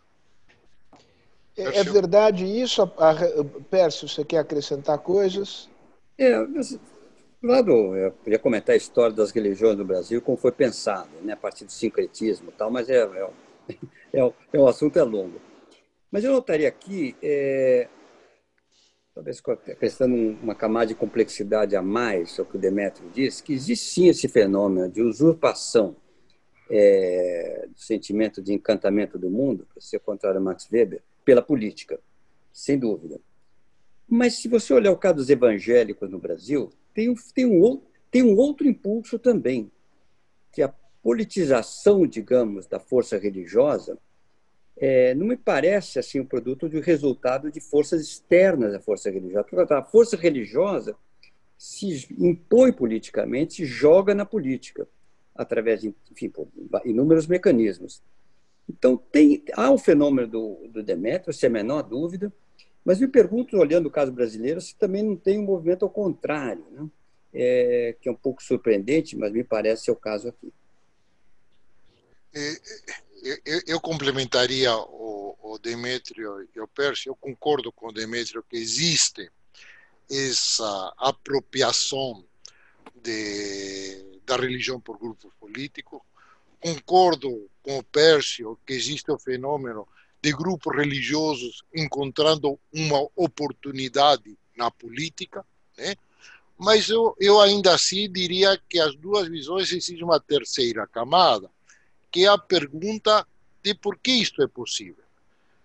[1.56, 2.82] É, é verdade isso,
[3.70, 4.08] Pércio?
[4.08, 5.68] Você quer acrescentar coisas?
[6.18, 6.34] É,
[7.42, 11.36] Lado, eu podia comentar a história das religiões no Brasil, como foi pensado, né, a
[11.36, 13.30] partir do sincretismo e tal, mas é, é
[14.14, 15.40] é, é um assunto é longo.
[16.10, 17.88] Mas eu notaria aqui, é,
[19.14, 23.52] talvez acrescentando uma camada de complexidade a mais sobre o que o Demetrio disse, que
[23.52, 25.96] existe sim esse fenômeno de usurpação
[26.70, 32.00] é, do sentimento de encantamento do mundo, para ser contrário a Max Weber, pela política,
[32.52, 33.20] sem dúvida.
[34.08, 37.80] Mas se você olhar o caso dos evangélicos no Brasil, tem um, tem um,
[38.10, 39.70] tem um outro impulso também,
[40.52, 40.72] que a
[41.02, 43.98] politização, digamos, da força religiosa
[44.76, 49.46] é, não me parece assim o produto de resultado de forças externas à força religiosa.
[49.70, 50.96] A força religiosa
[51.56, 54.88] se impõe politicamente, se joga na política
[55.34, 56.32] através de enfim,
[56.84, 58.02] inúmeros mecanismos.
[58.68, 62.32] Então tem há o fenômeno do, do Demétrio, sem a menor dúvida,
[62.84, 66.64] mas me pergunto, olhando o caso brasileiro, se também não tem um movimento ao contrário,
[66.70, 66.88] né?
[67.32, 70.52] é, que é um pouco surpreendente, mas me parece ser o caso aqui.
[73.44, 78.56] Eu, eu complementaria o, o Demetrio e o Pércio, eu concordo com o Demetrio que
[78.56, 79.30] existe
[80.10, 82.24] essa apropriação
[83.02, 86.00] de, da religião por grupos políticos.
[86.64, 89.86] Concordo com o Pércio que existe o fenômeno
[90.22, 95.44] de grupos religiosos encontrando uma oportunidade na política,
[95.76, 95.94] né?
[96.56, 101.50] mas eu, eu ainda assim diria que as duas visões existem uma terceira camada,
[102.10, 103.26] que é a pergunta
[103.62, 105.04] de por que isto é possível,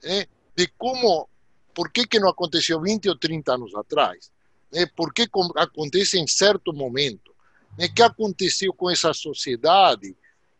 [0.04, 0.26] né?
[0.54, 1.30] de como,
[1.74, 4.30] por que, que não aconteceu 20 ou 30 anos atrás,
[4.70, 4.86] né?
[4.98, 7.34] por que acontece em certo momento,
[7.78, 7.88] né?
[7.88, 10.14] que aconteceu com essa sociedade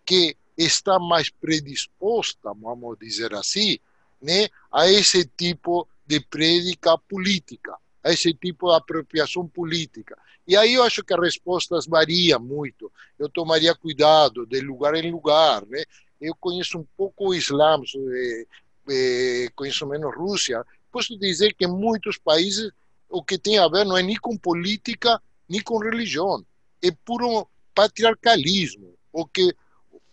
[0.10, 3.78] que está mais predisposta, vamos dizer assim,
[4.20, 4.48] né?
[4.72, 10.18] a esse tipo de prédica política, a esse tipo de apropriação política.
[10.48, 12.92] E aí eu acho que as respostas variam muito.
[13.20, 15.84] Eu tomaria cuidado de lugar em lugar, né?
[16.20, 17.80] Eu conheço um pouco o Islã,
[18.12, 18.46] é,
[18.90, 22.72] é, conheço menos Rússia, posso dizer que em muitos países
[23.08, 26.44] o que tem a ver não é nem com política, nem com religião.
[26.82, 28.96] É puro patriarcalismo.
[29.14, 29.54] O que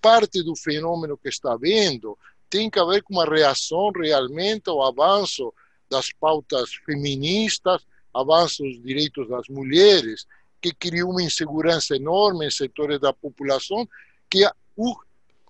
[0.07, 2.16] parte do fenômeno que está vendo
[2.49, 5.53] tem que ver com uma reação realmente ao avanço
[5.91, 7.85] das pautas feministas,
[8.15, 10.24] avanço dos direitos das mulheres,
[10.62, 13.89] que criou uma insegurança enorme em setores da população
[14.31, 14.49] que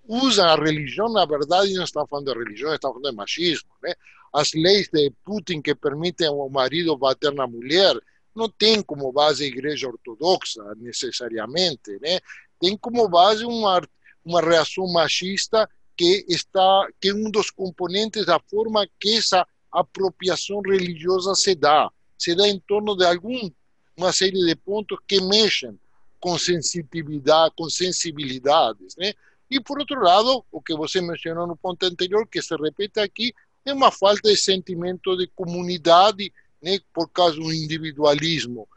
[0.07, 3.69] usam a religião, na verdade, não estão falando de religião, estão falando de machismo.
[3.83, 3.93] Né?
[4.33, 7.95] As leis de Putin que permitem ao marido bater na mulher
[8.35, 11.99] não tem como base a igreja ortodoxa, necessariamente.
[12.01, 12.19] Né?
[12.59, 13.81] Tem como base uma,
[14.27, 20.61] uma reação machista que está que é um dos componentes da forma que essa apropriação
[20.61, 21.89] religiosa se dá.
[22.17, 23.49] Se dá em torno de algum
[23.95, 25.79] uma série de pontos que mexem
[26.19, 29.13] com sensibilidade, com sensibilidades, né?
[29.49, 33.33] E por outro lado, o que você mencionou no ponto anterior, que se repete aqui,
[33.65, 36.31] é uma falta de sentimento de comunidade,
[36.61, 36.79] né?
[36.93, 38.67] Por causa do individualismo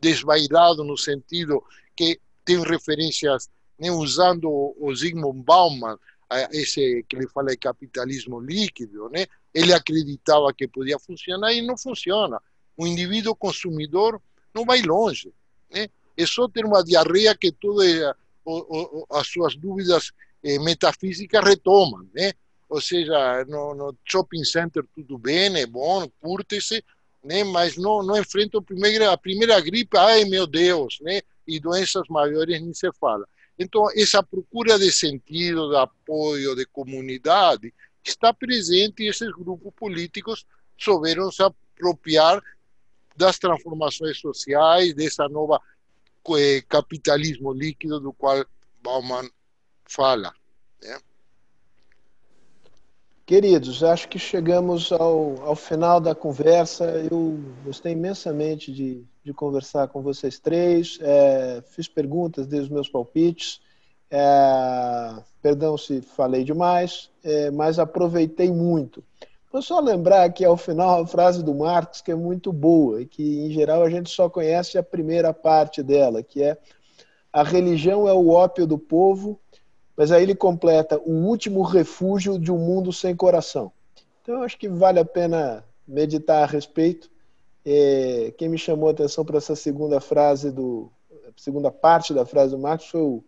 [0.00, 1.62] desvairado no sentido
[1.96, 3.48] que tem referências,
[3.78, 3.90] né?
[3.90, 5.98] Usando o Zygmunt Bauman,
[6.52, 9.26] esse que fala de capitalismo líquido, né?
[9.54, 12.40] Ele acreditava que podia funcionar e não funciona.
[12.76, 14.20] O indivíduo consumidor
[14.54, 15.32] não vai longe.
[15.70, 15.88] Né?
[16.16, 18.14] É só ter uma diarreia que todas
[19.10, 22.06] as suas dúvidas eh, metafísicas retomam.
[22.14, 22.32] Né?
[22.68, 26.84] Ou seja, no, no, shopping center tudo bem, é bom, curte-se,
[27.24, 27.42] né?
[27.44, 31.22] mas não, não enfrenta a primeira, a primeira gripe, ai meu Deus, né?
[31.46, 33.26] e doenças maiores nem se fala.
[33.58, 37.74] Então, essa procura de sentido, de apoio, de comunidade,
[38.04, 42.40] está presente e esses grupos políticos souberam se apropriar
[43.16, 45.60] das transformações sociais, dessa nova
[46.38, 48.44] eh, capitalismo líquido do qual
[48.80, 49.28] Bauman
[49.84, 50.32] fala.
[50.80, 51.00] Né?
[53.26, 56.84] Queridos, acho que chegamos ao, ao final da conversa.
[57.10, 60.98] Eu gostei imensamente de, de conversar com vocês três.
[61.02, 63.60] É, fiz perguntas, dei os meus palpites.
[64.10, 69.04] É, perdão se falei demais, é, mas aproveitei muito.
[69.52, 73.06] Vou só lembrar aqui ao final a frase do Marx, que é muito boa, e
[73.06, 76.56] que em geral a gente só conhece a primeira parte dela, que é
[77.30, 79.38] a religião é o ópio do povo,
[79.94, 83.70] mas aí ele completa o último refúgio de um mundo sem coração.
[84.22, 87.10] Então acho que vale a pena meditar a respeito.
[87.70, 90.90] É, quem me chamou a atenção para essa segunda frase do
[91.36, 93.24] segunda parte da frase do Marx foi o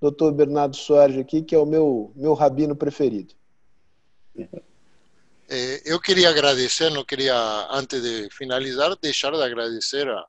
[0.00, 0.32] Dr.
[0.32, 3.34] Bernardo Soares aqui, que é o meu meu rabino preferido.
[5.54, 7.36] Eh, eu queria agradecer, não queria,
[7.70, 10.24] antes de finalizar, deixar de agradecer a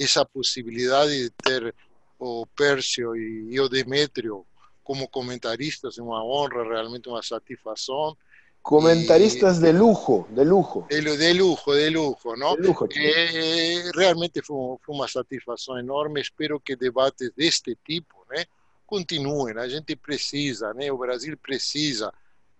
[0.00, 1.74] essa possibilidade de ter
[2.18, 4.46] o Pércio e, e o Demétrio
[4.82, 8.16] como comentaristas, é uma honra, realmente uma satisfação.
[8.62, 10.86] Comentaristas de lujo, de lujo.
[10.88, 12.56] De, de lujo, de lujo, ¿no?
[12.56, 16.20] De lujo, eh, realmente foi, foi, uma satisfação enorme.
[16.20, 18.44] Espero que debates deste tipo né,
[18.86, 19.58] continuem.
[19.58, 22.12] A gente precisa, né, o Brasil precisa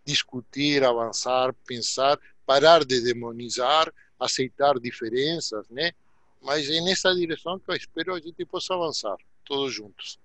[0.04, 5.92] discutir, avançar, pensar, parar de demonizar, aceitar diferenças, né?
[6.40, 10.18] Mas é nessa direção que eu espero a gente possa avançar, todos juntos.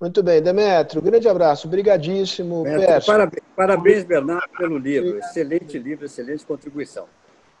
[0.00, 2.64] Muito bem, Demetrio, grande abraço, brigadíssimo.
[3.06, 5.18] Parabéns, parabéns, Bernardo, pelo livro.
[5.18, 7.06] Excelente livro, excelente contribuição.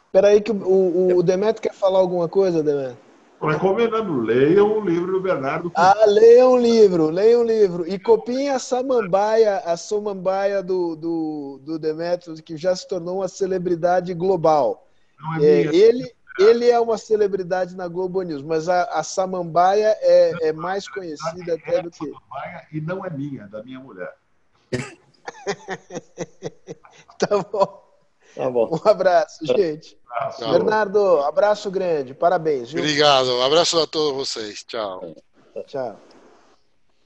[0.06, 2.96] Espera aí que o, o, o Demetrio quer falar alguma coisa, Demetrio?
[3.42, 5.72] Recomendando, leiam o livro do Bernardo.
[5.74, 7.88] Ah, leiam o livro, leiam o livro.
[7.88, 13.28] E copiem a samambaia, a samambaia do, do, do Demetrius, que já se tornou uma
[13.28, 14.86] celebridade global.
[15.40, 16.10] É é, ele,
[16.42, 21.54] ele é uma celebridade na Globo News, mas a, a samambaia é, é mais conhecida
[21.54, 22.10] até é do que.
[22.72, 24.14] E não é minha, é da minha mulher.
[27.18, 27.90] tá bom.
[28.34, 28.70] Tá bom.
[28.72, 29.98] Um abraço, gente.
[30.10, 30.50] Abraço.
[30.50, 32.14] Bernardo, abraço grande.
[32.14, 32.72] Parabéns.
[32.72, 32.82] Viu?
[32.82, 33.28] Obrigado.
[33.28, 34.64] Um abraço a todos vocês.
[34.64, 35.14] Tchau.
[35.66, 36.00] Tchau.